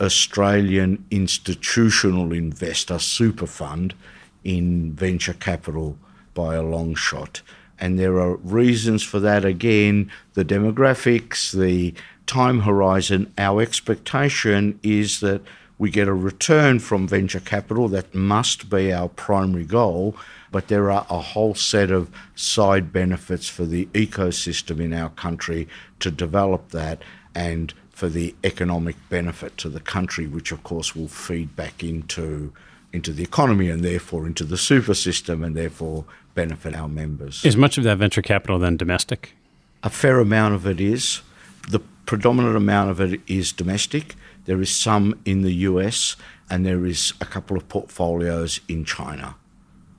Australian 0.00 1.04
institutional 1.10 2.32
investor 2.32 2.98
super 2.98 3.46
fund 3.46 3.92
in 4.42 4.94
venture 4.94 5.34
capital 5.34 5.98
by 6.32 6.54
a 6.54 6.62
long 6.62 6.94
shot 6.94 7.42
and 7.80 7.98
there 7.98 8.18
are 8.20 8.36
reasons 8.36 9.02
for 9.02 9.18
that 9.20 9.44
again 9.44 10.10
the 10.34 10.44
demographics, 10.44 11.52
the 11.52 11.94
time 12.26 12.60
horizon. 12.60 13.32
Our 13.38 13.62
expectation 13.62 14.78
is 14.82 15.20
that 15.20 15.42
we 15.78 15.90
get 15.90 16.08
a 16.08 16.12
return 16.12 16.78
from 16.78 17.08
venture 17.08 17.40
capital 17.40 17.88
that 17.88 18.14
must 18.14 18.68
be 18.68 18.92
our 18.92 19.08
primary 19.08 19.64
goal, 19.64 20.14
but 20.52 20.68
there 20.68 20.90
are 20.90 21.06
a 21.08 21.20
whole 21.20 21.54
set 21.54 21.90
of 21.90 22.10
side 22.34 22.92
benefits 22.92 23.48
for 23.48 23.64
the 23.64 23.86
ecosystem 23.86 24.78
in 24.78 24.92
our 24.92 25.08
country 25.10 25.66
to 26.00 26.10
develop 26.10 26.68
that 26.70 27.02
and 27.34 27.72
for 27.90 28.08
the 28.08 28.34
economic 28.44 28.96
benefit 29.08 29.56
to 29.56 29.70
the 29.70 29.80
country, 29.80 30.26
which 30.26 30.52
of 30.52 30.62
course 30.62 30.94
will 30.94 31.08
feed 31.08 31.56
back 31.56 31.82
into 31.82 32.52
into 32.92 33.12
the 33.12 33.22
economy 33.22 33.68
and 33.68 33.84
therefore 33.84 34.26
into 34.26 34.44
the 34.44 34.56
super 34.56 34.94
system 34.94 35.44
and 35.44 35.56
therefore 35.56 36.04
benefit 36.34 36.74
our 36.74 36.88
members. 36.88 37.44
Is 37.44 37.56
much 37.56 37.78
of 37.78 37.84
that 37.84 37.98
venture 37.98 38.22
capital 38.22 38.58
then 38.58 38.76
domestic? 38.76 39.34
A 39.82 39.90
fair 39.90 40.18
amount 40.18 40.54
of 40.54 40.66
it 40.66 40.80
is. 40.80 41.22
The 41.68 41.80
predominant 42.06 42.56
amount 42.56 42.90
of 42.90 43.00
it 43.00 43.20
is 43.26 43.52
domestic. 43.52 44.16
There 44.46 44.60
is 44.60 44.74
some 44.74 45.20
in 45.24 45.42
the 45.42 45.52
US 45.52 46.16
and 46.48 46.66
there 46.66 46.84
is 46.84 47.12
a 47.20 47.24
couple 47.24 47.56
of 47.56 47.68
portfolios 47.68 48.60
in 48.68 48.84
China, 48.84 49.36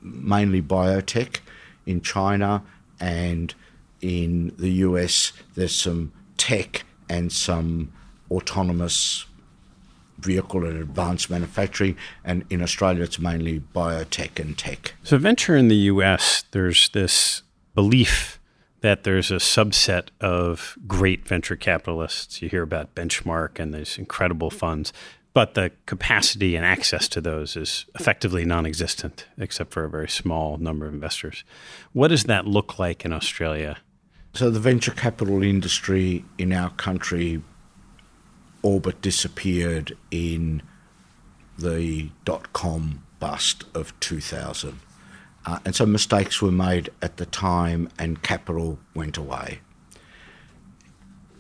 mainly 0.02 0.62
biotech 0.62 1.40
in 1.86 2.02
China 2.02 2.64
and 3.00 3.54
in 4.02 4.54
the 4.58 4.70
US. 4.86 5.32
There's 5.56 5.76
some 5.76 6.12
tech 6.38 6.84
and 7.08 7.32
some 7.32 7.92
autonomous 8.30 9.26
vehicle 10.22 10.66
and 10.66 10.78
advanced 10.80 11.30
manufacturing. 11.30 11.98
And 12.24 12.46
in 12.50 12.62
Australia, 12.62 13.04
it's 13.04 13.20
mainly 13.20 13.60
biotech 13.60 14.40
and 14.40 14.58
tech. 14.58 14.94
So, 15.04 15.18
venture 15.18 15.56
in 15.56 15.68
the 15.68 15.76
US, 15.76 16.44
there's 16.52 16.90
this 16.90 17.44
belief 17.76 18.40
that 18.82 19.04
there's 19.04 19.32
a 19.32 19.36
subset 19.36 20.10
of 20.20 20.78
great 20.88 21.28
venture 21.28 21.56
capitalists. 21.56 22.42
You 22.42 22.50
hear 22.50 22.64
about 22.64 22.94
Benchmark 22.96 23.60
and 23.60 23.74
these 23.74 23.98
incredible 23.98 24.50
funds. 24.50 24.92
but 25.34 25.54
the 25.54 25.72
capacity 25.86 26.58
and 26.58 26.66
access 26.66 27.08
to 27.08 27.22
those 27.22 27.56
is 27.56 27.86
effectively 27.96 28.44
non 28.44 28.66
existent, 28.66 29.26
except 29.38 29.72
for 29.72 29.86
a 29.86 29.90
very 29.90 30.10
small 30.10 30.58
number 30.58 30.86
of 30.86 30.94
investors. 30.94 31.46
What 31.94 32.10
does 32.10 32.26
that 32.26 32.46
look 32.46 32.78
like 32.80 33.06
in 33.06 33.14
Australia? 33.14 33.78
So, 34.34 34.50
the 34.50 34.60
venture 34.60 34.92
capital 34.92 35.42
industry 35.42 36.26
in 36.38 36.52
our 36.52 36.70
country 36.72 37.42
all 38.62 38.80
but 38.80 39.02
disappeared 39.02 39.98
in 40.10 40.62
the 41.58 42.10
dot 42.26 42.54
com 42.54 43.04
bust 43.20 43.64
of 43.74 43.98
2000. 44.00 44.80
Uh, 45.46 45.60
and 45.66 45.76
so 45.76 45.86
mistakes 45.86 46.42
were 46.42 46.52
made 46.52 46.90
at 47.02 47.18
the 47.18 47.26
time, 47.26 47.90
and 47.98 48.22
capital 48.22 48.78
went 48.94 49.18
away. 49.18 49.60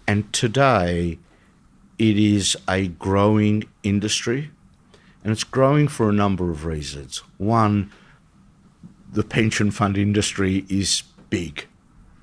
And 0.07 0.31
today, 0.33 1.19
it 1.99 2.17
is 2.17 2.57
a 2.67 2.87
growing 2.87 3.65
industry, 3.83 4.49
and 5.23 5.31
it's 5.31 5.43
growing 5.43 5.87
for 5.87 6.09
a 6.09 6.13
number 6.13 6.49
of 6.49 6.65
reasons. 6.65 7.19
One, 7.37 7.91
the 9.11 9.23
pension 9.23 9.69
fund 9.69 9.97
industry 9.97 10.65
is 10.67 11.03
big, 11.29 11.67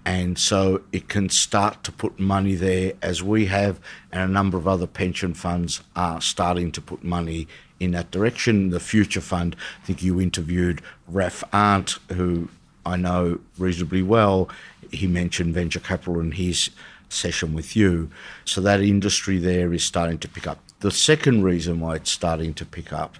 and 0.04 0.38
so 0.38 0.82
it 0.92 1.08
can 1.08 1.28
start 1.28 1.84
to 1.84 1.92
put 1.92 2.18
money 2.18 2.54
there 2.54 2.94
as 3.02 3.22
we 3.22 3.46
have, 3.46 3.78
and 4.10 4.22
a 4.22 4.32
number 4.32 4.56
of 4.56 4.66
other 4.66 4.86
pension 4.86 5.34
funds 5.34 5.82
are 5.94 6.20
starting 6.20 6.72
to 6.72 6.80
put 6.80 7.04
money 7.04 7.46
in 7.78 7.92
that 7.92 8.10
direction. 8.10 8.70
The 8.70 8.80
Future 8.80 9.20
Fund, 9.20 9.54
I 9.82 9.86
think 9.86 10.02
you 10.02 10.20
interviewed 10.20 10.82
Raf 11.06 11.44
Arndt, 11.52 11.98
who 12.12 12.48
I 12.84 12.96
know 12.96 13.40
reasonably 13.58 14.02
well. 14.02 14.48
He 14.90 15.06
mentioned 15.06 15.54
venture 15.54 15.80
capital 15.80 16.20
in 16.20 16.32
his 16.32 16.70
session 17.10 17.54
with 17.54 17.76
you. 17.76 18.10
So 18.44 18.60
that 18.62 18.80
industry 18.80 19.38
there 19.38 19.72
is 19.72 19.84
starting 19.84 20.18
to 20.18 20.28
pick 20.28 20.46
up. 20.46 20.58
The 20.80 20.90
second 20.90 21.42
reason 21.42 21.80
why 21.80 21.96
it's 21.96 22.10
starting 22.10 22.54
to 22.54 22.64
pick 22.64 22.92
up 22.92 23.16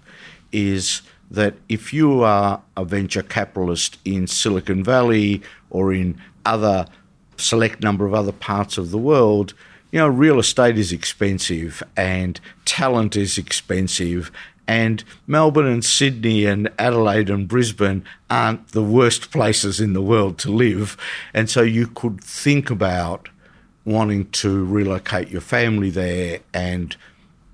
is 0.52 1.02
that 1.30 1.54
if 1.68 1.92
you 1.92 2.22
are 2.22 2.62
a 2.76 2.84
venture 2.84 3.22
capitalist 3.22 3.98
in 4.04 4.26
Silicon 4.26 4.82
Valley 4.82 5.42
or 5.70 5.92
in 5.92 6.20
other 6.45 6.86
select 7.36 7.82
number 7.82 8.07
of 8.07 8.14
other 8.14 8.32
parts 8.32 8.78
of 8.78 8.91
the 8.91 8.99
world, 8.99 9.55
you 9.91 9.99
know, 9.99 10.09
real 10.09 10.39
estate 10.39 10.78
is 10.78 10.93
expensive 10.93 11.82
and 11.97 12.41
talent 12.64 13.16
is 13.16 13.39
expensive. 13.39 14.30
And 14.66 15.03
Melbourne 15.26 15.66
and 15.66 15.84
Sydney 15.84 16.45
and 16.45 16.70
Adelaide 16.78 17.30
and 17.30 17.49
Brisbane 17.49 18.05
aren't 18.28 18.68
the 18.72 18.82
worst 18.82 19.30
places 19.32 19.80
in 19.80 19.95
the 19.95 20.03
world 20.03 20.39
to 20.41 20.51
live. 20.51 20.97
And 21.32 21.49
so 21.49 21.62
you 21.62 21.86
could 21.86 22.22
think 22.22 22.70
about 22.70 23.28
wanting 23.84 24.28
to 24.30 24.66
relocate 24.66 25.30
your 25.30 25.41
family 25.41 25.89
there 25.89 26.41
and 26.53 26.95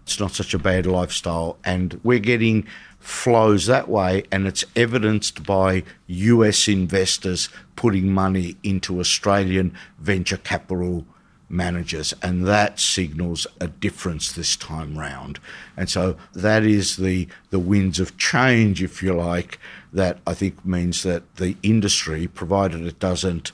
it's 0.02 0.18
not 0.18 0.32
such 0.32 0.52
a 0.52 0.58
bad 0.58 0.84
lifestyle. 0.86 1.56
And 1.64 1.98
we're 2.02 2.18
getting 2.18 2.66
flows 3.04 3.66
that 3.66 3.88
way, 3.88 4.24
and 4.32 4.46
it's 4.46 4.64
evidenced 4.74 5.44
by 5.44 5.82
US 6.06 6.68
investors 6.68 7.50
putting 7.76 8.10
money 8.12 8.56
into 8.62 8.98
Australian 8.98 9.74
venture 9.98 10.38
capital 10.38 11.04
managers, 11.48 12.14
and 12.22 12.46
that 12.46 12.80
signals 12.80 13.46
a 13.60 13.68
difference 13.68 14.32
this 14.32 14.56
time 14.56 14.98
round. 14.98 15.38
And 15.76 15.90
so 15.90 16.16
that 16.32 16.64
is 16.64 16.96
the 16.96 17.28
the 17.50 17.58
winds 17.58 18.00
of 18.00 18.16
change, 18.16 18.82
if 18.82 19.02
you 19.02 19.12
like, 19.12 19.58
that 19.92 20.18
I 20.26 20.32
think 20.32 20.64
means 20.64 21.02
that 21.02 21.36
the 21.36 21.56
industry, 21.62 22.26
provided 22.26 22.86
it 22.86 22.98
doesn't 22.98 23.52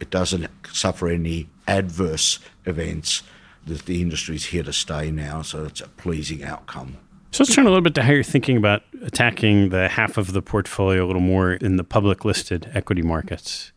it 0.00 0.10
doesn't 0.10 0.50
suffer 0.72 1.08
any 1.08 1.48
adverse 1.68 2.40
events, 2.64 3.22
that 3.66 3.84
the 3.84 4.02
industry 4.02 4.34
is 4.34 4.46
here 4.46 4.64
to 4.64 4.72
stay 4.72 5.10
now. 5.12 5.42
So 5.42 5.64
it's 5.64 5.80
a 5.80 5.88
pleasing 5.88 6.42
outcome. 6.42 6.96
So 7.32 7.44
let's 7.44 7.54
turn 7.54 7.66
a 7.66 7.68
little 7.68 7.82
bit 7.82 7.94
to 7.94 8.02
how 8.02 8.12
you're 8.12 8.24
thinking 8.24 8.56
about 8.56 8.82
attacking 9.02 9.68
the 9.68 9.88
half 9.88 10.18
of 10.18 10.32
the 10.32 10.42
portfolio 10.42 11.04
a 11.04 11.06
little 11.06 11.22
more 11.22 11.52
in 11.52 11.76
the 11.76 11.84
public 11.84 12.24
listed 12.24 12.68
equity 12.74 13.02
markets. 13.02 13.70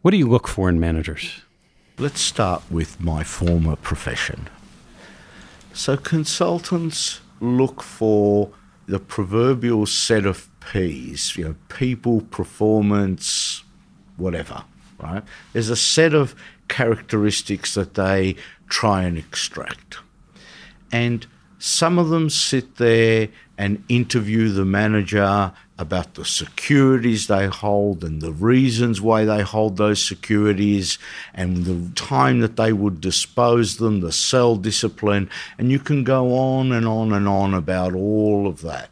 What 0.00 0.12
do 0.12 0.16
you 0.16 0.26
look 0.26 0.48
for 0.48 0.70
in 0.70 0.80
managers? 0.80 1.42
Let's 1.98 2.22
start 2.22 2.62
with 2.70 2.98
my 2.98 3.24
former 3.24 3.76
profession. 3.76 4.48
So, 5.74 5.98
consultants 5.98 7.20
look 7.40 7.82
for 7.82 8.50
the 8.86 8.98
proverbial 8.98 9.84
set 9.84 10.24
of 10.24 10.48
P's, 10.60 11.36
you 11.36 11.44
know, 11.44 11.54
people, 11.68 12.22
performance, 12.22 13.64
whatever, 14.16 14.64
right? 14.98 15.22
There's 15.52 15.68
a 15.68 15.76
set 15.76 16.14
of 16.14 16.34
characteristics 16.68 17.74
that 17.74 17.94
they 17.94 18.36
try 18.70 19.02
and 19.02 19.18
extract. 19.18 19.98
And 20.90 21.26
some 21.64 21.96
of 21.96 22.08
them 22.08 22.28
sit 22.28 22.74
there 22.78 23.28
and 23.56 23.84
interview 23.88 24.48
the 24.48 24.64
manager 24.64 25.52
about 25.78 26.14
the 26.14 26.24
securities 26.24 27.28
they 27.28 27.46
hold 27.46 28.02
and 28.02 28.20
the 28.20 28.32
reasons 28.32 29.00
why 29.00 29.24
they 29.24 29.42
hold 29.42 29.76
those 29.76 30.04
securities 30.04 30.98
and 31.32 31.58
the 31.58 31.94
time 31.94 32.40
that 32.40 32.56
they 32.56 32.72
would 32.72 33.00
dispose 33.00 33.76
them, 33.76 34.00
the 34.00 34.10
sell 34.10 34.56
discipline, 34.56 35.30
and 35.56 35.70
you 35.70 35.78
can 35.78 36.02
go 36.02 36.34
on 36.34 36.72
and 36.72 36.84
on 36.84 37.12
and 37.12 37.28
on 37.28 37.54
about 37.54 37.94
all 37.94 38.48
of 38.48 38.62
that. 38.62 38.90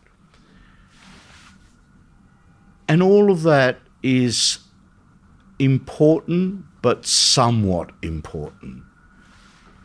And 2.86 3.02
all 3.02 3.32
of 3.32 3.42
that 3.42 3.80
is 4.00 4.60
important, 5.58 6.66
but 6.82 7.04
somewhat 7.04 7.90
important. 8.00 8.84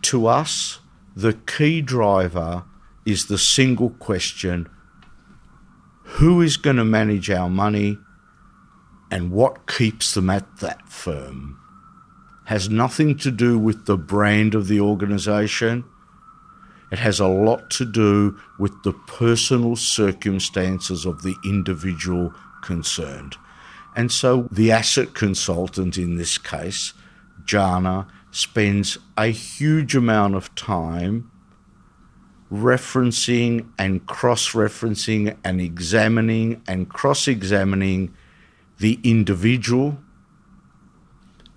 To 0.03 0.27
us, 0.27 0.81
the 1.15 1.33
key 1.33 1.81
driver 1.81 2.63
is 3.05 3.25
the 3.25 3.37
single 3.37 3.91
question 3.91 4.67
who 6.03 6.41
is 6.41 6.57
going 6.57 6.75
to 6.77 6.85
manage 6.85 7.29
our 7.29 7.49
money 7.49 7.97
and 9.11 9.31
what 9.31 9.67
keeps 9.67 10.13
them 10.13 10.29
at 10.29 10.57
that 10.57 10.87
firm 10.87 11.59
has 12.45 12.69
nothing 12.69 13.17
to 13.17 13.31
do 13.31 13.57
with 13.57 13.85
the 13.85 13.97
brand 13.97 14.53
of 14.53 14.67
the 14.67 14.79
organization. 14.79 15.83
It 16.91 16.99
has 16.99 17.19
a 17.19 17.27
lot 17.27 17.69
to 17.71 17.85
do 17.85 18.39
with 18.59 18.83
the 18.83 18.93
personal 19.07 19.75
circumstances 19.75 21.05
of 21.05 21.23
the 21.23 21.35
individual 21.43 22.33
concerned. 22.61 23.35
And 23.95 24.11
so 24.11 24.47
the 24.51 24.71
asset 24.71 25.13
consultant 25.15 25.97
in 25.97 26.17
this 26.17 26.37
case, 26.37 26.93
Jana, 27.45 28.07
spends 28.29 28.97
a 29.17 29.27
huge 29.27 29.95
amount 29.95 30.35
of 30.35 30.53
time 30.55 31.31
referencing 32.51 33.67
and 33.77 34.05
cross 34.05 34.51
referencing 34.51 35.35
and 35.43 35.59
examining 35.59 36.61
and 36.67 36.89
cross 36.89 37.27
examining 37.27 38.13
the 38.79 38.99
individual 39.03 39.97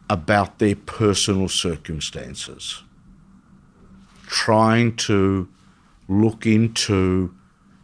about 0.08 0.58
their 0.58 0.76
personal 0.76 1.48
circumstances, 1.48 2.82
trying 4.26 4.96
to 4.96 5.48
look 6.08 6.46
into, 6.46 7.34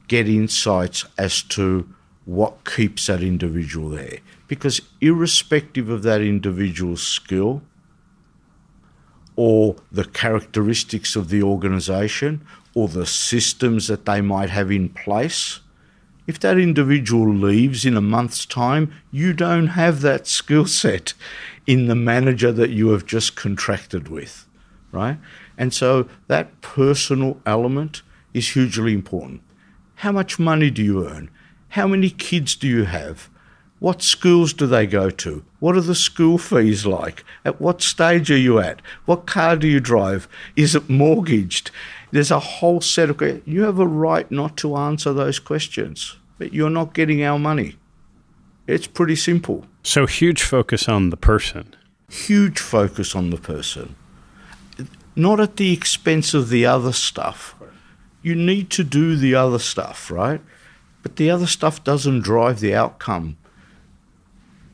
get 0.09 0.29
insights 0.29 1.05
as 1.19 1.43
to 1.43 1.89
what 2.25 2.65
keeps 2.65 3.09
that 3.09 3.23
individual 3.23 3.91
there. 3.91 4.19
Because, 4.49 4.81
irrespective 5.01 5.91
of 5.91 6.03
that 6.05 6.23
individual's 6.23 7.03
skill, 7.03 7.63
or 9.37 9.77
the 9.91 10.05
characteristics 10.05 11.17
of 11.17 11.29
the 11.29 11.43
organisation 11.43 12.47
or 12.75 12.89
the 12.89 13.07
systems 13.07 13.89
that 13.89 14.05
they 14.05 14.21
might 14.21 14.51
have 14.51 14.71
in 14.71 14.89
place. 14.89 15.61
If 16.27 16.41
that 16.41 16.59
individual 16.59 17.33
leaves 17.33 17.85
in 17.85 17.97
a 17.97 18.01
month's 18.01 18.47
time, 18.47 18.93
you 19.11 19.33
don't 19.33 19.69
have 19.69 20.01
that 20.01 20.27
skill 20.27 20.67
set 20.67 21.15
in 21.67 21.87
the 21.87 21.95
manager 21.95 22.51
that 22.53 22.71
you 22.71 22.89
have 22.91 23.07
just 23.07 23.37
contracted 23.37 24.09
with, 24.09 24.47
right? 24.91 25.19
And 25.57 25.73
so 25.73 26.09
that 26.27 26.61
personal 26.63 27.41
element 27.47 28.03
is 28.33 28.51
hugely 28.51 28.95
important. 28.95 29.43
How 29.97 30.13
much 30.13 30.39
money 30.39 30.71
do 30.71 30.83
you 30.83 31.07
earn? 31.07 31.31
How 31.71 31.87
many 31.87 32.11
kids 32.11 32.57
do 32.57 32.67
you 32.67 32.85
have? 32.85 33.29
What 33.81 34.01
schools 34.01 34.55
do 34.55 34.67
they 34.67 34.87
go 34.87 35.11
to? 35.11 35.45
What 35.61 35.77
are 35.77 35.83
the 35.83 35.95
school 35.95 36.39
fees 36.39 36.87
like? 36.87 37.25
At 37.45 37.61
what 37.61 37.83
stage 37.83 38.31
are 38.31 38.37
you 38.37 38.59
at? 38.59 38.81
What 39.05 39.27
car 39.27 39.57
do 39.57 39.69
you 39.69 39.81
drive? 39.81 40.27
Is 40.57 40.75
it 40.75 40.89
mortgaged? 40.89 41.71
There's 42.15 42.31
a 42.31 42.39
whole 42.39 42.81
set 42.81 43.11
of 43.11 43.21
you 43.45 43.63
have 43.63 43.81
a 43.81 43.89
right 43.89 44.31
not 44.31 44.57
to 44.59 44.77
answer 44.77 45.13
those 45.13 45.41
questions, 45.41 46.17
but 46.39 46.53
you're 46.53 46.71
not 46.71 46.95
getting 46.95 47.25
our 47.25 47.41
money. 47.41 47.75
It's 48.69 48.87
pretty 48.87 49.17
simple. 49.17 49.67
So 49.83 50.07
huge 50.07 50.45
focus 50.45 50.89
on 50.89 51.11
the 51.11 51.17
person. 51.17 51.75
Huge 52.09 52.61
focus 52.61 53.17
on 53.17 53.31
the 53.31 53.37
person. 53.37 53.97
Not 55.17 55.41
at 55.41 55.57
the 55.57 55.73
expense 55.73 56.35
of 56.35 56.51
the 56.51 56.65
other 56.65 56.93
stuff. 56.93 57.57
You 58.23 58.37
need 58.37 58.71
to 58.71 58.85
do 58.85 59.17
the 59.17 59.35
other 59.35 59.59
stuff, 59.59 60.09
right? 60.09 60.41
But 61.03 61.17
the 61.17 61.33
other 61.33 61.49
stuff 61.49 61.83
doesn't 61.83 62.21
drive 62.21 62.61
the 62.61 62.77
outcome 62.77 63.39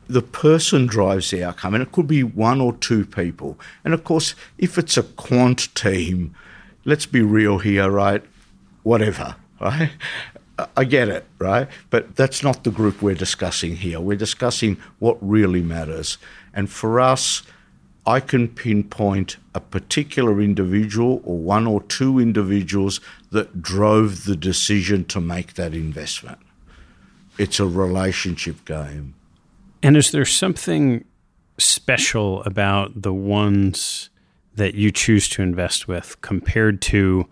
the 0.09 0.22
person 0.22 0.86
drives 0.86 1.30
the 1.30 1.45
outcome, 1.45 1.72
and 1.72 1.82
it 1.82 1.93
could 1.93 2.09
be 2.09 2.24
one 2.24 2.61
or 2.61 2.72
two 2.72 3.07
people. 3.07 3.57
And 3.84 3.95
of 3.95 4.03
course, 4.03 4.34
if 4.59 4.76
it's 4.76 4.97
a 4.97 5.05
quant 5.05 5.72
team, 5.76 6.34
let's 6.85 7.07
be 7.07 7.22
real 7.22 7.59
here, 7.59 7.91
right? 7.91 8.24
whatever, 8.83 9.37
right? 9.61 9.91
I 10.76 10.85
get 10.85 11.09
it, 11.09 11.24
right? 11.39 11.68
But 11.89 12.16
that's 12.16 12.43
not 12.43 12.64
the 12.64 12.70
group 12.70 13.01
we're 13.01 13.14
discussing 13.14 13.76
here. 13.76 13.99
We're 13.99 14.16
discussing 14.16 14.76
what 14.99 15.16
really 15.20 15.62
matters. 15.62 16.18
And 16.53 16.68
for 16.68 17.01
us, 17.01 17.43
I 18.07 18.20
can 18.20 18.49
pinpoint 18.49 19.39
a 19.55 19.61
particular 19.61 20.41
individual 20.41 21.22
or 21.24 21.39
one 21.39 21.66
or 21.66 21.83
two 21.85 22.18
individuals 22.18 23.01
that 23.31 23.62
drove 23.62 24.24
the 24.24 24.37
decision 24.37 25.05
to 25.07 25.20
make 25.20 25.55
that 25.55 25.74
investment. 25.74 26.39
It's 27.39 27.59
a 27.59 27.66
relationship 27.66 28.64
game. 28.66 29.14
And 29.83 29.97
is 29.97 30.11
there 30.11 30.26
something 30.26 31.07
special 31.57 32.43
about 32.43 33.01
the 33.01 33.14
ones 33.14 34.09
that 34.61 34.74
you 34.74 34.92
choose 34.92 35.26
to 35.26 35.40
invest 35.40 35.88
with 35.88 36.20
compared 36.20 36.82
to 36.82 37.26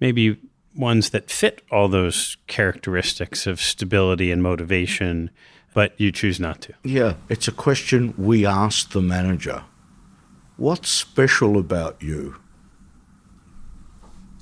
maybe 0.00 0.36
ones 0.74 1.10
that 1.10 1.30
fit 1.30 1.62
all 1.70 1.86
those 1.86 2.36
characteristics 2.48 3.46
of 3.46 3.60
stability 3.60 4.32
and 4.32 4.42
motivation, 4.42 5.30
but 5.72 5.94
you 6.00 6.10
choose 6.10 6.40
not 6.40 6.60
to? 6.62 6.74
Yeah, 6.82 7.14
it's 7.28 7.46
a 7.46 7.52
question 7.52 8.12
we 8.18 8.44
ask 8.44 8.90
the 8.90 9.00
manager. 9.00 9.62
What's 10.56 10.88
special 10.88 11.58
about 11.58 12.02
you? 12.02 12.36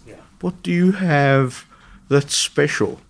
Yeah. 0.06 0.14
What 0.40 0.62
do 0.62 0.72
you 0.72 0.92
have 0.92 1.66
that's 2.08 2.34
special? 2.34 3.02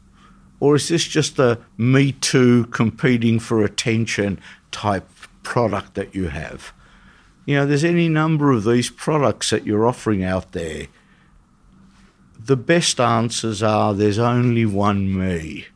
Or 0.58 0.74
is 0.74 0.88
this 0.88 1.06
just 1.06 1.38
a 1.38 1.60
me 1.76 2.10
too 2.10 2.66
competing 2.66 3.38
for 3.38 3.62
attention 3.62 4.40
type 4.72 5.08
product 5.44 5.94
that 5.94 6.12
you 6.12 6.28
have? 6.28 6.72
You 7.45 7.57
know, 7.57 7.66
there's 7.66 7.84
any 7.84 8.09
number 8.09 8.53
of 8.53 8.64
these 8.64 8.90
products 8.90 9.51
that 9.51 9.66
you're 9.66 9.86
offering 9.86 10.22
out 10.22 10.53
there 10.53 10.86
the 12.45 12.57
best 12.57 13.01
answers 13.01 13.62
are 13.62 13.95
there's 13.95 14.18
only 14.18 14.66
one 14.66 15.16
me, 15.16 15.66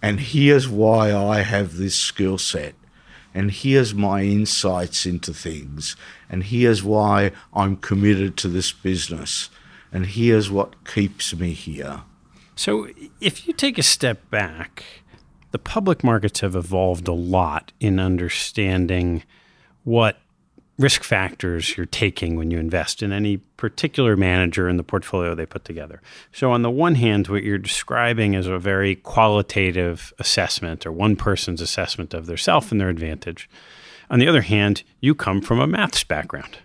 and 0.00 0.20
here's 0.20 0.68
why 0.68 1.14
I 1.14 1.42
have 1.42 1.76
this 1.76 1.96
skill 1.96 2.38
set, 2.38 2.74
and 3.34 3.50
here's 3.50 3.94
my 3.94 4.22
insights 4.22 5.04
into 5.04 5.34
things, 5.34 5.96
and 6.30 6.44
here's 6.44 6.82
why 6.82 7.32
I'm 7.52 7.76
committed 7.76 8.36
to 8.38 8.48
this 8.48 8.72
business, 8.72 9.50
and 9.92 10.06
here's 10.06 10.50
what 10.50 10.84
keeps 10.84 11.34
me 11.34 11.52
here. 11.52 12.02
So, 12.54 12.88
if 13.20 13.46
you 13.46 13.52
take 13.52 13.76
a 13.76 13.82
step 13.82 14.30
back, 14.30 14.84
the 15.50 15.58
public 15.58 16.02
markets 16.02 16.40
have 16.40 16.56
evolved 16.56 17.08
a 17.08 17.12
lot 17.12 17.72
in 17.78 18.00
understanding 18.00 19.22
what 19.84 20.18
risk 20.78 21.02
factors 21.02 21.76
you're 21.76 21.86
taking 21.86 22.36
when 22.36 22.50
you 22.50 22.58
invest 22.58 23.02
in 23.02 23.12
any 23.12 23.38
particular 23.38 24.16
manager 24.16 24.68
in 24.68 24.76
the 24.76 24.82
portfolio 24.82 25.34
they 25.34 25.46
put 25.46 25.64
together. 25.64 26.02
So, 26.32 26.52
on 26.52 26.62
the 26.62 26.70
one 26.70 26.96
hand, 26.96 27.28
what 27.28 27.42
you're 27.42 27.58
describing 27.58 28.34
is 28.34 28.46
a 28.46 28.58
very 28.58 28.96
qualitative 28.96 30.12
assessment 30.18 30.84
or 30.84 30.92
one 30.92 31.16
person's 31.16 31.62
assessment 31.62 32.12
of 32.12 32.26
their 32.26 32.36
self 32.36 32.70
and 32.70 32.80
their 32.80 32.90
advantage. 32.90 33.48
On 34.10 34.18
the 34.18 34.28
other 34.28 34.42
hand, 34.42 34.82
you 35.00 35.14
come 35.14 35.40
from 35.40 35.60
a 35.60 35.66
maths 35.66 36.04
background. 36.04 36.58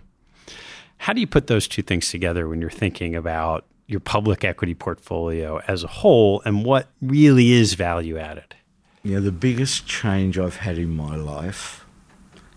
How 0.98 1.12
do 1.12 1.20
you 1.20 1.26
put 1.26 1.48
those 1.48 1.66
two 1.66 1.82
things 1.82 2.10
together 2.10 2.48
when 2.48 2.60
you're 2.60 2.70
thinking 2.70 3.16
about 3.16 3.64
your 3.88 3.98
public 3.98 4.44
equity 4.44 4.74
portfolio 4.74 5.60
as 5.66 5.82
a 5.82 5.88
whole 5.88 6.40
and 6.44 6.64
what 6.64 6.88
really 7.00 7.50
is 7.50 7.74
value 7.74 8.18
added? 8.18 8.54
Yeah, 9.02 9.18
the 9.18 9.32
biggest 9.32 9.86
change 9.86 10.38
I've 10.38 10.56
had 10.56 10.78
in 10.78 10.90
my 10.90 11.16
life 11.16 11.84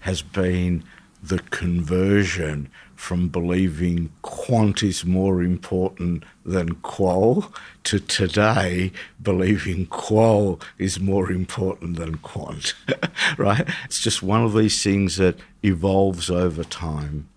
has 0.01 0.21
been 0.21 0.83
the 1.27 1.39
conversion 1.49 2.69
from 2.95 3.27
believing 3.27 4.11
quant 4.21 4.83
is 4.83 5.05
more 5.05 5.41
important 5.41 6.23
than 6.45 6.75
qual 6.75 7.51
to 7.83 7.99
today 7.99 8.91
believing 9.21 9.85
qual 9.87 10.59
is 10.77 10.99
more 10.99 11.31
important 11.31 11.97
than 11.97 12.17
quant, 12.17 12.73
right? 13.37 13.67
It's 13.85 13.99
just 13.99 14.23
one 14.23 14.43
of 14.43 14.53
these 14.53 14.81
things 14.83 15.17
that 15.17 15.37
evolves 15.63 16.29
over 16.29 16.63
time. 16.63 17.27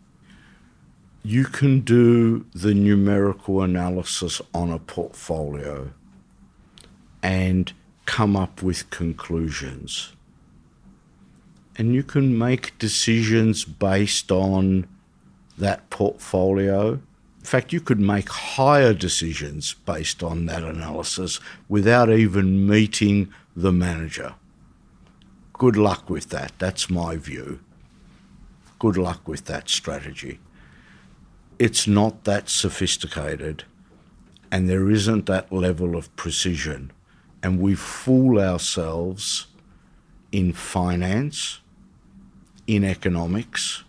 You 1.24 1.44
can 1.44 1.80
do 1.80 2.46
the 2.54 2.74
numerical 2.74 3.62
analysis 3.62 4.40
on 4.54 4.70
a 4.70 4.78
portfolio 4.78 5.90
and 7.22 7.72
come 8.06 8.36
up 8.36 8.62
with 8.62 8.88
conclusions 8.90 10.12
and 11.78 11.94
you 11.94 12.02
can 12.02 12.36
make 12.36 12.76
decisions 12.78 13.64
based 13.64 14.32
on 14.32 14.88
that 15.56 15.88
portfolio. 15.90 16.94
In 17.38 17.44
fact, 17.44 17.72
you 17.72 17.80
could 17.80 18.00
make 18.00 18.28
hire 18.28 18.92
decisions 18.92 19.74
based 19.86 20.22
on 20.22 20.46
that 20.46 20.64
analysis 20.64 21.38
without 21.68 22.10
even 22.10 22.66
meeting 22.66 23.32
the 23.54 23.72
manager. 23.72 24.34
Good 25.52 25.76
luck 25.76 26.10
with 26.10 26.30
that. 26.30 26.52
That's 26.58 26.90
my 26.90 27.16
view. 27.16 27.60
Good 28.80 28.96
luck 28.96 29.26
with 29.26 29.44
that 29.46 29.70
strategy. 29.70 30.40
It's 31.58 31.86
not 31.86 32.24
that 32.24 32.48
sophisticated 32.48 33.64
and 34.50 34.68
there 34.68 34.90
isn't 34.90 35.26
that 35.26 35.52
level 35.52 35.96
of 35.96 36.14
precision. 36.16 36.90
And 37.42 37.60
we 37.60 37.74
fool 37.74 38.40
ourselves 38.40 39.46
in 40.32 40.52
finance 40.52 41.60
in 42.68 42.84
economics 42.84 43.82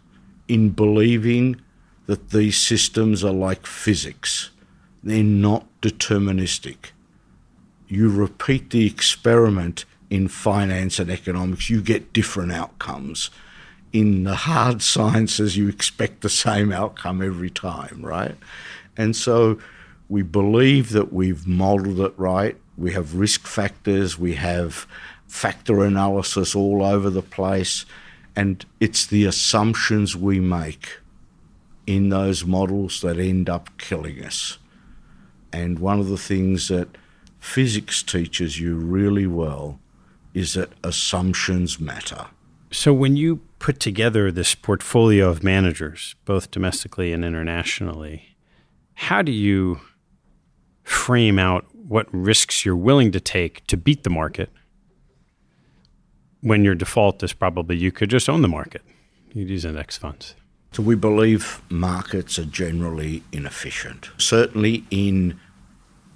in 0.48 0.70
believing 0.70 1.62
that 2.08 2.32
these 2.32 2.58
systems 2.58 3.24
are 3.24 3.32
like 3.32 3.68
physics. 3.68 4.50
They're 5.04 5.24
not 5.24 5.68
deterministic. 5.82 6.78
You 7.88 8.10
repeat 8.10 8.72
the 8.72 8.88
experiment 8.88 9.86
in 10.10 10.28
finance 10.28 10.98
and 10.98 11.12
economics, 11.12 11.70
you 11.70 11.82
get 11.82 12.14
different 12.14 12.52
outcomes. 12.52 13.30
In 13.94 14.24
the 14.24 14.36
hard 14.36 14.82
sciences, 14.94 15.56
you 15.56 15.68
expect 15.68 16.22
the 16.22 16.30
same 16.30 16.72
outcome 16.72 17.22
every 17.22 17.52
time, 17.52 18.02
right? 18.02 18.36
And 18.98 19.16
so 19.16 19.60
we 20.08 20.24
believe 20.24 20.90
that 20.92 21.14
we've 21.14 21.46
modeled 21.46 22.00
it 22.00 22.14
right. 22.18 22.58
We 22.76 22.94
have 22.94 23.14
risk 23.14 23.46
factors, 23.46 24.18
we 24.18 24.34
have 24.36 24.88
factor 25.28 25.86
analysis 25.86 26.56
all 26.56 26.84
over 26.84 27.12
the 27.12 27.22
place. 27.22 27.86
And 28.40 28.66
it's 28.80 29.06
the 29.06 29.26
assumptions 29.26 30.16
we 30.16 30.40
make 30.40 31.00
in 31.86 32.08
those 32.08 32.46
models 32.46 33.02
that 33.02 33.20
end 33.20 33.50
up 33.50 33.70
killing 33.78 34.24
us. 34.24 34.60
And 35.52 35.80
one 35.80 36.00
of 36.00 36.08
the 36.08 36.18
things 36.18 36.70
that 36.70 36.88
physics 37.42 38.02
teaches 38.02 38.58
you 38.58 38.78
really 38.78 39.28
well 39.28 39.78
is 40.34 40.54
that 40.54 40.70
assumptions 40.86 41.82
matter. 41.82 42.28
So 42.72 42.94
when 42.94 43.18
you 43.18 43.42
put 43.60 43.82
together 43.82 44.32
this 44.32 44.56
portfolio 44.56 45.30
of 45.30 45.44
managers, 45.44 46.16
both 46.24 46.50
domestically 46.50 47.12
and 47.12 47.26
internationally, 47.26 48.38
how 48.94 49.22
do 49.22 49.34
you 49.34 49.82
frame 50.84 51.38
out 51.38 51.66
what 51.74 52.08
risks 52.14 52.64
you're 52.64 52.78
willing 52.78 53.12
to 53.12 53.20
take 53.20 53.68
to 53.68 53.76
beat 53.76 54.04
the 54.04 54.10
market 54.10 54.50
when 56.42 56.64
your 56.64 56.76
default 56.76 57.22
is 57.24 57.34
probably 57.34 57.78
you 57.78 57.92
could 57.92 58.10
just 58.10 58.30
own 58.30 58.42
the 58.42 58.48
market. 58.48 58.82
You'd 59.34 59.50
use 59.50 59.66
index 59.66 59.98
funds. 59.98 60.36
So 60.72 60.84
we 60.84 60.96
believe 60.96 61.62
markets 61.70 62.38
are 62.38 62.46
generally 62.46 63.24
inefficient, 63.32 64.10
certainly 64.18 64.86
in 64.92 65.40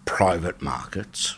private 0.06 0.62
markets, 0.62 1.38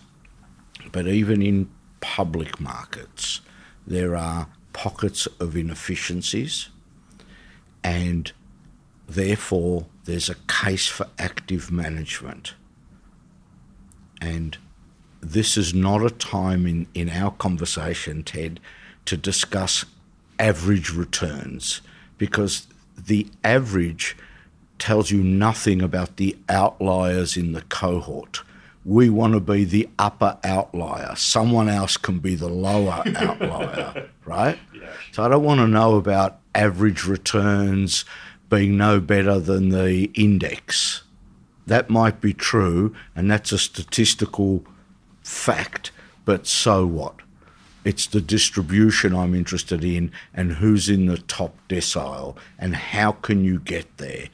but 0.91 1.07
even 1.07 1.41
in 1.41 1.69
public 2.01 2.59
markets, 2.59 3.41
there 3.87 4.15
are 4.15 4.47
pockets 4.73 5.27
of 5.39 5.55
inefficiencies, 5.55 6.69
and 7.83 8.31
therefore 9.07 9.85
there's 10.03 10.29
a 10.29 10.35
case 10.47 10.87
for 10.87 11.07
active 11.17 11.71
management. 11.71 12.53
And 14.19 14.57
this 15.31 15.57
is 15.57 15.73
not 15.73 16.03
a 16.03 16.09
time 16.09 16.65
in, 16.65 16.87
in 16.93 17.09
our 17.09 17.31
conversation, 17.31 18.23
Ted, 18.23 18.59
to 19.05 19.17
discuss 19.17 19.85
average 20.39 20.91
returns 20.91 21.81
because 22.17 22.67
the 22.97 23.27
average 23.43 24.15
tells 24.79 25.11
you 25.11 25.23
nothing 25.23 25.81
about 25.81 26.17
the 26.17 26.37
outliers 26.49 27.37
in 27.37 27.53
the 27.53 27.61
cohort. 27.61 28.41
We 28.83 29.09
want 29.09 29.33
to 29.33 29.39
be 29.39 29.63
the 29.63 29.89
upper 29.97 30.37
outlier. 30.43 31.15
Someone 31.15 31.69
else 31.69 31.97
can 31.97 32.19
be 32.19 32.35
the 32.35 32.49
lower 32.49 33.03
outlier, 33.15 34.09
right? 34.25 34.59
Yeah. 34.73 34.89
So 35.11 35.23
I 35.23 35.29
don't 35.29 35.43
want 35.43 35.59
to 35.59 35.67
know 35.67 35.95
about 35.95 36.39
average 36.53 37.05
returns 37.05 38.05
being 38.49 38.77
no 38.77 38.99
better 38.99 39.39
than 39.39 39.69
the 39.69 40.11
index. 40.13 41.03
That 41.65 41.89
might 41.89 42.21
be 42.21 42.33
true, 42.33 42.95
and 43.15 43.31
that's 43.31 43.51
a 43.51 43.57
statistical 43.57 44.63
fact, 45.25 45.91
but 46.23 46.47
so 46.47 46.85
what? 46.85 47.15
It's 47.83 48.07
the 48.07 48.21
distribution 48.21 49.15
I'm 49.15 49.35
interested 49.35 49.83
in 49.83 50.11
and 50.33 50.53
who's 50.53 50.89
in 50.89 51.05
the 51.05 51.17
top 51.17 51.55
decile 51.69 52.35
and 52.57 52.75
how 52.75 53.11
can 53.11 53.43
you 53.43 53.59
get 53.59 53.97
there. 53.97 54.27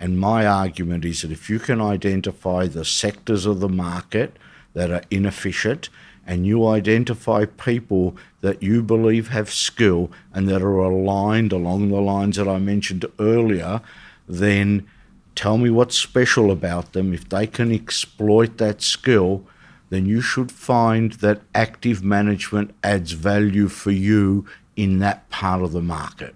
And 0.00 0.18
my 0.18 0.46
argument 0.46 1.04
is 1.04 1.22
that 1.22 1.32
if 1.32 1.48
you 1.48 1.58
can 1.58 1.80
identify 1.80 2.66
the 2.66 2.84
sectors 2.84 3.46
of 3.46 3.60
the 3.60 3.68
market 3.68 4.36
that 4.74 4.90
are 4.90 5.02
inefficient 5.10 5.88
and 6.26 6.46
you 6.46 6.66
identify 6.66 7.46
people 7.46 8.16
that 8.42 8.62
you 8.62 8.82
believe 8.82 9.28
have 9.28 9.50
skill 9.50 10.10
and 10.34 10.48
that 10.48 10.62
are 10.62 10.78
aligned 10.78 11.52
along 11.52 11.88
the 11.88 12.00
lines 12.00 12.36
that 12.36 12.46
I 12.46 12.58
mentioned 12.58 13.06
earlier, 13.18 13.80
then 14.28 14.86
tell 15.34 15.56
me 15.56 15.70
what's 15.70 15.96
special 15.96 16.50
about 16.50 16.92
them. 16.92 17.14
If 17.14 17.28
they 17.28 17.46
can 17.46 17.72
exploit 17.72 18.58
that 18.58 18.82
skill, 18.82 19.46
then 19.90 20.06
you 20.06 20.20
should 20.20 20.52
find 20.52 21.12
that 21.14 21.40
active 21.54 22.02
management 22.02 22.74
adds 22.82 23.12
value 23.12 23.68
for 23.68 23.90
you 23.90 24.46
in 24.76 24.98
that 24.98 25.28
part 25.30 25.62
of 25.62 25.72
the 25.72 25.82
market. 25.82 26.34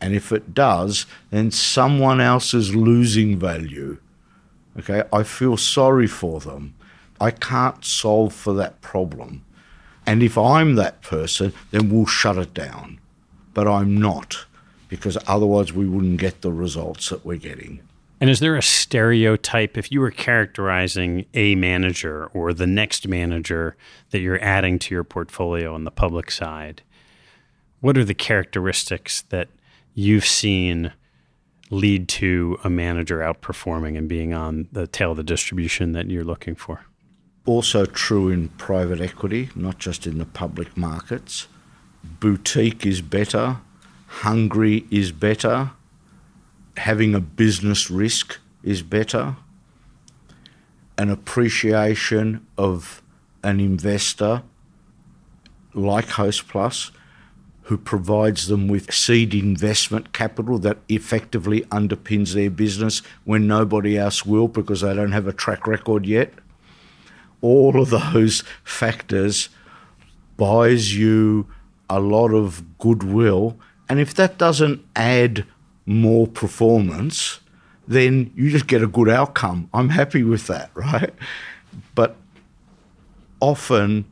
And 0.00 0.14
if 0.14 0.32
it 0.32 0.52
does, 0.52 1.06
then 1.30 1.50
someone 1.50 2.20
else 2.20 2.52
is 2.54 2.74
losing 2.74 3.38
value. 3.38 3.98
Okay, 4.78 5.04
I 5.12 5.22
feel 5.22 5.56
sorry 5.56 6.08
for 6.08 6.40
them. 6.40 6.74
I 7.20 7.30
can't 7.30 7.84
solve 7.84 8.34
for 8.34 8.52
that 8.54 8.80
problem. 8.80 9.44
And 10.04 10.22
if 10.22 10.36
I'm 10.36 10.74
that 10.74 11.02
person, 11.02 11.52
then 11.70 11.88
we'll 11.88 12.06
shut 12.06 12.36
it 12.36 12.52
down. 12.52 12.98
But 13.54 13.68
I'm 13.68 13.96
not, 13.96 14.46
because 14.88 15.16
otherwise 15.28 15.72
we 15.72 15.86
wouldn't 15.86 16.18
get 16.18 16.40
the 16.40 16.50
results 16.50 17.10
that 17.10 17.24
we're 17.24 17.36
getting. 17.36 17.80
And 18.22 18.30
is 18.30 18.38
there 18.38 18.54
a 18.54 18.62
stereotype 18.62 19.76
if 19.76 19.90
you 19.90 19.98
were 19.98 20.12
characterizing 20.12 21.26
a 21.34 21.56
manager 21.56 22.26
or 22.26 22.52
the 22.52 22.68
next 22.68 23.08
manager 23.08 23.76
that 24.10 24.20
you're 24.20 24.40
adding 24.40 24.78
to 24.78 24.94
your 24.94 25.02
portfolio 25.02 25.74
on 25.74 25.82
the 25.82 25.90
public 25.90 26.30
side? 26.30 26.82
What 27.80 27.98
are 27.98 28.04
the 28.04 28.14
characteristics 28.14 29.22
that 29.30 29.48
you've 29.94 30.24
seen 30.24 30.92
lead 31.70 32.06
to 32.10 32.60
a 32.62 32.70
manager 32.70 33.18
outperforming 33.18 33.98
and 33.98 34.08
being 34.08 34.32
on 34.32 34.68
the 34.70 34.86
tail 34.86 35.10
of 35.10 35.16
the 35.16 35.24
distribution 35.24 35.90
that 35.90 36.08
you're 36.08 36.22
looking 36.22 36.54
for? 36.54 36.86
Also 37.44 37.86
true 37.86 38.28
in 38.28 38.50
private 38.50 39.00
equity, 39.00 39.50
not 39.56 39.80
just 39.80 40.06
in 40.06 40.18
the 40.18 40.26
public 40.26 40.76
markets. 40.76 41.48
Boutique 42.04 42.86
is 42.86 43.00
better, 43.00 43.56
hungry 44.06 44.86
is 44.92 45.10
better, 45.10 45.72
having 46.76 47.14
a 47.14 47.20
business 47.20 47.90
risk 47.90 48.38
is 48.62 48.82
better, 48.82 49.36
an 50.98 51.10
appreciation 51.10 52.46
of 52.56 53.02
an 53.42 53.60
investor 53.60 54.42
like 55.74 56.06
Hostplus 56.06 56.90
who 57.62 57.78
provides 57.78 58.48
them 58.48 58.68
with 58.68 58.92
seed 58.92 59.34
investment 59.34 60.12
capital 60.12 60.58
that 60.58 60.78
effectively 60.88 61.62
underpins 61.62 62.34
their 62.34 62.50
business 62.50 63.00
when 63.24 63.46
nobody 63.46 63.96
else 63.96 64.26
will 64.26 64.48
because 64.48 64.80
they 64.80 64.94
don't 64.94 65.12
have 65.12 65.26
a 65.26 65.32
track 65.32 65.66
record 65.66 66.04
yet 66.04 66.32
all 67.42 67.80
of 67.80 67.90
those 67.90 68.42
factors 68.64 69.50
buys 70.38 70.96
you 70.96 71.46
a 71.90 72.00
lot 72.00 72.32
of 72.32 72.78
goodwill. 72.78 73.58
And 73.88 74.00
if 74.00 74.14
that 74.14 74.38
doesn't 74.38 74.82
add 74.96 75.44
more 75.86 76.26
performance, 76.26 77.40
then 77.88 78.32
you 78.36 78.50
just 78.50 78.66
get 78.66 78.82
a 78.82 78.86
good 78.86 79.08
outcome. 79.08 79.68
I'm 79.74 79.90
happy 79.90 80.22
with 80.22 80.46
that, 80.46 80.70
right? 80.74 81.12
But 81.94 82.16
often, 83.40 84.04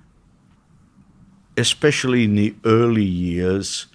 especially 1.56 2.24
in 2.24 2.34
the 2.34 2.54
early 2.64 3.04
years, 3.04 3.86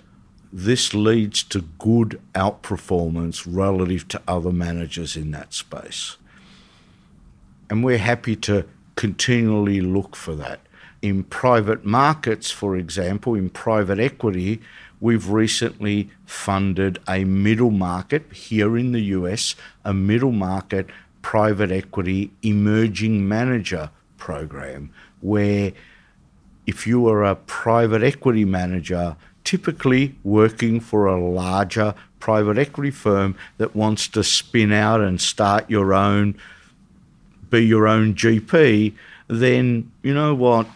this 0.54 0.94
leads 0.94 1.44
to 1.44 1.62
good 1.80 2.22
outperformance 2.34 3.46
relative 3.46 4.08
to 4.08 4.22
other 4.28 4.52
managers 4.52 5.18
in 5.18 5.32
that 5.32 5.54
space. 5.54 6.16
And 7.70 7.84
we're 7.84 7.98
happy 7.98 8.38
to 8.38 8.66
continually 8.96 9.82
look 9.82 10.16
for 10.16 10.34
that. 10.36 10.62
In 11.02 11.24
private 11.24 11.84
markets, 11.86 12.52
for 12.52 12.78
example, 12.78 13.36
in 13.36 13.50
private 13.50 14.00
equity, 14.00 14.62
we've 15.00 15.30
recently 15.30 16.10
funded 16.26 17.00
a 17.08 17.24
middle 17.24 17.72
market 17.72 18.32
here 18.32 18.78
in 18.78 18.92
the 18.92 19.02
US, 19.02 19.56
a 19.84 19.94
middle 19.94 20.32
market 20.32 20.88
private 21.22 21.72
equity 21.72 22.32
emerging 22.44 23.28
manager 23.28 23.90
program 24.18 24.92
where 25.22 25.72
if 26.68 26.86
you 26.88 27.08
are 27.08 27.24
a 27.24 27.36
private 27.36 28.04
equity 28.04 28.46
manager, 28.46 29.16
typically 29.44 30.16
working 30.24 30.80
for 30.80 31.06
a 31.06 31.20
larger 31.20 31.94
private 32.20 32.58
equity 32.58 32.92
firm 32.92 33.36
that 33.58 33.76
wants 33.76 34.08
to 34.08 34.24
spin 34.24 34.72
out 34.72 35.02
and 35.02 35.22
start 35.22 35.70
your 35.70 35.94
own 35.94 36.36
be 37.50 37.64
your 37.66 37.88
own 37.88 38.16
GP, 38.16 38.94
then 39.28 39.92
you 40.02 40.14
know 40.14 40.34
what? 40.34 40.68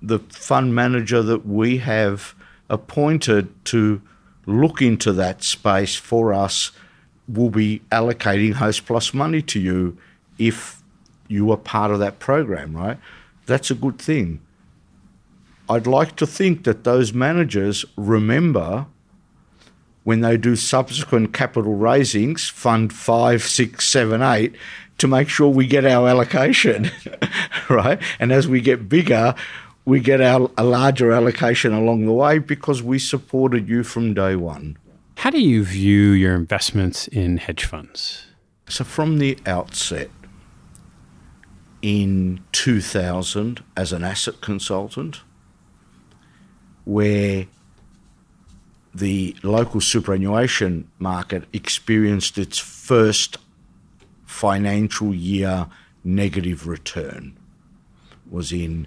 The 0.00 0.18
fund 0.18 0.74
manager 0.74 1.22
that 1.22 1.46
we 1.46 1.78
have 1.78 2.34
appointed 2.70 3.64
to 3.66 4.00
look 4.46 4.82
into 4.82 5.12
that 5.12 5.42
space 5.42 5.96
for 5.96 6.32
us 6.32 6.70
will 7.26 7.50
be 7.50 7.80
allocating 7.90 8.54
Host 8.54 8.86
Plus 8.86 9.14
money 9.14 9.42
to 9.42 9.60
you 9.60 9.96
if 10.38 10.82
you 11.28 11.50
are 11.50 11.56
part 11.56 11.90
of 11.90 11.98
that 12.00 12.18
program, 12.18 12.76
right? 12.76 12.98
That's 13.46 13.70
a 13.70 13.74
good 13.74 13.98
thing. 13.98 14.40
I'd 15.68 15.86
like 15.86 16.16
to 16.16 16.26
think 16.26 16.64
that 16.64 16.84
those 16.84 17.14
managers 17.14 17.84
remember 17.96 18.86
when 20.02 20.20
they 20.20 20.36
do 20.36 20.54
subsequent 20.54 21.32
capital 21.32 21.74
raisings, 21.74 22.48
fund 22.48 22.92
five, 22.92 23.42
six, 23.42 23.86
seven, 23.86 24.20
eight, 24.20 24.54
to 24.98 25.08
make 25.08 25.28
sure 25.28 25.48
we 25.48 25.66
get 25.66 25.86
our 25.86 26.08
allocation, 26.08 26.90
right? 27.70 28.00
And 28.18 28.30
as 28.30 28.46
we 28.46 28.60
get 28.60 28.88
bigger, 28.88 29.34
we 29.84 30.00
get 30.00 30.20
our, 30.20 30.50
a 30.56 30.64
larger 30.64 31.12
allocation 31.12 31.72
along 31.72 32.06
the 32.06 32.12
way 32.12 32.38
because 32.38 32.82
we 32.82 32.98
supported 32.98 33.68
you 33.68 33.82
from 33.82 34.14
day 34.14 34.36
one. 34.36 34.78
How 35.18 35.30
do 35.30 35.40
you 35.40 35.64
view 35.64 36.10
your 36.10 36.34
investments 36.34 37.06
in 37.08 37.36
hedge 37.36 37.64
funds? 37.64 38.26
So, 38.68 38.84
from 38.84 39.18
the 39.18 39.38
outset, 39.46 40.10
in 41.82 42.42
2000, 42.52 43.62
as 43.76 43.92
an 43.92 44.02
asset 44.04 44.40
consultant, 44.40 45.20
where 46.84 47.46
the 48.94 49.36
local 49.42 49.80
superannuation 49.80 50.90
market 50.98 51.44
experienced 51.52 52.38
its 52.38 52.58
first 52.58 53.36
financial 54.24 55.14
year 55.14 55.66
negative 56.04 56.66
return 56.66 57.36
was 58.30 58.52
in 58.52 58.86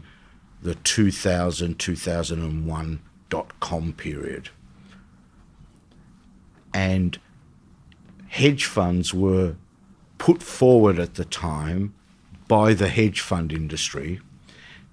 the 0.62 0.76
2000 0.76 1.78
2001 1.78 3.00
dot 3.30 3.60
com 3.60 3.94
period. 3.94 4.50
And 6.74 7.20
hedge 8.30 8.66
funds 8.66 9.14
were 9.14 9.56
put 10.18 10.42
forward 10.44 11.00
at 11.00 11.16
the 11.16 11.26
time 11.26 11.94
by 12.48 12.74
the 12.74 12.88
hedge 12.88 13.22
fund 13.22 13.52
industry 13.52 14.20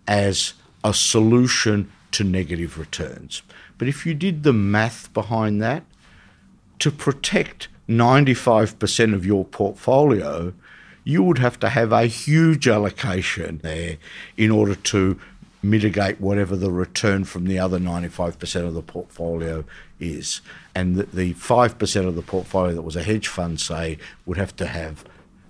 as 0.06 0.54
a 0.82 0.92
solution 0.92 1.90
to 2.12 2.24
negative 2.24 2.78
returns. 2.78 3.42
But 3.78 3.88
if 3.88 4.06
you 4.06 4.14
did 4.14 4.42
the 4.42 4.52
math 4.52 5.12
behind 5.12 5.60
that, 5.62 5.84
to 6.78 6.90
protect 6.90 7.68
95% 7.88 9.14
of 9.14 9.26
your 9.26 9.44
portfolio, 9.44 10.52
you 11.04 11.22
would 11.22 11.38
have 11.38 11.58
to 11.60 11.68
have 11.68 11.92
a 11.92 12.06
huge 12.06 12.66
allocation 12.66 13.60
there 13.62 13.98
in 14.36 14.50
order 14.50 14.74
to 14.74 15.18
mitigate 15.64 16.20
whatever 16.20 16.56
the 16.56 16.70
return 16.70 17.24
from 17.24 17.44
the 17.46 17.58
other 17.58 17.78
95% 17.78 18.66
of 18.66 18.74
the 18.74 18.82
portfolio 18.82 19.64
is. 19.98 20.40
And 20.74 20.96
the, 20.96 21.04
the 21.04 21.34
5% 21.34 22.06
of 22.06 22.14
the 22.14 22.22
portfolio 22.22 22.74
that 22.74 22.82
was 22.82 22.96
a 22.96 23.02
hedge 23.02 23.28
fund, 23.28 23.60
say, 23.60 23.98
would 24.26 24.36
have 24.36 24.54
to 24.56 24.66
have 24.66 25.04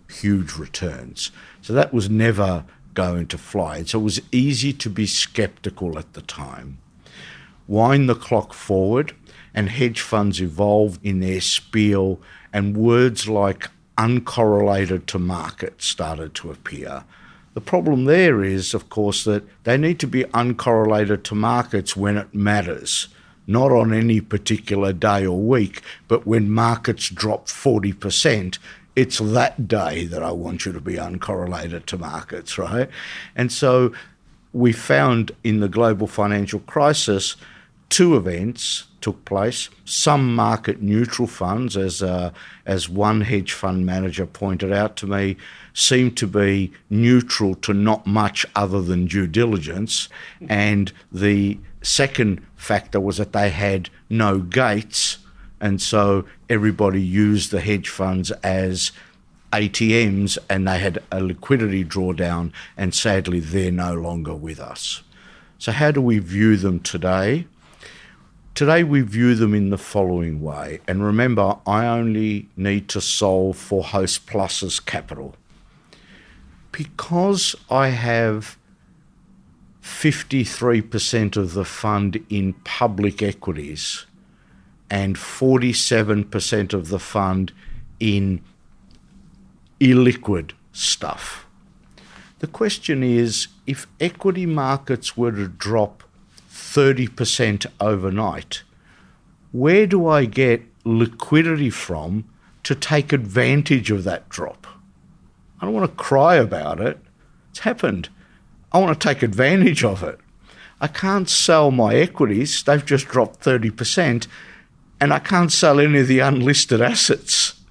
huge 0.08 0.56
returns. 0.56 1.30
So 1.60 1.72
that 1.72 1.92
was 1.92 2.08
never 2.08 2.64
going 2.94 3.26
to 3.26 3.38
fly. 3.38 3.78
And 3.78 3.88
so 3.88 4.00
it 4.00 4.04
was 4.04 4.20
easy 4.30 4.72
to 4.72 4.88
be 4.88 5.06
skeptical 5.06 5.98
at 5.98 6.12
the 6.12 6.22
time. 6.22 6.78
Wind 7.66 8.08
the 8.08 8.14
clock 8.14 8.52
forward, 8.52 9.14
and 9.54 9.70
hedge 9.70 10.00
funds 10.00 10.40
evolved 10.40 11.04
in 11.04 11.20
their 11.20 11.40
spiel, 11.40 12.20
and 12.52 12.76
words 12.76 13.28
like 13.28 13.70
uncorrelated 13.96 15.06
to 15.06 15.18
market 15.18 15.80
started 15.80 16.34
to 16.34 16.50
appear. 16.50 17.04
The 17.54 17.60
problem 17.60 18.04
there 18.04 18.42
is, 18.42 18.74
of 18.74 18.90
course, 18.90 19.24
that 19.24 19.44
they 19.62 19.76
need 19.76 20.00
to 20.00 20.08
be 20.08 20.24
uncorrelated 20.24 21.22
to 21.24 21.34
markets 21.34 21.96
when 21.96 22.16
it 22.16 22.34
matters, 22.34 23.08
not 23.46 23.70
on 23.70 23.92
any 23.92 24.20
particular 24.20 24.92
day 24.92 25.24
or 25.24 25.38
week, 25.38 25.80
but 26.08 26.26
when 26.26 26.50
markets 26.50 27.08
drop 27.08 27.46
40%, 27.46 28.58
it's 28.96 29.18
that 29.18 29.68
day 29.68 30.04
that 30.06 30.22
I 30.22 30.32
want 30.32 30.66
you 30.66 30.72
to 30.72 30.80
be 30.80 30.94
uncorrelated 30.94 31.86
to 31.86 31.98
markets, 31.98 32.58
right? 32.58 32.88
And 33.36 33.52
so 33.52 33.92
we 34.52 34.72
found 34.72 35.32
in 35.42 35.60
the 35.60 35.68
global 35.68 36.06
financial 36.06 36.60
crisis 36.60 37.36
two 37.88 38.16
events 38.16 38.84
took 39.00 39.24
place. 39.24 39.68
Some 39.84 40.34
market 40.34 40.80
neutral 40.80 41.28
funds, 41.28 41.76
as 41.76 42.02
uh, 42.02 42.30
as 42.66 42.88
one 42.88 43.20
hedge 43.20 43.52
fund 43.52 43.84
manager 43.84 44.26
pointed 44.26 44.72
out 44.72 44.96
to 44.96 45.06
me, 45.06 45.36
seemed 45.74 46.16
to 46.16 46.26
be 46.26 46.72
neutral 46.88 47.54
to 47.56 47.74
not 47.74 48.06
much 48.06 48.46
other 48.54 48.80
than 48.80 49.06
due 49.06 49.26
diligence. 49.26 50.08
And 50.48 50.92
the 51.12 51.58
second 51.82 52.40
factor 52.56 53.00
was 53.00 53.18
that 53.18 53.32
they 53.32 53.50
had 53.50 53.90
no 54.08 54.38
gates, 54.38 55.18
and 55.60 55.82
so 55.82 56.24
everybody 56.48 57.02
used 57.02 57.50
the 57.50 57.60
hedge 57.60 57.88
funds 57.88 58.30
as 58.42 58.92
ATMs, 59.52 60.38
and 60.48 60.66
they 60.66 60.78
had 60.78 61.02
a 61.10 61.20
liquidity 61.20 61.84
drawdown. 61.84 62.52
And 62.76 62.94
sadly, 62.94 63.40
they're 63.40 63.70
no 63.70 63.94
longer 63.94 64.34
with 64.34 64.60
us. 64.60 65.02
So, 65.58 65.72
how 65.72 65.90
do 65.90 66.00
we 66.00 66.18
view 66.18 66.56
them 66.56 66.80
today? 66.80 67.46
Today 68.54 68.84
we 68.84 69.00
view 69.00 69.34
them 69.34 69.52
in 69.52 69.70
the 69.70 69.78
following 69.78 70.40
way, 70.40 70.80
and 70.86 71.04
remember, 71.04 71.58
I 71.66 71.86
only 71.86 72.48
need 72.56 72.88
to 72.90 73.00
solve 73.00 73.56
for 73.56 73.82
Host 73.82 74.26
Plus's 74.26 74.78
capital. 74.78 75.34
Because 76.76 77.54
I 77.70 77.88
have 77.88 78.58
53% 79.80 81.36
of 81.36 81.54
the 81.54 81.64
fund 81.64 82.24
in 82.28 82.54
public 82.64 83.22
equities 83.22 84.06
and 84.90 85.14
47% 85.14 86.72
of 86.72 86.88
the 86.88 86.98
fund 86.98 87.52
in 88.00 88.42
illiquid 89.78 90.50
stuff. 90.72 91.46
The 92.40 92.48
question 92.48 93.04
is 93.04 93.48
if 93.68 93.86
equity 94.00 94.44
markets 94.44 95.16
were 95.16 95.32
to 95.32 95.46
drop 95.46 96.02
30% 96.50 97.66
overnight. 97.80 98.62
Where 99.52 99.86
do 99.86 100.08
I 100.08 100.24
get 100.24 100.62
liquidity 100.84 101.70
from 101.70 102.24
to 102.64 102.74
take 102.74 103.12
advantage 103.12 103.92
of 103.92 104.02
that 104.04 104.28
drop? 104.28 104.66
I 105.64 105.68
don't 105.68 105.76
want 105.76 105.90
to 105.90 106.04
cry 106.04 106.34
about 106.36 106.78
it. 106.78 106.98
It's 107.48 107.60
happened. 107.60 108.10
I 108.70 108.76
want 108.76 109.00
to 109.00 109.08
take 109.08 109.22
advantage 109.22 109.82
of 109.82 110.02
it. 110.02 110.20
I 110.78 110.88
can't 110.88 111.26
sell 111.26 111.70
my 111.70 111.94
equities, 111.94 112.62
they've 112.62 112.84
just 112.84 113.08
dropped 113.08 113.40
30%, 113.40 114.26
and 115.00 115.10
I 115.10 115.20
can't 115.20 115.50
sell 115.50 115.80
any 115.80 116.00
of 116.00 116.06
the 116.06 116.18
unlisted 116.18 116.82
assets. 116.82 117.62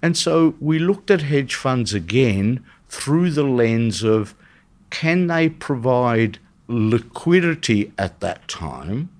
And 0.00 0.16
so 0.16 0.54
we 0.60 0.78
looked 0.78 1.10
at 1.10 1.20
hedge 1.20 1.54
funds 1.54 1.92
again 1.92 2.64
through 2.88 3.32
the 3.32 3.44
lens 3.44 4.02
of 4.02 4.34
can 4.88 5.26
they 5.26 5.50
provide 5.50 6.38
liquidity 6.68 7.92
at 7.98 8.20
that 8.20 8.48
time, 8.48 9.10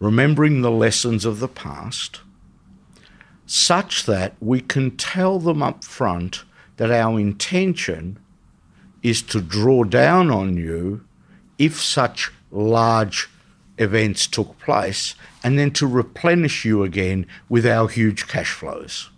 remembering 0.00 0.62
the 0.62 0.72
lessons 0.72 1.24
of 1.24 1.38
the 1.38 1.46
past, 1.46 2.22
such 3.46 4.04
that 4.06 4.34
we 4.40 4.60
can 4.60 4.96
tell 4.96 5.38
them 5.38 5.62
up 5.62 5.84
front 5.84 6.44
that 6.76 6.90
our 6.90 7.18
intention 7.18 8.18
is 9.02 9.22
to 9.22 9.40
draw 9.40 9.84
down 9.84 10.30
on 10.30 10.56
you 10.56 11.04
if 11.58 11.80
such 11.80 12.32
large 12.50 13.28
events 13.78 14.26
took 14.26 14.58
place 14.58 15.14
and 15.42 15.58
then 15.58 15.70
to 15.70 15.86
replenish 15.86 16.64
you 16.64 16.82
again 16.82 17.26
with 17.48 17.66
our 17.66 17.88
huge 17.88 18.26
cash 18.26 18.52
flows. 18.52 19.10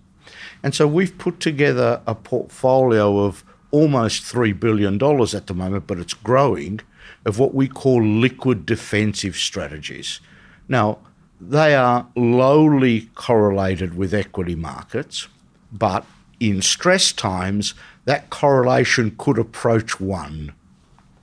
And 0.62 0.74
so 0.74 0.86
we've 0.86 1.16
put 1.16 1.38
together 1.38 2.00
a 2.06 2.14
portfolio 2.14 3.20
of 3.20 3.44
almost 3.70 4.22
$3 4.24 4.58
billion 4.58 4.94
at 4.94 5.46
the 5.46 5.54
moment, 5.54 5.86
but 5.86 5.98
it's 5.98 6.14
growing, 6.14 6.80
of 7.24 7.38
what 7.38 7.54
we 7.54 7.68
call 7.68 8.02
liquid 8.02 8.66
defensive 8.66 9.36
strategies. 9.36 10.20
Now, 10.68 10.98
they 11.40 11.74
are 11.74 12.06
lowly 12.16 13.10
correlated 13.14 13.96
with 13.96 14.14
equity 14.14 14.54
markets, 14.54 15.28
but 15.72 16.06
in 16.40 16.62
stress 16.62 17.12
times, 17.12 17.74
that 18.04 18.30
correlation 18.30 19.14
could 19.18 19.38
approach 19.38 20.00
one. 20.00 20.52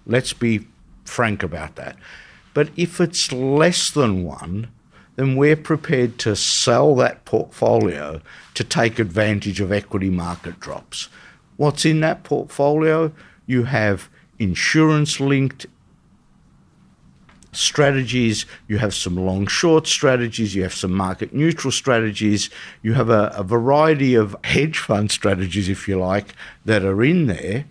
Let's 0.06 0.34
be 0.34 0.68
frank 1.06 1.44
about 1.44 1.76
that. 1.76 1.96
But 2.54 2.70
if 2.76 3.02
it's 3.02 3.32
less 3.32 3.90
than 3.90 4.24
one, 4.24 4.70
then 5.16 5.36
we're 5.36 5.56
prepared 5.56 6.18
to 6.20 6.36
sell 6.36 6.96
that 6.96 7.26
portfolio 7.26 8.22
to 8.54 8.64
take 8.64 9.00
advantage 9.00 9.60
of 9.60 9.72
equity 9.72 10.10
market 10.10 10.60
drops. 10.60 11.10
What's 11.58 11.86
in 11.86 12.00
that 12.02 12.24
portfolio? 12.24 13.12
You 13.46 13.64
have 13.66 14.10
insurance 14.40 15.20
linked 15.20 15.66
strategies, 17.54 18.46
you 18.68 18.78
have 18.80 18.94
some 18.94 19.16
long 19.16 19.48
short 19.48 19.88
strategies, 19.88 20.56
you 20.56 20.64
have 20.64 20.74
some 20.74 20.94
market 20.94 21.34
neutral 21.34 21.72
strategies, 21.72 22.50
you 22.82 22.94
have 22.94 23.10
a, 23.10 23.32
a, 23.36 23.44
variety 23.44 24.16
of 24.16 24.36
hedge 24.44 24.80
fund 24.80 25.12
strategies, 25.12 25.70
if 25.70 25.88
you 25.88 25.98
like, 25.98 26.34
that 26.66 26.84
are 26.84 27.04
in 27.04 27.28
there 27.28 27.66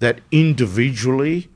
that 0.00 0.20
individually 0.32 1.48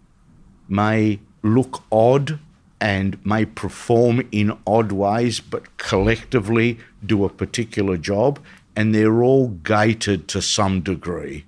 may 0.68 1.18
look 1.42 1.82
odd 1.90 2.38
and 2.80 3.24
may 3.24 3.44
perform 3.44 4.26
in 4.30 4.56
odd 4.66 4.92
ways, 4.92 5.40
but 5.40 5.76
collectively 5.78 6.78
do 7.04 7.24
a 7.24 7.28
particular 7.28 7.96
job, 7.96 8.38
and 8.76 8.94
they're 8.94 9.22
all 9.22 9.48
gated 9.48 10.28
to 10.28 10.42
some 10.42 10.80
degree. 10.80 11.44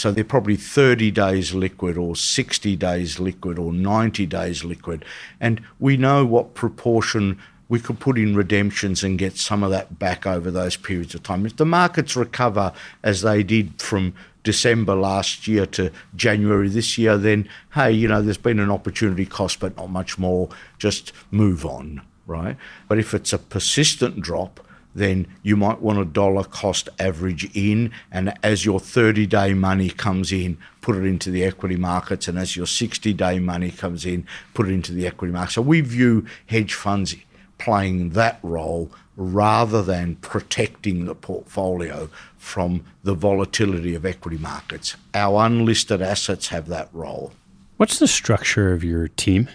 So 0.00 0.10
they're 0.10 0.24
probably 0.24 0.56
30 0.56 1.10
days 1.10 1.52
liquid 1.52 1.98
or 1.98 2.16
60 2.16 2.74
days 2.76 3.20
liquid 3.20 3.58
or 3.58 3.70
90 3.70 4.24
days 4.24 4.64
liquid. 4.64 5.04
And 5.38 5.60
we 5.78 5.98
know 5.98 6.24
what 6.24 6.54
proportion 6.54 7.38
we 7.68 7.80
could 7.80 8.00
put 8.00 8.16
in 8.16 8.34
redemptions 8.34 9.04
and 9.04 9.18
get 9.18 9.36
some 9.36 9.62
of 9.62 9.70
that 9.72 9.98
back 9.98 10.26
over 10.26 10.50
those 10.50 10.74
periods 10.74 11.14
of 11.14 11.22
time. 11.22 11.44
If 11.44 11.56
the 11.56 11.66
markets 11.66 12.16
recover 12.16 12.72
as 13.02 13.20
they 13.20 13.42
did 13.42 13.78
from 13.78 14.14
December 14.42 14.94
last 14.94 15.46
year 15.46 15.66
to 15.66 15.92
January 16.16 16.70
this 16.70 16.96
year, 16.96 17.18
then 17.18 17.46
hey, 17.74 17.92
you 17.92 18.08
know, 18.08 18.22
there's 18.22 18.38
been 18.38 18.58
an 18.58 18.70
opportunity 18.70 19.26
cost, 19.26 19.60
but 19.60 19.76
not 19.76 19.90
much 19.90 20.18
more. 20.18 20.48
Just 20.78 21.12
move 21.30 21.66
on, 21.66 22.00
right? 22.26 22.56
But 22.88 22.98
if 22.98 23.12
it's 23.12 23.34
a 23.34 23.38
persistent 23.38 24.22
drop, 24.22 24.60
then 24.94 25.26
you 25.42 25.56
might 25.56 25.80
want 25.80 25.98
a 25.98 26.04
dollar 26.04 26.44
cost 26.44 26.88
average 26.98 27.54
in. 27.56 27.92
And 28.10 28.34
as 28.42 28.64
your 28.64 28.80
30 28.80 29.26
day 29.26 29.54
money 29.54 29.90
comes 29.90 30.32
in, 30.32 30.58
put 30.80 30.96
it 30.96 31.04
into 31.04 31.30
the 31.30 31.44
equity 31.44 31.76
markets. 31.76 32.28
And 32.28 32.38
as 32.38 32.56
your 32.56 32.66
60 32.66 33.12
day 33.14 33.38
money 33.38 33.70
comes 33.70 34.04
in, 34.04 34.26
put 34.54 34.68
it 34.68 34.72
into 34.72 34.92
the 34.92 35.06
equity 35.06 35.32
market. 35.32 35.52
So 35.52 35.62
we 35.62 35.80
view 35.80 36.26
hedge 36.46 36.74
funds 36.74 37.14
playing 37.58 38.10
that 38.10 38.38
role 38.42 38.90
rather 39.16 39.82
than 39.82 40.16
protecting 40.16 41.04
the 41.04 41.14
portfolio 41.14 42.08
from 42.38 42.82
the 43.02 43.14
volatility 43.14 43.94
of 43.94 44.06
equity 44.06 44.38
markets. 44.38 44.96
Our 45.14 45.44
unlisted 45.44 46.00
assets 46.00 46.48
have 46.48 46.68
that 46.68 46.88
role. 46.92 47.32
What's 47.76 47.98
the 47.98 48.08
structure 48.08 48.72
of 48.72 48.82
your 48.82 49.08
team? 49.08 49.48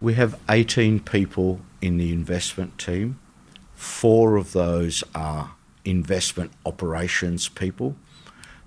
We 0.00 0.14
have 0.14 0.38
18 0.48 1.00
people 1.00 1.60
in 1.80 1.96
the 1.96 2.12
investment 2.12 2.78
team. 2.78 3.18
Four 3.78 4.36
of 4.36 4.54
those 4.54 5.04
are 5.14 5.52
investment 5.84 6.50
operations 6.66 7.48
people. 7.48 7.94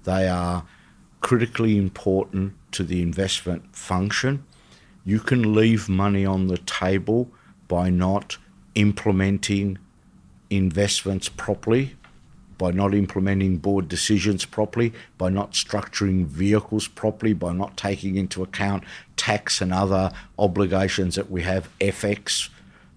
They 0.06 0.30
are 0.30 0.66
critically 1.20 1.78
important 1.78 2.54
to 2.72 2.84
the 2.86 3.02
investment 3.02 3.76
function. 3.76 4.46
You 5.04 5.20
can 5.20 5.54
leave 5.54 5.90
money 5.90 6.26
on 6.26 6.48
the 6.48 6.60
table 6.60 7.30
by 7.68 7.90
not 7.90 8.38
implementing 8.74 9.80
investments 10.50 11.28
properly, 11.28 11.98
by 12.58 12.72
not 12.72 12.94
implementing 12.94 13.58
board 13.58 13.90
decisions 13.90 14.46
properly, 14.46 14.94
by 15.18 15.28
not 15.30 15.52
structuring 15.52 16.26
vehicles 16.26 16.88
properly, 16.88 17.34
by 17.34 17.52
not 17.52 17.76
taking 17.76 18.16
into 18.16 18.44
account 18.44 18.86
tax 19.18 19.60
and 19.60 19.74
other 19.74 20.14
obligations 20.40 21.16
that 21.16 21.30
we 21.30 21.42
have, 21.42 21.68
FX 21.80 22.48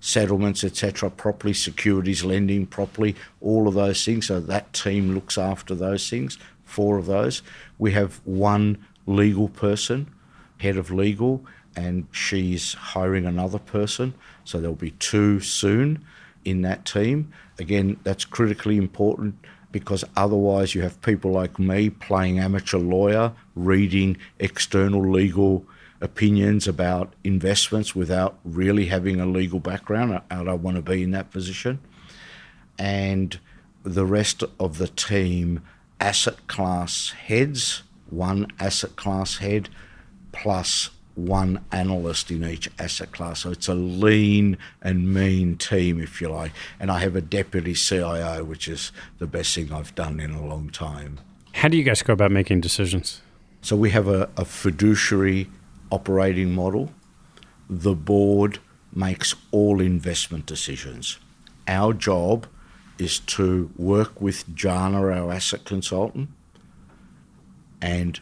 settlements, 0.05 0.62
etc., 0.62 1.09
properly, 1.09 1.55
securities 1.55 2.22
lending 2.22 2.66
properly, 2.66 3.16
all 3.40 3.66
of 3.66 3.72
those 3.72 4.05
things. 4.05 4.26
So 4.26 4.38
that 4.38 4.70
team 4.74 5.14
looks 5.14 5.38
after 5.38 5.74
those 5.74 6.11
things, 6.11 6.36
four 6.66 6.98
of 6.98 7.07
those. 7.07 7.40
We 7.78 7.92
have 7.92 8.20
one 8.26 8.84
legal 9.07 9.48
person, 9.48 10.12
head 10.59 10.76
of 10.76 10.90
legal, 10.90 11.46
and 11.74 12.07
she's 12.12 12.74
hiring 12.74 13.24
another 13.24 13.59
person. 13.59 14.12
So 14.44 14.61
there'll 14.61 14.76
be 14.76 14.90
two 14.90 15.40
soon 15.40 16.05
in 16.44 16.61
that 16.62 16.84
team. 16.84 17.32
Again, 17.59 17.96
that's 18.05 18.26
critically 18.26 18.76
important 18.76 19.36
because 19.72 20.05
otherwise 20.16 20.74
you 20.74 20.82
have 20.82 21.00
people 21.00 21.30
like 21.30 21.59
me 21.59 21.88
playing 21.88 22.38
amateur 22.38 22.78
lawyer, 22.78 23.32
reading 23.55 24.18
external 24.38 25.11
legal 25.11 25.64
opinions 26.05 26.68
about 26.68 27.14
investments 27.24 27.96
without 27.96 28.38
really 28.44 28.86
having 28.86 29.18
a 29.18 29.26
legal 29.26 29.59
background. 29.59 30.20
I 30.30 30.44
don't 30.44 30.62
want 30.62 30.76
to 30.76 30.82
be 30.82 31.02
in 31.02 31.11
that 31.12 31.30
position. 31.30 31.80
And 32.78 33.38
the 33.82 34.05
rest 34.05 34.44
of 34.61 34.78
the 34.78 34.88
team, 34.88 35.62
asset 35.98 36.46
class 36.46 37.11
heads, 37.11 37.82
one 38.11 38.46
asset 38.61 38.96
class 38.96 39.38
head, 39.38 39.70
plus 40.32 40.90
one 41.14 41.64
analyst 41.72 42.30
in 42.30 42.44
each 42.44 42.68
asset 42.78 43.12
class. 43.12 43.40
So 43.40 43.50
it's 43.50 43.68
a 43.68 43.74
lean 43.74 44.59
and 44.82 45.14
mean 45.14 45.57
team, 45.57 46.00
if 46.00 46.20
you 46.20 46.28
like. 46.28 46.52
And 46.78 46.90
I 46.90 46.98
have 46.98 47.16
a 47.16 47.20
deputy 47.20 47.74
CIO, 47.74 48.44
which 48.44 48.68
is 48.68 48.92
the 49.18 49.26
best 49.26 49.55
thing 49.55 49.72
I've 49.72 49.94
done 49.94 50.20
in 50.20 50.32
a 50.32 50.44
long 50.44 50.70
time. 50.70 51.20
How 51.55 51.68
do 51.68 51.76
you 51.76 51.84
guys 51.84 52.02
go 52.02 52.12
about 52.12 52.32
making 52.32 52.61
decisions? 52.61 53.22
So 53.62 53.76
we 53.76 53.90
have 53.90 54.09
a, 54.09 54.28
a 54.36 54.44
fiduciary 54.44 55.48
operating 55.95 56.53
model. 56.53 56.90
The 57.70 57.95
board 57.95 58.59
makes 58.92 59.34
all 59.51 59.80
investment 59.80 60.47
decisions. 60.47 61.18
Our 61.66 61.92
job 61.92 62.47
is 62.99 63.20
to 63.20 63.70
work 63.76 64.20
with 64.20 64.55
Jana, 64.55 64.99
our 64.99 65.32
asset 65.32 65.64
consultant, 65.64 66.28
and 67.80 68.20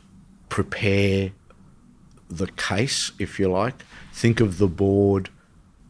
prepare 0.49 1.33
the 2.29 2.47
case, 2.47 3.13
if 3.19 3.39
you 3.39 3.51
like. 3.51 3.85
Think 4.13 4.41
of 4.41 4.59
the 4.59 4.69
board 4.69 5.29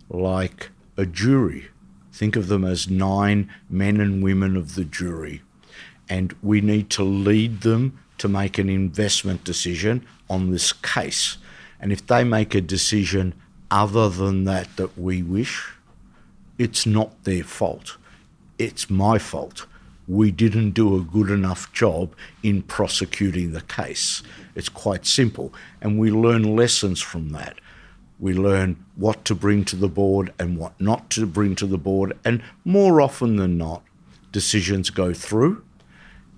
like 0.08 0.70
a 0.96 1.06
jury. 1.06 1.68
Think 2.12 2.36
of 2.36 2.48
them 2.48 2.64
as 2.64 2.90
nine 2.90 3.50
men 3.70 4.00
and 4.00 4.22
women 4.22 4.56
of 4.56 4.74
the 4.74 4.84
jury. 4.84 5.42
And 6.08 6.34
we 6.42 6.60
need 6.60 6.90
to 6.90 7.04
lead 7.04 7.62
them 7.62 7.98
to 8.18 8.28
make 8.28 8.58
an 8.58 8.68
investment 8.68 9.44
decision 9.44 10.06
on 10.28 10.50
this 10.50 10.72
case. 10.72 11.38
And 11.82 11.92
if 11.92 12.06
they 12.06 12.22
make 12.22 12.54
a 12.54 12.60
decision 12.60 13.34
other 13.70 14.08
than 14.08 14.44
that 14.44 14.76
that 14.76 14.96
we 14.96 15.22
wish, 15.22 15.72
it's 16.56 16.86
not 16.86 17.24
their 17.24 17.42
fault. 17.42 17.96
It's 18.56 18.88
my 18.88 19.18
fault. 19.18 19.66
We 20.06 20.30
didn't 20.30 20.70
do 20.70 20.96
a 20.96 21.02
good 21.02 21.28
enough 21.28 21.72
job 21.72 22.14
in 22.42 22.62
prosecuting 22.62 23.52
the 23.52 23.62
case. 23.62 24.22
It's 24.54 24.68
quite 24.68 25.06
simple. 25.06 25.52
And 25.80 25.98
we 25.98 26.12
learn 26.12 26.54
lessons 26.54 27.00
from 27.00 27.30
that. 27.30 27.60
We 28.20 28.32
learn 28.32 28.84
what 28.94 29.24
to 29.24 29.34
bring 29.34 29.64
to 29.66 29.76
the 29.76 29.88
board 29.88 30.32
and 30.38 30.56
what 30.56 30.80
not 30.80 31.10
to 31.10 31.26
bring 31.26 31.56
to 31.56 31.66
the 31.66 31.78
board. 31.78 32.16
And 32.24 32.42
more 32.64 33.00
often 33.00 33.36
than 33.36 33.58
not, 33.58 33.82
decisions 34.30 34.90
go 34.90 35.12
through. 35.12 35.64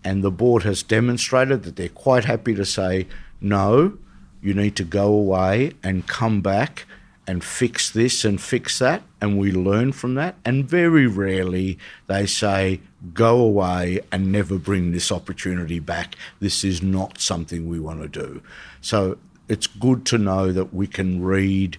And 0.02 0.22
the 0.22 0.30
board 0.30 0.62
has 0.62 0.82
demonstrated 0.82 1.64
that 1.64 1.76
they're 1.76 1.88
quite 1.88 2.24
happy 2.24 2.54
to 2.54 2.64
say, 2.64 3.06
no, 3.40 3.98
you 4.44 4.52
need 4.52 4.76
to 4.76 4.84
go 4.84 5.06
away 5.06 5.72
and 5.82 6.06
come 6.06 6.42
back 6.42 6.84
and 7.26 7.42
fix 7.42 7.90
this 7.90 8.26
and 8.26 8.38
fix 8.38 8.78
that, 8.78 9.02
and 9.18 9.38
we 9.38 9.50
learn 9.50 9.90
from 9.90 10.14
that. 10.16 10.34
And 10.44 10.68
very 10.68 11.06
rarely 11.06 11.78
they 12.06 12.26
say, 12.26 12.80
go 13.14 13.38
away 13.38 14.00
and 14.12 14.30
never 14.30 14.58
bring 14.58 14.92
this 14.92 15.10
opportunity 15.10 15.78
back. 15.78 16.16
This 16.40 16.62
is 16.62 16.82
not 16.82 17.18
something 17.18 17.66
we 17.66 17.80
want 17.80 18.02
to 18.02 18.08
do. 18.08 18.42
So 18.82 19.16
it's 19.48 19.66
good 19.66 20.04
to 20.06 20.18
know 20.18 20.52
that 20.52 20.74
we 20.74 20.86
can 20.86 21.24
read 21.24 21.78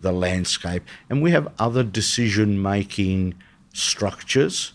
the 0.00 0.12
landscape. 0.12 0.84
And 1.10 1.20
we 1.20 1.32
have 1.32 1.52
other 1.58 1.82
decision 1.82 2.62
making 2.62 3.34
structures, 3.72 4.74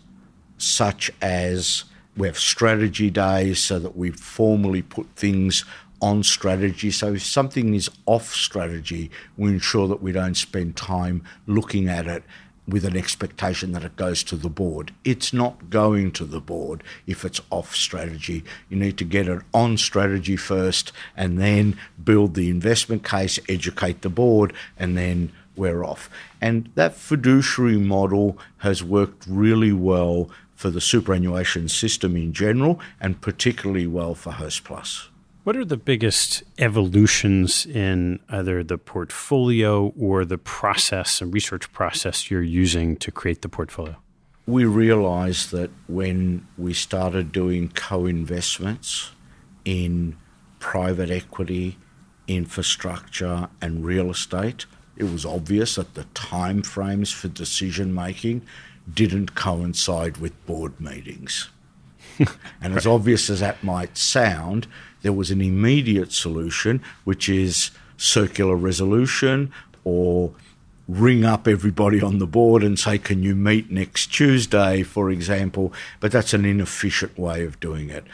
such 0.58 1.10
as 1.22 1.86
we 2.18 2.28
have 2.28 2.38
strategy 2.38 3.10
days 3.10 3.64
so 3.64 3.80
that 3.80 3.96
we 3.96 4.12
formally 4.12 4.82
put 4.82 5.08
things 5.16 5.64
on 6.02 6.24
strategy. 6.24 6.92
So 6.92 7.14
if 7.14 7.24
something 7.24 7.74
is 7.74 7.90
off 8.06 8.34
strategy, 8.34 9.12
we 9.38 9.50
ensure 9.50 9.88
that 9.88 10.02
we 10.02 10.12
don't 10.12 10.36
spend 10.36 10.76
time 10.76 11.24
looking 11.46 11.88
at 11.88 12.08
it 12.08 12.24
with 12.68 12.86
an 12.86 12.96
expectation 12.96 13.72
that 13.74 13.84
it 13.84 13.96
goes 13.96 14.24
to 14.24 14.36
the 14.36 14.50
board. 14.50 14.94
It's 15.04 15.34
not 15.34 15.70
going 15.70 16.12
to 16.14 16.26
the 16.26 16.40
board 16.40 16.84
if 17.06 17.26
it's 17.26 17.42
off 17.50 17.76
strategy. 17.76 18.44
You 18.70 18.78
need 18.78 18.98
to 19.00 19.06
get 19.06 19.28
it 19.28 19.42
on 19.54 19.78
strategy 19.78 20.38
first 20.38 20.92
and 21.18 21.40
then 21.40 21.78
build 22.04 22.36
the 22.36 22.50
investment 22.50 23.04
case, 23.04 23.40
educate 23.50 24.02
the 24.02 24.10
board, 24.10 24.54
and 24.78 24.98
then 24.98 25.32
we're 25.56 25.84
off. 25.84 26.10
And 26.40 26.72
that 26.76 26.96
fiduciary 26.96 27.78
model 27.78 28.38
has 28.60 28.84
worked 28.84 29.26
really 29.28 29.74
well 29.74 30.30
for 30.56 30.70
the 30.70 30.82
superannuation 30.82 31.68
system 31.68 32.16
in 32.16 32.34
general 32.34 32.80
and 33.00 33.20
particularly 33.20 33.88
well 33.88 34.16
for 34.16 34.32
Host 34.32 34.64
Plus. 34.64 35.11
What 35.44 35.58
are 35.58 35.66
the 35.66 35.78
biggest 35.78 36.44
evolutions 36.60 37.66
in 37.66 38.20
either 38.30 38.64
the 38.64 38.78
portfolio 38.78 39.92
or 40.00 40.24
the 40.24 40.38
process 40.38 41.20
and 41.20 41.34
research 41.34 41.74
process 41.74 42.30
you're 42.30 42.44
using 42.44 42.96
to 42.98 43.12
create 43.12 43.42
the 43.42 43.50
portfolio? 43.50 43.96
We 44.46 44.66
realized 44.66 45.50
that 45.52 45.72
when 45.88 46.46
we 46.60 46.74
started 46.76 47.32
doing 47.32 47.70
co 47.70 48.06
investments 48.06 49.14
in 49.66 50.16
private 50.60 51.10
equity, 51.10 51.80
infrastructure, 52.28 53.50
and 53.60 53.84
real 53.84 54.12
estate, 54.12 54.68
it 54.96 55.06
was 55.06 55.26
obvious 55.26 55.74
that 55.74 55.96
the 55.96 56.04
time 56.14 56.62
frames 56.62 57.12
for 57.12 57.30
decision 57.30 57.96
making 57.96 58.44
didn't 58.94 59.34
coincide 59.34 60.18
with 60.18 60.46
board 60.46 60.80
meetings. 60.80 61.50
and 62.62 62.76
as 62.76 62.86
obvious 62.86 63.28
as 63.30 63.40
that 63.40 63.64
might 63.64 63.98
sound, 63.98 64.68
there 65.02 65.14
was 65.14 65.32
an 65.32 65.42
immediate 65.42 66.12
solution, 66.12 66.82
which 67.04 67.28
is 67.30 67.72
circular 67.98 68.56
resolution 68.56 69.52
or 69.84 70.32
ring 70.88 71.24
up 71.24 71.48
everybody 71.48 72.02
on 72.02 72.20
the 72.20 72.28
board 72.28 72.64
and 72.64 72.78
say, 72.78 72.98
Can 72.98 73.24
you 73.24 73.36
meet 73.36 73.72
next 73.72 74.08
Tuesday, 74.08 74.84
for 74.84 75.10
example? 75.10 75.74
But 76.00 76.12
that's 76.12 76.34
an 76.34 76.46
inefficient 76.46 77.18
way 77.18 77.44
of 77.44 77.60
doing 77.60 77.90
it. 77.90 78.06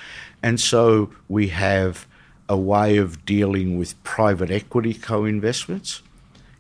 And 0.44 0.60
so 0.60 1.12
we 1.28 1.48
have 1.50 2.08
a 2.48 2.58
way 2.58 2.98
of 2.98 3.26
dealing 3.26 3.78
with 3.78 4.02
private 4.04 4.52
equity 4.52 4.94
co 4.94 5.26
investments 5.26 6.02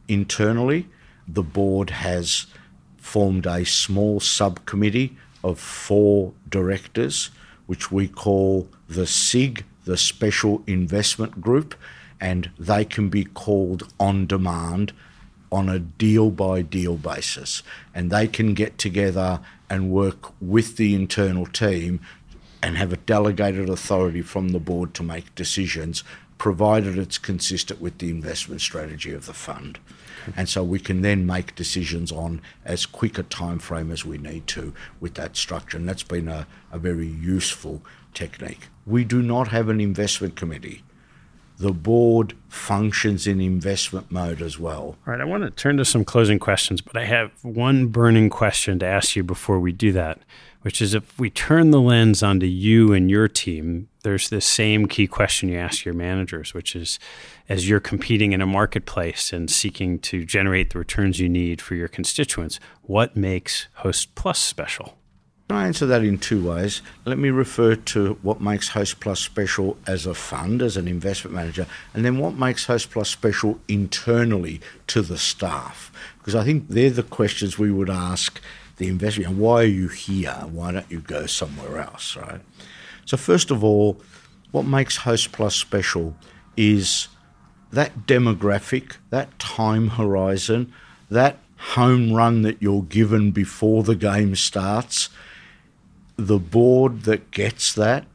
internally. 0.07 0.87
The 1.27 1.43
board 1.43 1.91
has 1.91 2.47
formed 2.97 3.45
a 3.45 3.65
small 3.65 4.19
subcommittee 4.19 5.15
of 5.43 5.59
four 5.59 6.33
directors, 6.49 7.29
which 7.67 7.91
we 7.91 8.07
call 8.07 8.67
the 8.89 9.05
SIG, 9.05 9.63
the 9.87 9.97
Special 9.97 10.61
Investment 10.67 11.41
Group, 11.41 11.73
and 12.19 12.51
they 12.59 12.85
can 12.85 13.09
be 13.09 13.23
called 13.23 13.91
on 13.99 14.27
demand 14.27 14.93
on 15.49 15.69
a 15.69 15.79
deal 15.79 16.29
by 16.29 16.61
deal 16.61 16.97
basis. 16.97 17.63
And 17.95 18.11
they 18.11 18.27
can 18.27 18.53
get 18.53 18.77
together 18.77 19.39
and 19.69 19.89
work 19.89 20.33
with 20.41 20.75
the 20.75 20.93
internal 20.93 21.45
team 21.45 22.01
and 22.61 22.77
have 22.77 22.91
a 22.91 22.97
delegated 22.97 23.69
authority 23.69 24.21
from 24.21 24.49
the 24.49 24.59
board 24.59 24.93
to 24.95 25.03
make 25.03 25.33
decisions, 25.35 26.03
provided 26.37 26.97
it's 26.97 27.17
consistent 27.17 27.79
with 27.79 27.97
the 27.99 28.09
investment 28.09 28.61
strategy 28.61 29.13
of 29.13 29.25
the 29.25 29.33
fund. 29.33 29.79
And 30.35 30.49
so 30.49 30.63
we 30.63 30.79
can 30.79 31.01
then 31.01 31.25
make 31.25 31.55
decisions 31.55 32.11
on 32.11 32.41
as 32.65 32.85
quick 32.85 33.17
a 33.17 33.23
time 33.23 33.59
frame 33.59 33.91
as 33.91 34.03
we 34.03 34.17
need 34.17 34.47
to 34.47 34.73
with 34.99 35.13
that 35.13 35.37
structure. 35.37 35.77
And 35.77 35.87
that's 35.87 36.03
been 36.03 36.27
a, 36.27 36.45
a 36.73 36.77
very 36.77 37.07
useful 37.07 37.81
technique. 38.13 38.67
We 38.87 39.03
do 39.03 39.21
not 39.21 39.49
have 39.49 39.67
an 39.67 39.81
investment 39.81 40.37
committee. 40.37 40.81
The 41.57 41.73
board 41.73 42.35
functions 42.47 43.27
in 43.27 43.41
investment 43.41 44.09
mode 44.09 44.41
as 44.41 44.57
well. 44.57 44.81
All 44.81 44.97
right, 45.07 45.19
I 45.19 45.25
want 45.25 45.43
to 45.43 45.51
turn 45.51 45.75
to 45.77 45.83
some 45.83 46.05
closing 46.05 46.39
questions, 46.39 46.79
but 46.79 46.95
I 46.95 47.03
have 47.03 47.31
one 47.43 47.87
burning 47.87 48.29
question 48.29 48.79
to 48.79 48.85
ask 48.85 49.17
you 49.17 49.23
before 49.23 49.59
we 49.59 49.73
do 49.73 49.91
that, 49.91 50.19
which 50.61 50.81
is 50.81 50.93
if 50.93 51.19
we 51.19 51.29
turn 51.29 51.71
the 51.71 51.81
lens 51.81 52.23
onto 52.23 52.45
you 52.45 52.93
and 52.93 53.09
your 53.09 53.27
team, 53.27 53.89
there's 54.03 54.29
this 54.29 54.45
same 54.45 54.85
key 54.85 55.07
question 55.07 55.49
you 55.49 55.57
ask 55.57 55.83
your 55.83 55.93
managers, 55.93 56.53
which 56.53 56.73
is 56.73 56.97
as 57.49 57.67
you're 57.67 57.81
competing 57.81 58.31
in 58.31 58.41
a 58.41 58.45
marketplace 58.45 59.33
and 59.33 59.49
seeking 59.51 59.99
to 59.99 60.23
generate 60.23 60.69
the 60.69 60.79
returns 60.79 61.19
you 61.19 61.27
need 61.27 61.61
for 61.61 61.75
your 61.75 61.89
constituents, 61.89 62.57
what 62.83 63.17
makes 63.17 63.67
Host 63.73 64.15
Plus 64.15 64.39
special? 64.39 64.96
I 65.49 65.65
answer 65.65 65.85
that 65.85 66.03
in 66.03 66.17
two 66.17 66.45
ways. 66.45 66.81
Let 67.05 67.17
me 67.17 67.29
refer 67.29 67.75
to 67.75 68.17
what 68.21 68.41
makes 68.41 68.69
Host 68.69 68.99
Plus 68.99 69.21
special 69.21 69.77
as 69.87 70.05
a 70.05 70.13
fund, 70.13 70.61
as 70.61 70.75
an 70.75 70.89
investment 70.89 71.33
manager, 71.33 71.67
and 71.93 72.03
then 72.03 72.17
what 72.17 72.35
makes 72.35 72.65
Host 72.65 72.91
Plus 72.91 73.09
special 73.09 73.57
internally 73.69 74.59
to 74.87 75.01
the 75.01 75.17
staff. 75.17 75.89
Because 76.17 76.35
I 76.35 76.43
think 76.43 76.67
they're 76.67 76.89
the 76.89 77.01
questions 77.01 77.57
we 77.57 77.71
would 77.71 77.89
ask 77.89 78.41
the 78.75 78.89
investor. 78.89 79.23
Why 79.23 79.61
are 79.61 79.65
you 79.65 79.87
here? 79.87 80.43
Why 80.51 80.73
don't 80.73 80.91
you 80.91 80.99
go 80.99 81.25
somewhere 81.25 81.79
else, 81.79 82.17
right? 82.17 82.41
So, 83.05 83.15
first 83.15 83.49
of 83.49 83.63
all, 83.63 84.01
what 84.51 84.65
makes 84.65 84.97
Host 84.97 85.31
Plus 85.31 85.55
special 85.55 86.17
is 86.57 87.07
that 87.71 88.05
demographic, 88.05 88.97
that 89.11 89.39
time 89.39 89.91
horizon, 89.91 90.73
that 91.09 91.37
home 91.57 92.11
run 92.11 92.41
that 92.41 92.61
you're 92.61 92.83
given 92.83 93.31
before 93.31 93.83
the 93.83 93.95
game 93.95 94.35
starts 94.35 95.09
the 96.17 96.39
board 96.39 97.03
that 97.03 97.31
gets 97.31 97.73
that, 97.75 98.05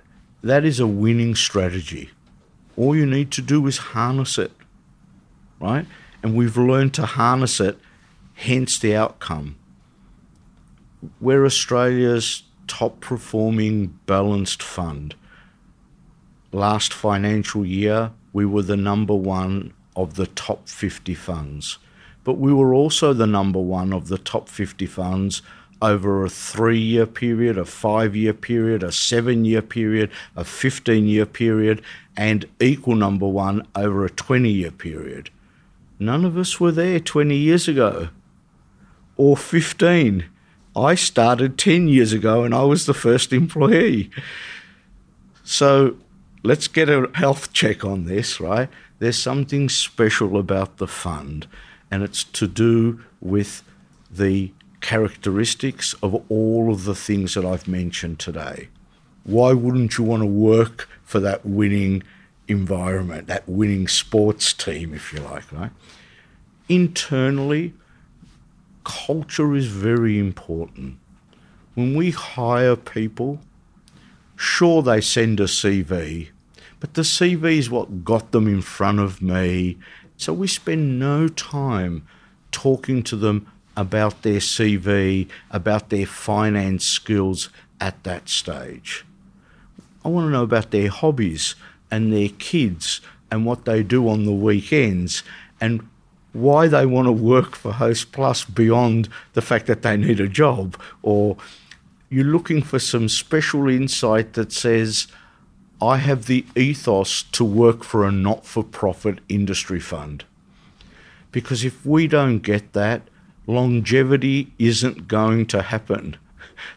that 0.42 0.64
is 0.64 0.80
a 0.80 0.86
winning 0.86 1.34
strategy. 1.34 2.10
All 2.76 2.96
you 2.96 3.06
need 3.06 3.30
to 3.32 3.42
do 3.42 3.66
is 3.66 3.78
harness 3.78 4.38
it, 4.38 4.52
right? 5.60 5.86
And 6.22 6.34
we've 6.34 6.56
learned 6.56 6.94
to 6.94 7.06
harness 7.06 7.60
it, 7.60 7.78
hence 8.34 8.78
the 8.78 8.96
outcome. 8.96 9.56
We're 11.20 11.44
Australia's 11.44 12.42
top 12.66 13.00
performing 13.00 13.98
balanced 14.06 14.62
fund. 14.62 15.14
Last 16.52 16.92
financial 16.92 17.64
year, 17.64 18.12
we 18.32 18.44
were 18.44 18.62
the 18.62 18.76
number 18.76 19.14
one 19.14 19.72
of 19.94 20.14
the 20.14 20.26
top 20.26 20.68
50 20.68 21.14
funds. 21.14 21.78
But 22.24 22.38
we 22.38 22.52
were 22.52 22.74
also 22.74 23.12
the 23.12 23.26
number 23.26 23.60
one 23.60 23.92
of 23.92 24.08
the 24.08 24.18
top 24.18 24.48
50 24.48 24.86
funds 24.86 25.42
over 25.82 26.24
a 26.24 26.30
three 26.30 26.78
year 26.78 27.04
period, 27.04 27.58
a 27.58 27.64
five 27.66 28.16
year 28.16 28.32
period, 28.32 28.82
a 28.82 28.92
seven 28.92 29.44
year 29.44 29.60
period, 29.60 30.10
a 30.36 30.44
15 30.44 31.06
year 31.06 31.26
period, 31.26 31.82
and 32.16 32.46
equal 32.60 32.94
number 32.94 33.28
one 33.28 33.66
over 33.74 34.04
a 34.06 34.10
20 34.10 34.48
year 34.48 34.70
period. 34.70 35.28
None 35.98 36.24
of 36.24 36.38
us 36.38 36.58
were 36.58 36.72
there 36.72 37.00
20 37.00 37.36
years 37.36 37.68
ago 37.68 38.08
or 39.16 39.36
15. 39.36 40.24
I 40.74 40.94
started 40.94 41.58
10 41.58 41.88
years 41.88 42.12
ago 42.12 42.44
and 42.44 42.54
I 42.54 42.62
was 42.62 42.86
the 42.86 42.94
first 42.94 43.32
employee. 43.32 44.10
So 45.44 45.96
let's 46.42 46.68
get 46.68 46.88
a 46.88 47.10
health 47.14 47.52
check 47.52 47.84
on 47.84 48.04
this, 48.06 48.40
right? 48.40 48.68
There's 48.98 49.18
something 49.18 49.68
special 49.68 50.38
about 50.38 50.76
the 50.76 50.86
fund, 50.86 51.48
and 51.90 52.04
it's 52.04 52.22
to 52.22 52.46
do 52.46 53.00
with 53.20 53.64
the 54.10 54.52
characteristics 54.82 55.94
of 56.02 56.22
all 56.28 56.70
of 56.70 56.84
the 56.84 56.94
things 56.94 57.34
that 57.34 57.44
I've 57.44 57.66
mentioned 57.66 58.18
today. 58.18 58.68
Why 59.24 59.52
wouldn't 59.52 59.96
you 59.96 60.04
want 60.04 60.22
to 60.22 60.26
work 60.26 60.88
for 61.04 61.20
that 61.20 61.46
winning 61.46 62.02
environment, 62.48 63.28
that 63.28 63.48
winning 63.48 63.88
sports 63.88 64.52
team, 64.52 64.92
if 64.92 65.12
you 65.12 65.20
like, 65.20 65.50
right? 65.52 65.70
Internally, 66.68 67.72
culture 68.84 69.54
is 69.54 69.66
very 69.68 70.18
important. 70.18 70.98
When 71.74 71.94
we 71.96 72.10
hire 72.10 72.76
people, 72.76 73.40
sure 74.36 74.82
they 74.82 75.00
send 75.00 75.40
a 75.40 75.44
CV, 75.44 76.28
but 76.80 76.94
the 76.94 77.02
CV 77.02 77.58
is 77.58 77.70
what 77.70 78.04
got 78.04 78.32
them 78.32 78.48
in 78.48 78.60
front 78.60 78.98
of 78.98 79.22
me. 79.22 79.78
So 80.16 80.32
we 80.32 80.48
spend 80.48 80.98
no 80.98 81.28
time 81.28 82.06
talking 82.50 83.02
to 83.04 83.16
them 83.16 83.51
about 83.76 84.22
their 84.22 84.38
CV, 84.38 85.28
about 85.50 85.90
their 85.90 86.06
finance 86.06 86.84
skills 86.84 87.48
at 87.80 88.02
that 88.04 88.28
stage. 88.28 89.04
I 90.04 90.08
want 90.08 90.26
to 90.26 90.30
know 90.30 90.42
about 90.42 90.70
their 90.70 90.88
hobbies 90.88 91.54
and 91.90 92.12
their 92.12 92.28
kids 92.28 93.00
and 93.30 93.46
what 93.46 93.64
they 93.64 93.82
do 93.82 94.08
on 94.08 94.24
the 94.24 94.32
weekends 94.32 95.22
and 95.60 95.86
why 96.32 96.66
they 96.66 96.86
want 96.86 97.06
to 97.06 97.12
work 97.12 97.54
for 97.54 97.72
Host 97.72 98.12
Plus 98.12 98.44
beyond 98.44 99.08
the 99.34 99.42
fact 99.42 99.66
that 99.66 99.82
they 99.82 99.96
need 99.96 100.20
a 100.20 100.28
job 100.28 100.80
or 101.02 101.36
you're 102.08 102.24
looking 102.24 102.62
for 102.62 102.78
some 102.78 103.08
special 103.08 103.68
insight 103.68 104.34
that 104.34 104.52
says, 104.52 105.06
I 105.80 105.96
have 105.96 106.26
the 106.26 106.44
ethos 106.54 107.22
to 107.22 107.44
work 107.44 107.82
for 107.84 108.04
a 108.04 108.12
not 108.12 108.44
for 108.44 108.62
profit 108.62 109.20
industry 109.28 109.80
fund. 109.80 110.24
Because 111.30 111.64
if 111.64 111.84
we 111.86 112.06
don't 112.06 112.40
get 112.40 112.74
that, 112.74 113.02
longevity 113.46 114.52
isn't 114.58 115.08
going 115.08 115.46
to 115.46 115.62
happen. 115.62 116.16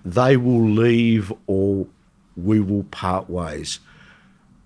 They 0.04 0.38
will 0.38 0.68
leave 0.68 1.32
or 1.48 1.88
we 2.36 2.60
will 2.60 2.84
part 2.86 3.30
ways. 3.30 3.80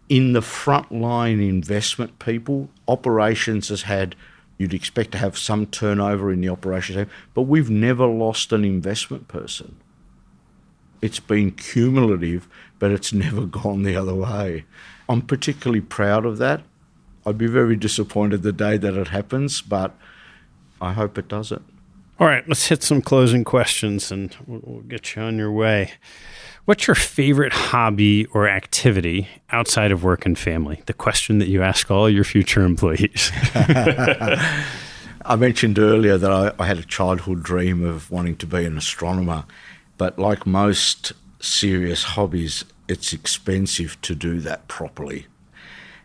In 0.08 0.34
the 0.34 0.40
frontline 0.40 1.48
investment 1.48 2.18
people, 2.20 2.70
operations 2.88 3.70
has 3.70 3.84
had, 3.84 4.16
you'd 4.58 4.74
expect 4.74 5.12
to 5.12 5.18
have 5.20 5.38
some 5.38 5.68
turnover 5.68 6.32
in 6.32 6.42
the 6.42 6.50
operations 6.50 6.98
team, 6.98 7.10
but 7.34 7.44
we've 7.44 7.70
never 7.70 8.08
lost 8.08 8.52
an 8.52 8.66
investment 8.66 9.28
person. 9.28 9.78
It's 11.02 11.20
been 11.20 11.52
cumulative, 11.52 12.48
but 12.80 12.92
it's 12.92 13.14
never 13.14 13.46
gone 13.46 13.84
the 13.84 13.96
other 13.96 14.16
way. 14.16 14.66
I'm 15.08 15.22
particularly 15.22 15.82
proud 15.82 16.26
of 16.26 16.38
that. 16.40 16.62
I'd 17.26 17.38
be 17.38 17.48
very 17.48 17.76
disappointed 17.76 18.42
the 18.42 18.52
day 18.52 18.78
that 18.78 18.96
it 18.96 19.10
happens, 19.10 19.62
but 19.62 19.96
I 20.82 20.94
hope 20.94 21.18
it 21.18 21.28
doesn't. 21.28 21.66
All 22.20 22.28
right, 22.28 22.46
let's 22.50 22.68
hit 22.68 22.84
some 22.84 23.02
closing 23.02 23.46
questions 23.46 24.12
and 24.12 24.36
we'll, 24.46 24.82
get 24.82 25.16
you 25.16 25.22
on 25.22 25.38
your 25.38 25.54
way. 25.54 25.94
What's 26.66 26.86
your 26.86 26.96
favorite 26.96 27.54
hobby 27.54 28.26
or 28.34 28.46
activity 28.46 29.30
outside 29.52 29.94
of 29.94 30.04
work 30.04 30.26
and 30.26 30.38
family? 30.38 30.84
The 30.86 30.94
question 30.94 31.40
that 31.40 31.48
you 31.48 31.64
ask 31.64 31.90
all 31.90 32.10
your 32.10 32.26
future 32.26 32.64
employees. 32.64 33.32
I 33.56 35.36
mentioned 35.38 35.80
earlier 35.80 36.18
that 36.18 36.30
I, 36.30 36.52
I, 36.60 36.66
had 36.66 36.78
a 36.78 36.84
childhood 36.84 37.42
dream 37.42 37.86
of 37.86 38.12
wanting 38.12 38.36
to 38.38 38.46
be 38.46 38.66
an 38.66 38.78
astronomer, 38.78 39.46
but 39.98 40.20
like 40.20 40.46
most 40.46 41.14
serious 41.40 42.04
hobbies, 42.04 42.66
it's 42.90 43.14
expensive 43.14 44.00
to 44.02 44.14
do 44.14 44.42
that 44.42 44.68
properly. 44.68 45.28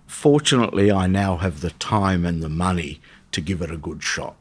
Fortunately, 0.07 0.93
I 0.93 1.09
now 1.09 1.39
have 1.39 1.61
the 1.61 1.71
time 1.71 2.25
and 2.25 2.41
the 2.41 2.49
money 2.49 3.01
to 3.33 3.41
give 3.41 3.61
it 3.63 3.71
a 3.73 3.77
good 3.77 4.01
shot. 4.05 4.37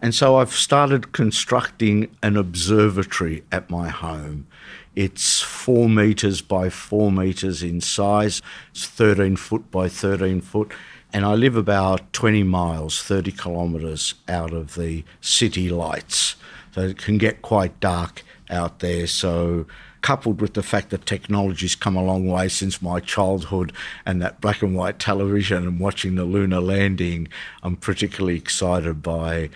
And 0.00 0.14
so 0.14 0.36
I've 0.36 0.52
started 0.52 1.12
constructing 1.12 2.14
an 2.22 2.36
observatory 2.36 3.44
at 3.50 3.70
my 3.70 3.88
home. 3.88 4.46
It's 4.94 5.40
four 5.40 5.88
metres 5.88 6.40
by 6.40 6.70
four 6.70 7.10
metres 7.10 7.62
in 7.62 7.80
size, 7.80 8.42
it's 8.70 8.86
13 8.86 9.36
foot 9.36 9.70
by 9.70 9.88
13 9.88 10.40
foot, 10.40 10.72
and 11.12 11.24
I 11.24 11.34
live 11.34 11.56
about 11.56 12.12
20 12.12 12.42
miles, 12.44 13.02
30 13.02 13.32
kilometres 13.32 14.14
out 14.28 14.52
of 14.52 14.74
the 14.74 15.04
city 15.20 15.68
lights. 15.68 16.36
So 16.72 16.82
it 16.82 16.98
can 16.98 17.18
get 17.18 17.42
quite 17.42 17.78
dark 17.80 18.22
out 18.50 18.80
there. 18.80 19.06
So 19.06 19.66
coupled 20.04 20.40
with 20.40 20.52
the 20.52 20.62
fact 20.62 20.90
that 20.90 21.06
technology's 21.06 21.74
come 21.74 21.96
a 21.96 22.04
long 22.04 22.26
way 22.26 22.46
since 22.46 22.82
my 22.82 23.00
childhood 23.00 23.72
and 24.04 24.20
that 24.20 24.38
black 24.40 24.60
and 24.60 24.76
white 24.76 24.98
television 24.98 25.66
and 25.66 25.80
watching 25.80 26.14
the 26.16 26.24
lunar 26.24 26.60
landing, 26.60 27.26
I'm 27.62 27.76
particularly 27.76 28.36
excited 28.36 29.02
by 29.02 29.48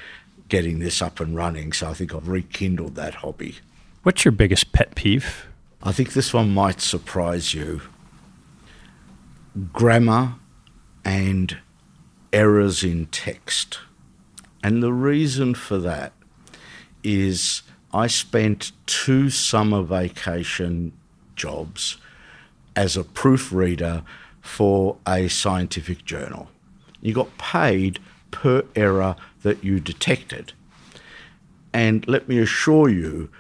getting 0.49 0.79
this 0.79 1.03
up 1.03 1.21
and 1.21 1.37
running. 1.37 1.73
So 1.73 1.89
I 1.89 1.95
think 1.95 2.15
I've 2.15 2.29
rekindled 2.29 2.95
that 2.95 3.17
hobby. 3.17 3.57
What's 4.03 4.25
your 4.25 4.33
biggest 4.33 4.73
pet 4.73 4.95
peeve? 4.95 5.47
I 5.83 5.93
think 5.93 6.13
this 6.13 6.33
one 6.33 6.53
might 6.53 6.81
surprise 6.81 7.55
you. 7.55 7.83
Grammar 9.73 10.35
and 11.05 11.59
errors 12.33 12.83
in 12.83 13.07
text. 13.07 13.79
And 14.63 14.83
the 14.83 14.93
reason 14.93 15.55
for 15.55 15.79
that 15.79 16.13
is 17.03 17.63
I 17.93 18.07
spent 18.07 18.73
two 18.87 19.31
summer 19.31 19.83
vacation 19.83 20.93
jobs 21.37 21.97
as 22.77 22.97
a 22.97 23.05
proofreader 23.05 24.03
for 24.41 24.97
a 25.07 25.29
scientific 25.29 26.05
journal. 26.05 26.51
You 27.01 27.15
got 27.15 27.39
paid 27.39 27.99
per 28.31 28.65
error 28.75 29.17
that 29.49 29.65
you 29.65 29.81
detected. 29.81 30.53
And 31.73 32.07
let 32.07 32.29
me 32.29 32.39
assure 32.39 32.91
you, 32.91 33.31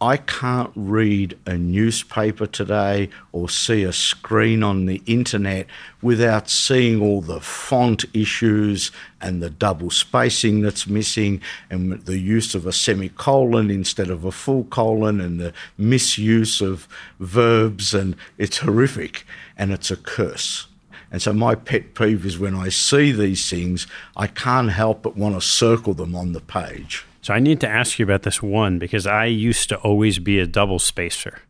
I 0.00 0.16
can't 0.16 0.72
read 0.74 1.38
a 1.46 1.56
newspaper 1.56 2.46
today 2.46 3.08
or 3.30 3.48
see 3.48 3.84
a 3.84 3.92
screen 3.92 4.64
on 4.64 4.86
the 4.86 5.00
internet 5.06 5.68
without 6.02 6.50
seeing 6.50 7.00
all 7.00 7.22
the 7.22 7.40
font 7.40 8.04
issues 8.12 8.90
and 9.22 9.40
the 9.40 9.48
double 9.48 9.90
spacing 9.90 10.60
that's 10.60 10.88
missing 10.88 11.40
and 11.70 11.92
the 12.04 12.18
use 12.18 12.54
of 12.54 12.66
a 12.66 12.72
semicolon 12.72 13.70
instead 13.70 14.10
of 14.10 14.24
a 14.24 14.32
full 14.32 14.64
colon 14.64 15.20
and 15.20 15.40
the 15.40 15.54
misuse 15.78 16.60
of 16.60 16.88
verbs 17.20 17.94
and 17.94 18.16
it's 18.38 18.58
horrific 18.58 19.24
and 19.56 19.72
it's 19.72 19.90
a 19.90 19.96
curse. 19.96 20.66
And 21.10 21.22
so 21.22 21.32
my 21.32 21.54
pet 21.54 21.94
peeve 21.94 22.26
is 22.26 22.38
when 22.38 22.54
I 22.54 22.68
see 22.68 23.12
these 23.12 23.48
things, 23.48 23.86
I 24.16 24.26
can't 24.26 24.70
help 24.70 25.02
but 25.02 25.16
want 25.16 25.34
to 25.34 25.40
circle 25.40 25.94
them 25.94 26.14
on 26.14 26.32
the 26.32 26.40
page. 26.40 27.04
So 27.22 27.34
I 27.34 27.38
need 27.38 27.60
to 27.60 27.68
ask 27.68 27.98
you 27.98 28.04
about 28.04 28.22
this 28.22 28.42
one 28.42 28.78
because 28.78 29.06
I 29.06 29.26
used 29.26 29.68
to 29.70 29.76
always 29.78 30.18
be 30.18 30.38
a 30.38 30.46
double 30.46 30.78
spacer. 30.78 31.40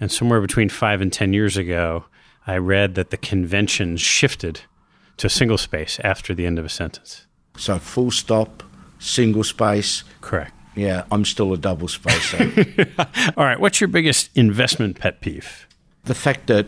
And 0.00 0.10
somewhere 0.10 0.40
between 0.40 0.68
five 0.68 1.00
and 1.00 1.12
10 1.12 1.32
years 1.32 1.56
ago, 1.56 2.04
I 2.46 2.56
read 2.56 2.94
that 2.96 3.10
the 3.10 3.16
convention 3.16 3.96
shifted 3.96 4.62
to 5.18 5.28
single 5.28 5.58
space 5.58 6.00
after 6.02 6.34
the 6.34 6.46
end 6.46 6.58
of 6.58 6.64
a 6.64 6.68
sentence. 6.68 7.26
So 7.56 7.78
full 7.78 8.10
stop, 8.10 8.62
single 8.98 9.44
space. 9.44 10.04
Correct. 10.20 10.52
Yeah, 10.74 11.04
I'm 11.12 11.24
still 11.24 11.52
a 11.52 11.58
double 11.58 11.88
spacer. 11.88 12.52
All 13.36 13.44
right. 13.44 13.60
What's 13.60 13.80
your 13.80 13.88
biggest 13.88 14.30
investment 14.34 14.98
pet 14.98 15.20
peeve? 15.20 15.66
The 16.04 16.14
fact 16.14 16.46
that 16.48 16.66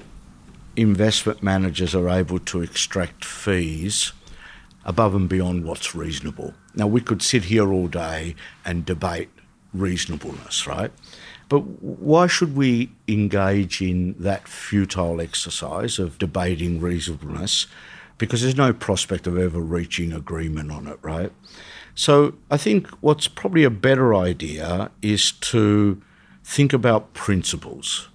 investment 0.77 1.43
managers 1.43 1.95
are 1.95 2.09
able 2.09 2.39
to 2.39 2.63
extract 2.63 3.25
fees 3.25 4.13
above 4.85 5.15
and 5.15 5.29
beyond 5.29 5.65
what's 5.65 5.95
reasonable. 5.95 6.55
Now, 6.75 6.87
we 6.87 7.01
could 7.01 7.23
sit 7.23 7.45
here 7.45 7.73
all 7.73 7.89
day 7.89 8.35
and 8.65 8.85
debate 8.85 9.31
reasonableness, 9.73 10.67
right? 10.67 10.93
But 11.49 11.61
why 11.83 12.27
should 12.27 12.57
we 12.57 12.91
engage 13.07 13.81
in 13.81 14.15
that 14.19 14.49
futile 14.49 15.21
exercise 15.21 15.99
of 15.99 16.19
debating 16.19 16.81
reasonableness? 16.81 17.67
Because 18.19 18.43
there's 18.43 18.57
no 18.57 18.73
prospect 18.73 19.27
of 19.27 19.39
ever 19.39 19.61
reaching 19.61 20.13
agreement 20.13 20.71
on 20.71 20.87
it, 20.87 20.99
right? 21.03 21.33
So 21.95 22.35
I 22.51 22.57
think 22.57 22.89
what's 23.01 23.29
probably 23.29 23.65
a 23.65 23.71
better 23.71 24.15
idea 24.15 24.91
is 25.03 25.33
to 25.33 26.01
think 26.43 26.73
about 26.73 27.15
principles 27.15 28.09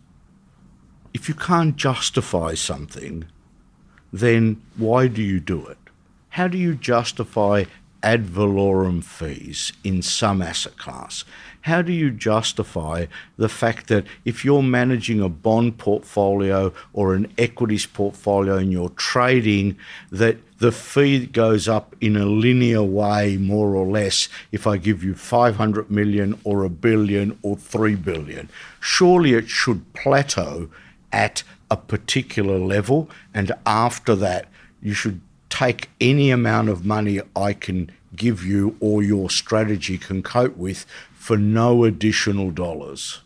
if 1.20 1.28
you 1.28 1.36
can't 1.36 1.76
justify 1.76 2.54
something, 2.54 3.26
then 4.14 4.62
why 4.78 5.08
do 5.08 5.22
you 5.22 5.42
do 5.42 5.66
it? 5.68 5.78
How 6.30 6.48
do 6.48 6.58
you 6.58 6.76
justify 6.76 7.66
ad 8.02 8.26
valorem 8.26 9.02
fees 9.02 9.74
in 9.84 10.02
some 10.02 10.42
asset 10.42 10.78
class? 10.78 11.26
How 11.64 11.82
do 11.82 11.92
you 11.92 12.10
justify 12.10 13.08
the 13.36 13.50
fact 13.50 13.88
that 13.90 14.06
if 14.24 14.46
you're 14.46 14.64
managing 14.64 15.20
a 15.20 15.28
bond 15.28 15.78
portfolio 15.78 16.74
or 16.94 17.14
an 17.14 17.28
equities 17.38 17.86
portfolio 17.86 18.56
and 18.56 18.72
you're 18.72 18.90
trading, 18.92 19.76
that 20.12 20.38
the 20.60 20.72
fee 20.72 21.26
goes 21.26 21.68
up 21.68 21.98
in 22.00 22.16
a 22.16 22.26
linear 22.26 22.84
way, 22.84 23.36
more 23.36 23.76
or 23.76 23.86
less, 23.86 24.30
if 24.54 24.66
I 24.66 24.78
give 24.78 25.04
you 25.04 25.16
500 25.16 25.92
million 25.92 26.40
or 26.46 26.64
a 26.64 26.70
billion 26.70 27.38
or 27.42 27.58
3 27.58 27.96
billion? 27.96 28.50
Surely 28.80 29.34
it 29.34 29.50
should 29.50 29.94
plateau 29.94 30.70
at 31.12 31.44
a 31.72 31.78
particular 31.78 32.58
level, 32.58 33.10
and 33.34 33.52
after 33.66 34.16
that, 34.16 34.48
you 34.82 34.94
should 34.94 35.22
take 35.50 35.90
any 36.00 36.32
amount 36.32 36.70
of 36.70 36.86
money 36.86 37.20
I 37.36 37.54
can 37.54 37.92
give 38.16 38.44
you 38.44 38.76
or 38.80 39.04
your 39.04 39.30
strategy 39.30 39.98
can 39.98 40.24
cope 40.24 40.58
with 40.58 40.86
for 41.14 41.38
no 41.38 41.84
additional 41.84 42.52
dollars. 42.52 43.22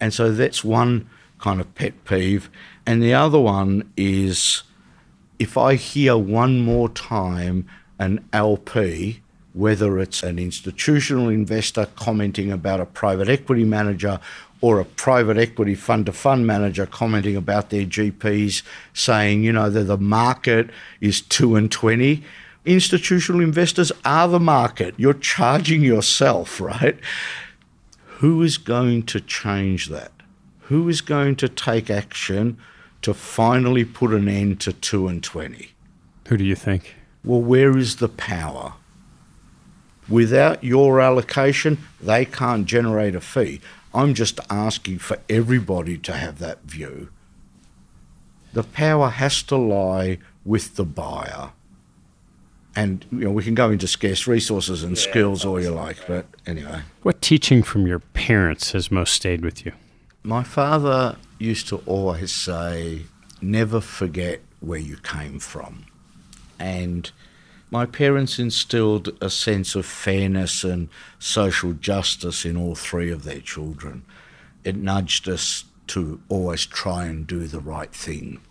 And 0.00 0.12
so 0.12 0.32
that's 0.32 0.64
one 0.64 1.08
kind 1.38 1.60
of 1.60 1.74
pet 1.74 2.04
peeve. 2.04 2.50
And 2.86 3.02
the 3.02 3.14
other 3.14 3.38
one 3.38 3.92
is 3.96 4.62
if 5.38 5.56
I 5.56 5.74
hear 5.74 6.16
one 6.16 6.60
more 6.60 6.88
time 6.88 7.66
an 7.98 8.24
LP, 8.32 9.20
whether 9.54 9.98
it's 9.98 10.22
an 10.22 10.38
institutional 10.38 11.28
investor 11.28 11.86
commenting 11.96 12.50
about 12.50 12.80
a 12.80 12.86
private 12.86 13.28
equity 13.28 13.64
manager 13.64 14.18
or 14.62 14.78
a 14.78 14.84
private 14.84 15.36
equity 15.36 15.74
fund 15.74 16.06
to 16.06 16.12
fund 16.12 16.46
manager 16.46 16.86
commenting 16.86 17.36
about 17.36 17.70
their 17.70 17.84
GPs 17.84 18.62
saying, 18.94 19.42
you 19.42 19.52
know, 19.52 19.68
that 19.68 19.84
the 19.84 19.98
market 19.98 20.70
is 21.00 21.20
2 21.20 21.56
and 21.56 21.70
20. 21.70 22.22
Institutional 22.64 23.40
investors 23.40 23.90
are 24.04 24.28
the 24.28 24.40
market. 24.40 24.94
You're 24.96 25.14
charging 25.14 25.82
yourself, 25.82 26.60
right? 26.60 26.96
Who 28.18 28.40
is 28.42 28.56
going 28.56 29.02
to 29.06 29.20
change 29.20 29.88
that? 29.88 30.12
Who 30.66 30.88
is 30.88 31.00
going 31.00 31.34
to 31.36 31.48
take 31.48 31.90
action 31.90 32.56
to 33.02 33.12
finally 33.12 33.84
put 33.84 34.12
an 34.12 34.28
end 34.28 34.60
to 34.60 34.72
2 34.72 35.08
and 35.08 35.22
20? 35.24 35.72
Who 36.28 36.36
do 36.36 36.44
you 36.44 36.54
think? 36.54 36.94
Well, 37.24 37.42
where 37.42 37.76
is 37.76 37.96
the 37.96 38.08
power? 38.08 38.74
Without 40.08 40.62
your 40.62 41.00
allocation, 41.00 41.78
they 42.00 42.24
can't 42.24 42.64
generate 42.64 43.16
a 43.16 43.20
fee. 43.20 43.60
I'm 43.94 44.14
just 44.14 44.40
asking 44.48 44.98
for 44.98 45.18
everybody 45.28 45.98
to 45.98 46.12
have 46.12 46.38
that 46.38 46.62
view. 46.62 47.10
The 48.52 48.62
power 48.62 49.08
has 49.08 49.42
to 49.44 49.56
lie 49.56 50.18
with 50.44 50.76
the 50.76 50.84
buyer. 50.84 51.52
And 52.74 53.04
you 53.12 53.24
know, 53.24 53.30
we 53.30 53.42
can 53.42 53.54
go 53.54 53.70
into 53.70 53.86
scarce 53.86 54.26
resources 54.26 54.82
and 54.82 54.96
yeah, 54.96 55.02
skills 55.02 55.44
all 55.44 55.60
you 55.60 55.70
like, 55.70 55.98
but 56.06 56.26
anyway. 56.46 56.82
What 57.02 57.20
teaching 57.20 57.62
from 57.62 57.86
your 57.86 57.98
parents 57.98 58.72
has 58.72 58.90
most 58.90 59.12
stayed 59.12 59.42
with 59.42 59.66
you? 59.66 59.72
My 60.22 60.42
father 60.42 61.16
used 61.38 61.68
to 61.68 61.82
always 61.84 62.32
say, 62.32 63.02
never 63.42 63.80
forget 63.80 64.40
where 64.60 64.78
you 64.78 64.96
came 64.96 65.38
from. 65.38 65.84
And 66.58 67.10
my 67.72 67.86
parents 67.86 68.38
instilled 68.38 69.16
a 69.22 69.30
sense 69.30 69.74
of 69.74 69.86
fairness 69.86 70.62
and 70.62 70.90
social 71.18 71.72
justice 71.72 72.44
in 72.44 72.54
all 72.54 72.74
three 72.74 73.10
of 73.10 73.24
their 73.24 73.40
children. 73.40 74.04
It 74.62 74.76
nudged 74.76 75.26
us 75.26 75.64
to 75.86 76.20
always 76.28 76.66
try 76.66 77.06
and 77.06 77.26
do 77.26 77.46
the 77.46 77.60
right 77.60 77.90
thing. 77.90 78.42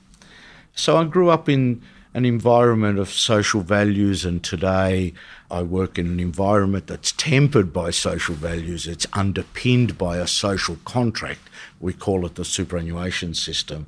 So 0.73 0.97
I 0.97 1.03
grew 1.03 1.29
up 1.29 1.47
in 1.47 1.83
an 2.15 2.25
environment 2.25 2.97
of 2.97 3.13
social 3.13 3.61
values, 3.61 4.25
and 4.25 4.43
today 4.43 5.13
I 5.51 5.61
work 5.61 5.99
in 5.99 6.07
an 6.07 6.19
environment 6.19 6.87
that's 6.87 7.11
tempered 7.11 7.71
by 7.71 7.91
social 7.91 8.33
values. 8.33 8.87
It's 8.87 9.05
underpinned 9.13 9.99
by 9.99 10.17
a 10.17 10.25
social 10.25 10.77
contract. 10.83 11.47
We 11.79 11.93
call 11.93 12.25
it 12.25 12.35
the 12.35 12.43
superannuation 12.43 13.35
system. 13.35 13.85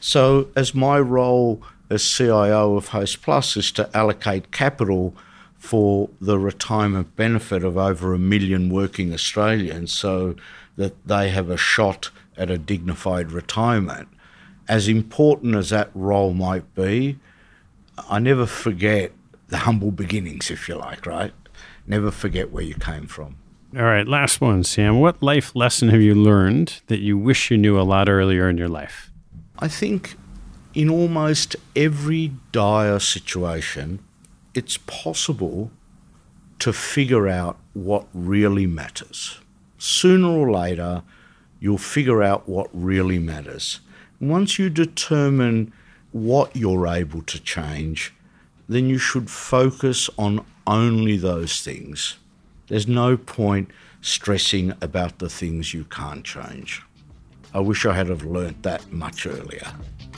So, 0.00 0.48
as 0.56 0.74
my 0.74 0.98
role 0.98 1.62
as 1.90 2.04
CIO 2.04 2.76
of 2.76 2.88
Host 2.88 3.22
Plus 3.22 3.56
is 3.56 3.70
to 3.72 3.88
allocate 3.96 4.50
capital 4.50 5.14
for 5.56 6.10
the 6.20 6.38
retirement 6.38 7.16
benefit 7.16 7.64
of 7.64 7.76
over 7.78 8.12
a 8.12 8.18
million 8.18 8.68
working 8.68 9.12
Australians 9.12 9.92
so 9.92 10.36
that 10.76 11.06
they 11.06 11.30
have 11.30 11.48
a 11.48 11.56
shot 11.56 12.10
at 12.36 12.50
a 12.50 12.58
dignified 12.58 13.32
retirement. 13.32 14.08
As 14.68 14.88
important 14.88 15.54
as 15.54 15.70
that 15.70 15.90
role 15.94 16.34
might 16.34 16.74
be, 16.74 17.18
I 18.10 18.18
never 18.18 18.46
forget 18.46 19.12
the 19.48 19.58
humble 19.58 19.90
beginnings, 19.90 20.50
if 20.50 20.68
you 20.68 20.74
like, 20.74 21.06
right? 21.06 21.32
Never 21.86 22.10
forget 22.10 22.50
where 22.50 22.64
you 22.64 22.74
came 22.74 23.06
from. 23.06 23.36
All 23.76 23.82
right, 23.82 24.06
last 24.06 24.40
one, 24.40 24.64
Sam. 24.64 25.00
What 25.00 25.22
life 25.22 25.54
lesson 25.54 25.88
have 25.88 26.00
you 26.00 26.14
learned 26.14 26.80
that 26.86 27.00
you 27.00 27.18
wish 27.18 27.50
you 27.50 27.58
knew 27.58 27.78
a 27.78 27.82
lot 27.82 28.08
earlier 28.08 28.48
in 28.48 28.56
your 28.56 28.68
life? 28.68 29.10
I 29.58 29.68
think 29.68 30.16
in 30.74 30.90
almost 30.90 31.56
every 31.76 32.32
dire 32.52 32.98
situation, 32.98 34.00
it's 34.54 34.76
possible 34.78 35.70
to 36.58 36.72
figure 36.72 37.28
out 37.28 37.58
what 37.72 38.06
really 38.12 38.66
matters. 38.66 39.38
Sooner 39.78 40.28
or 40.28 40.50
later, 40.50 41.02
you'll 41.60 41.78
figure 41.78 42.22
out 42.22 42.48
what 42.48 42.68
really 42.72 43.18
matters. 43.18 43.80
Once 44.20 44.58
you 44.58 44.70
determine 44.70 45.72
what 46.12 46.54
you're 46.56 46.86
able 46.86 47.22
to 47.22 47.40
change, 47.40 48.12
then 48.68 48.88
you 48.88 48.98
should 48.98 49.30
focus 49.30 50.08
on 50.16 50.44
only 50.66 51.16
those 51.16 51.60
things. 51.60 52.16
There's 52.68 52.88
no 52.88 53.16
point 53.16 53.70
stressing 54.00 54.72
about 54.80 55.18
the 55.18 55.28
things 55.28 55.74
you 55.74 55.84
can't 55.84 56.24
change. 56.24 56.82
I 57.52 57.60
wish 57.60 57.84
I 57.86 57.94
had 57.94 58.08
have 58.08 58.24
learnt 58.24 58.62
that 58.62 58.90
much 58.92 59.26
earlier. 59.26 59.72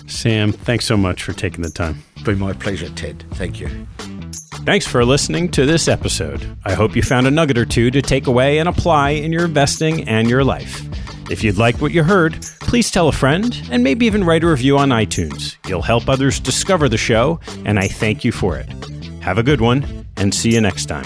Sam, 0.07 0.53
thanks 0.53 0.85
so 0.85 0.97
much 0.97 1.23
for 1.23 1.33
taking 1.33 1.63
the 1.63 1.71
time. 1.71 2.03
It's 2.15 2.25
been 2.25 2.39
my 2.39 2.53
pleasure, 2.53 2.89
Ted. 2.91 3.25
Thank 3.33 3.61
you. 3.61 3.69
Thanks 4.65 4.87
for 4.87 5.05
listening 5.05 5.51
to 5.53 5.67
this 5.67 5.87
episode. 5.89 6.57
I 6.65 6.75
hope 6.75 6.97
you 6.97 7.03
found 7.03 7.27
a 7.27 7.31
nugget 7.31 7.59
or 7.59 7.65
two 7.65 7.91
to 7.91 8.03
take 8.03 8.27
away 8.27 8.59
and 8.59 8.69
apply 8.69 9.11
in 9.11 9.33
your 9.33 9.45
investing 9.45 10.09
and 10.09 10.29
your 10.29 10.43
life. 10.43 10.83
If 11.31 11.43
you'd 11.45 11.59
like 11.59 11.81
what 11.81 11.93
you 11.93 12.03
heard, 12.03 12.41
please 12.61 12.91
tell 12.91 13.09
a 13.09 13.13
friend 13.13 13.57
and 13.71 13.83
maybe 13.83 14.07
even 14.07 14.25
write 14.25 14.45
a 14.45 14.49
review 14.49 14.79
on 14.79 14.91
iTunes. 14.91 15.57
You'll 15.69 15.83
help 15.83 16.09
others 16.09 16.41
discover 16.41 16.89
the 16.89 16.97
show, 16.97 17.41
and 17.65 17.79
I 17.79 17.89
thank 17.89 18.25
you 18.25 18.33
for 18.33 18.57
it. 18.57 18.69
Have 19.23 19.39
a 19.39 19.43
good 19.43 19.61
one, 19.61 20.07
and 20.17 20.35
see 20.35 20.53
you 20.55 20.61
next 20.61 20.87
time. 20.87 21.05